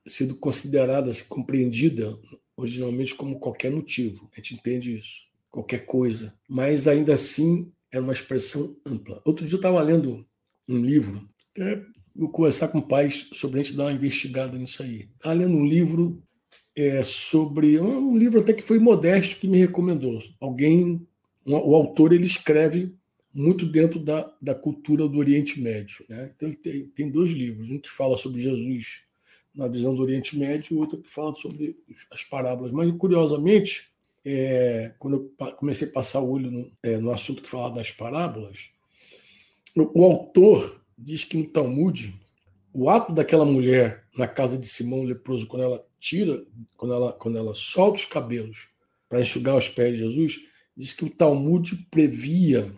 sido 0.05 0.36
considerada, 0.36 1.11
assim, 1.11 1.26
compreendida 1.28 2.18
originalmente 2.55 3.15
como 3.15 3.39
qualquer 3.39 3.72
motivo. 3.72 4.30
A 4.34 4.38
gente 4.38 4.55
entende 4.55 4.97
isso, 4.97 5.28
qualquer 5.51 5.86
coisa. 5.86 6.34
Mas 6.49 6.88
ainda 6.88 7.13
assim 7.13 7.72
é 7.91 7.99
uma 7.99 8.13
expressão 8.13 8.76
ampla. 8.86 9.22
Outro 9.26 9.45
dia 9.45 9.55
eu 9.55 9.59
estava 9.59 9.82
lendo 9.82 10.26
um 10.68 10.78
livro, 10.78 11.28
é 11.57 11.82
conversar 12.32 12.70
com 12.70 12.82
pais 12.82 13.30
sobre 13.34 13.59
a 13.59 13.63
gente 13.63 13.76
dar 13.76 13.86
uma 13.86 13.93
investigada 13.93 14.57
nisso 14.57 14.82
aí. 14.82 15.07
Estava 15.15 15.36
lendo 15.36 15.55
um 15.55 15.65
livro 15.65 16.22
é, 16.76 17.01
sobre 17.03 17.80
um 17.80 18.18
livro 18.18 18.39
até 18.39 18.53
que 18.53 18.63
foi 18.63 18.80
modesto 18.80 19.39
que 19.39 19.47
me 19.47 19.57
recomendou. 19.57 20.20
Alguém, 20.39 21.07
um, 21.45 21.55
o 21.55 21.76
autor 21.76 22.13
ele 22.13 22.26
escreve 22.26 22.93
muito 23.34 23.65
dentro 23.65 23.99
da, 23.99 24.32
da 24.41 24.55
cultura 24.55 25.07
do 25.07 25.18
Oriente 25.18 25.59
Médio. 25.61 26.05
Né? 26.09 26.32
Então 26.36 26.47
ele 26.49 26.57
tem, 26.57 26.88
tem 26.88 27.11
dois 27.11 27.32
livros, 27.32 27.70
um 27.70 27.80
que 27.80 27.89
fala 27.89 28.18
sobre 28.18 28.41
Jesus 28.41 29.05
na 29.53 29.68
visão 29.68 29.95
do 29.95 30.01
Oriente 30.01 30.38
Médio 30.38 30.76
e 30.76 30.80
outro 30.80 31.01
que 31.01 31.11
fala 31.11 31.34
sobre 31.36 31.78
as 32.11 32.24
parábolas. 32.24 32.72
Mas 32.72 32.91
curiosamente, 32.97 33.89
é, 34.24 34.93
quando 34.99 35.15
eu 35.39 35.55
comecei 35.55 35.88
a 35.88 35.91
passar 35.91 36.20
o 36.20 36.30
olho 36.30 36.51
no, 36.51 36.72
é, 36.84 36.97
no 36.97 37.11
assunto 37.11 37.41
que 37.41 37.49
fala 37.49 37.74
das 37.74 37.91
parábolas, 37.91 38.72
o 39.76 40.03
autor 40.03 40.82
diz 40.98 41.24
que 41.24 41.38
no 41.38 41.45
Talmud, 41.45 42.14
o 42.74 42.89
ato 42.89 43.14
daquela 43.14 43.45
mulher 43.45 44.04
na 44.18 44.28
casa 44.28 44.58
de 44.58 44.68
Simão 44.68 45.04
leproso, 45.04 45.48
quando 45.48 45.64
ela 45.64 45.86
tira, 46.00 46.43
quando 46.76 46.93
ela, 46.93 47.14
quando 47.14 47.38
ela 47.38 47.54
solta 47.54 48.00
os 48.00 48.06
cabelos 48.06 48.70
para 49.08 49.22
enxugar 49.22 49.56
os 49.56 49.70
pés 49.70 49.95
de 49.95 50.04
Jesus, 50.04 50.39
diz 50.76 50.93
que 50.93 51.06
o 51.06 51.10
Talmud 51.10 51.76
previa, 51.89 52.72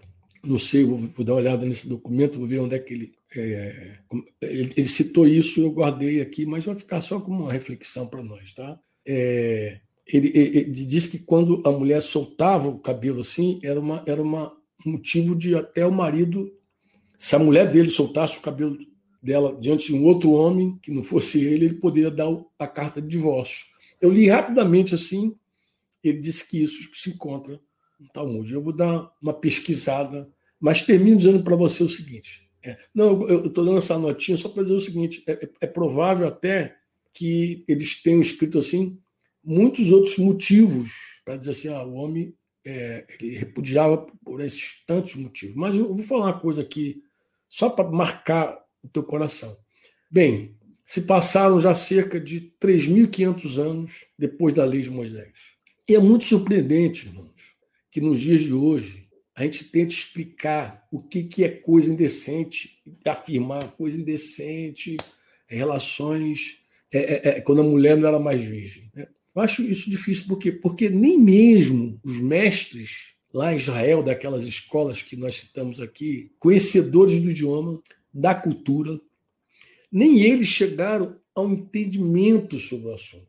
não 0.44 0.60
sei, 0.60 0.84
vou, 0.84 0.98
vou 0.98 1.26
dar 1.26 1.34
uma 1.34 1.40
olhada 1.40 1.66
nesse 1.66 1.88
documento, 1.88 2.40
vou 2.40 2.48
ver 2.48 2.60
onde 2.60 2.76
é 2.76 2.80
que 2.80 2.94
ele, 2.94 3.14
é, 3.36 3.98
ele, 4.42 4.74
ele, 4.76 4.88
citou 4.88 5.28
isso, 5.28 5.62
eu 5.62 5.72
guardei 5.72 6.22
aqui, 6.22 6.46
mas 6.46 6.66
vai 6.66 6.76
ficar 6.76 7.02
só 7.02 7.20
como 7.20 7.44
uma 7.44 7.52
reflexão 7.52 8.08
para 8.08 8.24
nós, 8.24 8.54
tá? 8.54 8.80
É, 9.06 9.80
ele, 10.08 10.32
ele, 10.34 10.58
ele, 10.60 10.72
diz 10.72 11.08
que 11.08 11.20
quando 11.20 11.62
a 11.66 11.72
mulher 11.72 12.02
soltava 12.02 12.70
o 12.70 12.80
cabelo 12.80 13.22
assim, 13.22 13.60
era 13.64 13.80
uma 13.80 14.04
era 14.08 14.22
uma 14.22 14.56
motivo 14.86 15.36
de 15.36 15.56
até 15.56 15.86
o 15.86 15.92
marido 15.92 16.52
se 17.20 17.36
a 17.36 17.40
mulher 17.40 17.70
dele 17.70 17.90
soltasse 17.90 18.38
o 18.38 18.42
cabelo 18.42 18.78
dela 19.22 19.54
diante 19.60 19.88
de 19.88 19.94
um 19.94 20.06
outro 20.06 20.32
homem 20.32 20.80
que 20.82 20.90
não 20.90 21.04
fosse 21.04 21.44
ele, 21.46 21.66
ele 21.66 21.74
poderia 21.74 22.10
dar 22.10 22.30
a 22.58 22.66
carta 22.66 23.02
de 23.02 23.10
divórcio. 23.10 23.66
Eu 24.00 24.10
li 24.10 24.30
rapidamente 24.30 24.96
assim, 24.96 25.38
ele 26.02 26.18
disse 26.18 26.50
que 26.50 26.64
isso 26.64 26.90
se 26.96 27.10
encontra 27.10 27.60
no 28.00 28.08
Talmud. 28.08 28.50
Eu 28.50 28.62
vou 28.62 28.72
dar 28.72 29.12
uma 29.22 29.34
pesquisada, 29.34 30.32
mas 30.58 30.82
termino 30.82 31.18
dizendo 31.18 31.44
para 31.44 31.58
você 31.58 31.84
o 31.84 31.90
seguinte. 31.90 32.50
É, 32.64 32.78
não, 32.96 33.28
eu 33.28 33.48
estou 33.48 33.66
dando 33.66 33.80
essa 33.80 34.00
notinha 34.00 34.38
só 34.38 34.48
para 34.48 34.64
dizer 34.64 34.76
o 34.76 34.82
seguinte: 34.82 35.22
é, 35.28 35.34
é, 35.34 35.50
é 35.60 35.68
provável 35.68 36.26
até 36.26 36.78
que 37.14 37.66
eles 37.68 38.02
tenham 38.02 38.22
escrito 38.22 38.58
assim 38.58 38.98
muitos 39.44 39.92
outros 39.92 40.18
motivos 40.18 40.90
para 41.26 41.36
dizer 41.36 41.52
assim, 41.52 41.68
ah, 41.68 41.84
o 41.84 41.96
homem 41.96 42.34
é, 42.66 43.06
ele 43.20 43.38
repudiava 43.38 44.08
por 44.24 44.40
esses 44.40 44.86
tantos 44.86 45.16
motivos. 45.16 45.56
Mas 45.58 45.76
eu 45.76 45.94
vou 45.94 46.06
falar 46.06 46.28
uma 46.28 46.40
coisa 46.40 46.62
aqui 46.62 47.04
só 47.50 47.70
para 47.70 47.89
marcar 47.89 48.58
o 48.84 48.88
teu 48.88 49.04
coração. 49.04 49.54
Bem, 50.10 50.56
se 50.86 51.02
passaram 51.02 51.60
já 51.60 51.74
cerca 51.76 52.20
de 52.20 52.54
3.500 52.62 53.58
anos 53.58 54.06
depois 54.18 54.54
da 54.54 54.64
lei 54.64 54.82
de 54.82 54.89
Moisés. 54.89 55.58
E 55.88 55.95
é 55.95 56.00
muito 56.00 56.26
surpreendente, 56.26 57.08
irmãos, 57.08 57.56
que 57.91 58.00
nos 58.00 58.20
dias 58.20 58.43
de 58.43 58.54
hoje 58.54 59.08
a 59.36 59.43
gente 59.43 59.66
tente 59.66 59.97
explicar 59.97 60.88
o 60.91 61.02
que, 61.02 61.24
que 61.24 61.43
é 61.43 61.50
coisa 61.50 61.91
indecente, 61.91 62.82
afirmar 63.06 63.72
coisa 63.72 64.00
indecente, 64.00 64.97
relações, 65.47 66.60
é, 66.91 66.97
é, 66.97 67.30
é, 67.30 67.41
quando 67.41 67.62
a 67.62 67.64
mulher 67.64 67.95
não 67.95 68.08
era 68.08 68.20
mais 68.20 68.41
virgem. 68.41 68.91
Né? 68.93 69.08
Eu 69.36 69.41
acho 69.41 69.62
isso 69.64 69.89
difícil, 69.89 70.26
por 70.28 70.38
quê? 70.38 70.52
Porque 70.52 70.89
nem 70.89 71.18
mesmo 71.18 72.00
os 72.04 72.20
mestres 72.20 73.14
lá 73.34 73.54
em 73.54 73.58
Israel, 73.58 74.04
daquelas 74.04 74.44
escolas 74.44 75.02
que 75.02 75.16
nós 75.16 75.36
citamos 75.36 75.80
aqui, 75.80 76.32
conhecedores 76.40 77.22
do 77.22 77.30
idioma, 77.30 77.82
da 78.14 78.34
cultura, 78.34 79.00
nem 79.92 80.22
eles 80.22 80.48
chegaram 80.48 81.16
ao 81.34 81.52
entendimento 81.52 82.58
sobre 82.58 82.88
o 82.88 82.94
assunto. 82.94 83.28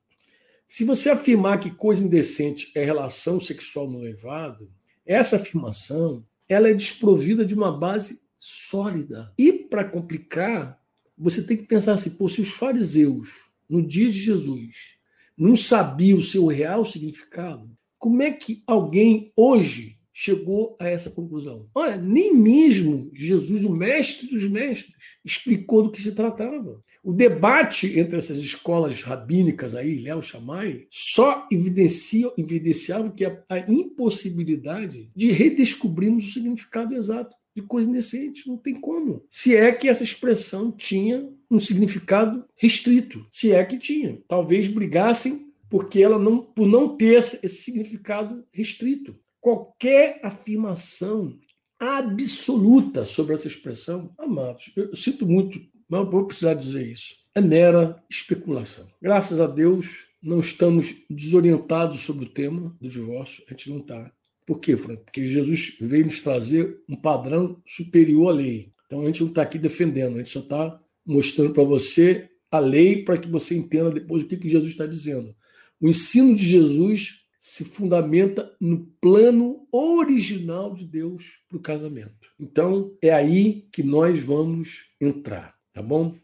Se 0.67 0.85
você 0.85 1.11
afirmar 1.11 1.59
que 1.59 1.71
coisa 1.71 2.05
indecente 2.05 2.71
é 2.75 2.85
relação 2.85 3.41
sexual 3.41 3.91
no 3.91 3.99
noivado, 3.99 4.71
essa 5.05 5.37
afirmação 5.37 6.25
ela 6.49 6.69
é 6.69 6.75
desprovida 6.75 7.45
de 7.45 7.55
uma 7.55 7.77
base 7.77 8.23
sólida. 8.39 9.33
E 9.39 9.53
para 9.53 9.85
complicar, 9.85 10.81
você 11.17 11.47
tem 11.47 11.57
que 11.57 11.67
pensar 11.67 11.93
assim: 11.93 12.11
pô, 12.11 12.29
se 12.29 12.41
os 12.41 12.51
fariseus, 12.51 13.51
no 13.69 13.87
dia 13.87 14.09
de 14.09 14.19
Jesus, 14.19 14.97
não 15.37 15.55
sabiam 15.55 16.19
o 16.19 16.23
seu 16.23 16.47
real 16.47 16.85
significado, 16.85 17.71
como 18.01 18.23
é 18.23 18.33
que 18.33 18.63
alguém 18.67 19.31
hoje 19.37 19.99
chegou 20.11 20.75
a 20.81 20.89
essa 20.89 21.11
conclusão? 21.11 21.69
Olha, 21.75 21.99
nem 21.99 22.35
mesmo 22.35 23.11
Jesus, 23.15 23.65
o 23.65 23.77
mestre 23.77 24.27
dos 24.29 24.45
mestres, 24.51 24.95
explicou 25.23 25.83
do 25.83 25.93
que 25.93 26.01
se 26.01 26.15
tratava. 26.15 26.83
O 27.05 27.13
debate 27.13 27.99
entre 27.99 28.17
essas 28.17 28.39
escolas 28.39 29.03
rabínicas 29.03 29.75
aí, 29.75 29.99
Léo 29.99 30.23
Chamai, 30.23 30.87
só 30.91 31.47
evidencia, 31.53 32.33
evidenciava 32.39 33.11
que 33.11 33.25
a, 33.25 33.45
a 33.49 33.59
impossibilidade 33.71 35.11
de 35.15 35.31
redescobrirmos 35.31 36.25
o 36.25 36.33
significado 36.33 36.95
exato 36.95 37.37
de 37.55 37.63
coisa 37.63 37.89
indecente. 37.89 38.49
Não 38.49 38.57
tem 38.57 38.81
como. 38.81 39.23
Se 39.29 39.55
é 39.55 39.73
que 39.73 39.89
essa 39.89 40.03
expressão 40.03 40.73
tinha 40.73 41.29
um 41.51 41.59
significado 41.59 42.45
restrito. 42.57 43.27
Se 43.31 43.53
é 43.53 43.63
que 43.63 43.77
tinha. 43.77 44.19
Talvez 44.27 44.69
brigassem 44.69 45.50
porque 45.71 46.03
ela 46.03 46.19
não, 46.19 46.43
por 46.43 46.67
não 46.67 46.97
ter 46.97 47.15
esse 47.15 47.49
significado 47.49 48.45
restrito. 48.53 49.17
Qualquer 49.41 50.21
afirmação 50.23 51.39
absoluta 51.79 53.07
sobre 53.07 53.35
essa 53.35 53.49
expressão, 53.49 54.13
amados, 54.19 54.71
eu 54.77 54.95
sinto 54.95 55.27
muito, 55.27 55.59
não 55.89 56.11
vou 56.11 56.27
precisar 56.27 56.53
dizer 56.53 56.87
isso, 56.87 57.15
é 57.35 57.41
mera 57.41 58.03
especulação. 58.11 58.87
Graças 59.01 59.41
a 59.41 59.47
Deus, 59.47 60.09
não 60.23 60.41
estamos 60.41 60.97
desorientados 61.09 62.01
sobre 62.01 62.27
o 62.27 62.29
tema 62.29 62.77
do 62.79 62.89
divórcio, 62.91 63.43
a 63.49 63.53
gente 63.53 63.71
não 63.71 63.79
está. 63.79 64.13
Por 64.45 64.59
quê, 64.59 64.77
Frank? 64.77 65.05
Porque 65.05 65.27
Jesus 65.27 65.77
veio 65.81 66.05
nos 66.05 66.21
trazer 66.21 66.83
um 66.89 66.97
padrão 66.97 67.63
superior 67.65 68.31
à 68.31 68.33
lei. 68.33 68.73
Então 68.87 69.03
a 69.03 69.07
gente 69.07 69.21
não 69.21 69.29
está 69.29 69.43
aqui 69.43 69.59
defendendo, 69.59 70.17
a 70.17 70.19
gente 70.19 70.31
só 70.31 70.41
está 70.41 70.81
mostrando 71.07 71.55
para 71.55 71.63
você 71.63 72.29
a 72.51 72.59
lei 72.59 73.05
para 73.05 73.17
que 73.17 73.29
você 73.29 73.57
entenda 73.57 73.91
depois 73.91 74.25
o 74.25 74.27
que, 74.27 74.37
que 74.37 74.49
Jesus 74.49 74.73
está 74.73 74.85
dizendo. 74.85 75.35
O 75.81 75.89
ensino 75.89 76.35
de 76.35 76.45
Jesus 76.45 77.21
se 77.39 77.65
fundamenta 77.65 78.55
no 78.61 78.87
plano 79.01 79.67
original 79.73 80.75
de 80.75 80.85
Deus 80.85 81.41
para 81.49 81.57
o 81.57 81.63
casamento. 81.63 82.29
Então, 82.39 82.95
é 83.01 83.11
aí 83.11 83.67
que 83.73 83.83
nós 83.83 84.23
vamos 84.23 84.93
entrar, 85.01 85.55
tá 85.73 85.83
bom? 85.83 86.15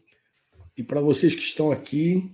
E 0.77 0.83
para 0.83 1.01
vocês 1.01 1.33
que 1.33 1.41
estão 1.41 1.71
aqui, 1.71 2.31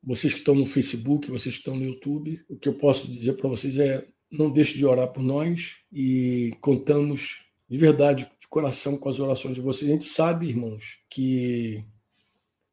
vocês 0.00 0.32
que 0.32 0.38
estão 0.38 0.54
no 0.54 0.64
Facebook, 0.64 1.28
vocês 1.28 1.56
que 1.56 1.60
estão 1.60 1.76
no 1.76 1.84
YouTube, 1.84 2.40
o 2.48 2.56
que 2.56 2.68
eu 2.68 2.74
posso 2.74 3.10
dizer 3.10 3.32
para 3.32 3.48
vocês 3.48 3.76
é: 3.78 4.06
não 4.30 4.48
deixe 4.48 4.78
de 4.78 4.86
orar 4.86 5.12
por 5.12 5.22
nós 5.22 5.78
e 5.92 6.56
contamos 6.60 7.50
de 7.68 7.76
verdade, 7.76 8.30
de 8.40 8.48
coração, 8.48 8.96
com 8.96 9.08
as 9.08 9.18
orações 9.18 9.56
de 9.56 9.60
vocês. 9.60 9.90
A 9.90 9.94
gente 9.94 10.04
sabe, 10.04 10.48
irmãos, 10.48 11.02
que 11.10 11.84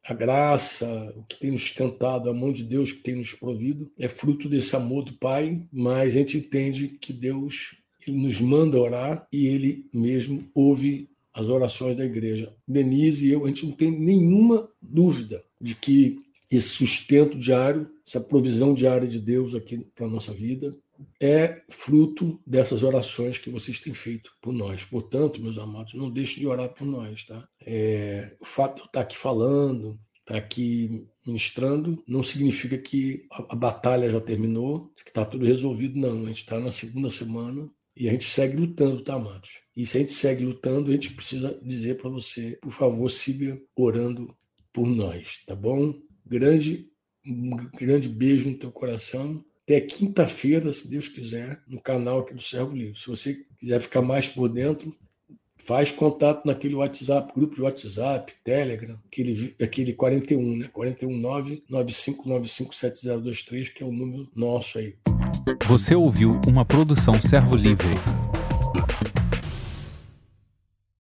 a 0.08 0.14
graça, 0.14 1.12
o 1.16 1.24
que 1.24 1.38
tem 1.38 1.50
nos 1.50 1.72
tentado, 1.72 2.30
a 2.30 2.34
mão 2.34 2.52
de 2.52 2.62
Deus 2.62 2.92
que 2.92 3.02
tem 3.02 3.16
nos 3.16 3.32
provido, 3.32 3.90
é 3.98 4.08
fruto 4.08 4.48
desse 4.48 4.74
amor 4.76 5.04
do 5.04 5.14
Pai, 5.14 5.62
mas 5.72 6.14
a 6.14 6.18
gente 6.18 6.38
entende 6.38 6.88
que 6.88 7.12
Deus 7.12 7.76
ele 8.06 8.18
nos 8.18 8.40
manda 8.40 8.78
orar 8.78 9.26
e 9.32 9.46
ele 9.48 9.84
mesmo 9.92 10.48
ouve 10.54 11.08
as 11.34 11.48
orações 11.48 11.96
da 11.96 12.04
igreja. 12.04 12.54
Denise 12.66 13.26
e 13.26 13.32
eu, 13.32 13.44
a 13.44 13.48
gente 13.48 13.66
não 13.66 13.72
tem 13.72 13.90
nenhuma 13.90 14.68
dúvida 14.80 15.42
de 15.60 15.74
que 15.74 16.18
esse 16.50 16.68
sustento 16.68 17.36
diário, 17.36 17.90
essa 18.06 18.20
provisão 18.20 18.72
diária 18.72 19.08
de 19.08 19.18
Deus 19.18 19.54
aqui 19.54 19.84
para 19.94 20.06
a 20.06 20.10
nossa 20.10 20.32
vida, 20.32 20.76
é 21.20 21.62
fruto 21.68 22.40
dessas 22.46 22.82
orações 22.82 23.38
que 23.38 23.50
vocês 23.50 23.80
têm 23.80 23.94
feito 23.94 24.32
por 24.40 24.52
nós. 24.52 24.84
Portanto, 24.84 25.42
meus 25.42 25.58
amados, 25.58 25.94
não 25.94 26.10
deixe 26.10 26.40
de 26.40 26.46
orar 26.46 26.68
por 26.70 26.86
nós. 26.86 27.24
Tá? 27.24 27.46
É, 27.64 28.36
o 28.40 28.44
fato 28.44 28.76
de 28.76 28.80
eu 28.82 28.86
estar 28.86 29.00
aqui 29.00 29.16
falando, 29.16 29.98
estar 30.20 30.36
aqui 30.36 31.06
ministrando, 31.26 32.02
não 32.06 32.22
significa 32.22 32.76
que 32.76 33.26
a, 33.30 33.54
a 33.54 33.56
batalha 33.56 34.10
já 34.10 34.20
terminou, 34.20 34.92
que 34.96 35.10
está 35.10 35.24
tudo 35.24 35.46
resolvido, 35.46 35.98
não. 35.98 36.22
A 36.22 36.26
gente 36.26 36.38
está 36.38 36.58
na 36.58 36.72
segunda 36.72 37.08
semana 37.08 37.70
e 37.96 38.08
a 38.08 38.12
gente 38.12 38.24
segue 38.24 38.56
lutando, 38.56 39.02
tá, 39.02 39.14
amados? 39.14 39.60
E 39.74 39.86
se 39.86 39.96
a 39.96 40.00
gente 40.00 40.12
segue 40.12 40.44
lutando, 40.44 40.90
a 40.90 40.92
gente 40.92 41.14
precisa 41.14 41.58
dizer 41.62 41.96
para 41.96 42.10
você, 42.10 42.58
por 42.60 42.70
favor, 42.70 43.10
siga 43.10 43.58
orando 43.74 44.36
por 44.72 44.86
nós, 44.86 45.42
tá 45.46 45.54
bom? 45.54 45.94
Grande, 46.24 46.90
um 47.24 47.56
grande 47.78 48.08
beijo 48.08 48.50
no 48.50 48.58
teu 48.58 48.70
coração. 48.70 49.42
Até 49.66 49.80
quinta-feira, 49.80 50.72
se 50.72 50.88
Deus 50.88 51.08
quiser, 51.08 51.60
no 51.66 51.80
canal 51.80 52.20
aqui 52.20 52.32
do 52.32 52.40
Servo 52.40 52.76
Livre. 52.76 52.96
Se 52.96 53.08
você 53.08 53.36
quiser 53.58 53.80
ficar 53.80 54.00
mais 54.00 54.28
por 54.28 54.48
dentro, 54.48 54.94
faz 55.58 55.90
contato 55.90 56.46
naquele 56.46 56.76
WhatsApp, 56.76 57.32
grupo 57.34 57.56
de 57.56 57.62
WhatsApp, 57.62 58.32
Telegram, 58.44 58.96
aquele, 59.08 59.56
aquele 59.60 59.92
41, 59.92 60.56
né? 60.56 60.70
419 60.72 61.64
95957023, 61.68 63.72
que 63.72 63.82
é 63.82 63.86
o 63.86 63.90
número 63.90 64.28
nosso 64.36 64.78
aí. 64.78 64.94
Você 65.66 65.96
ouviu 65.96 66.40
uma 66.46 66.64
produção 66.64 67.20
Servo 67.20 67.56
Livre. 67.56 67.88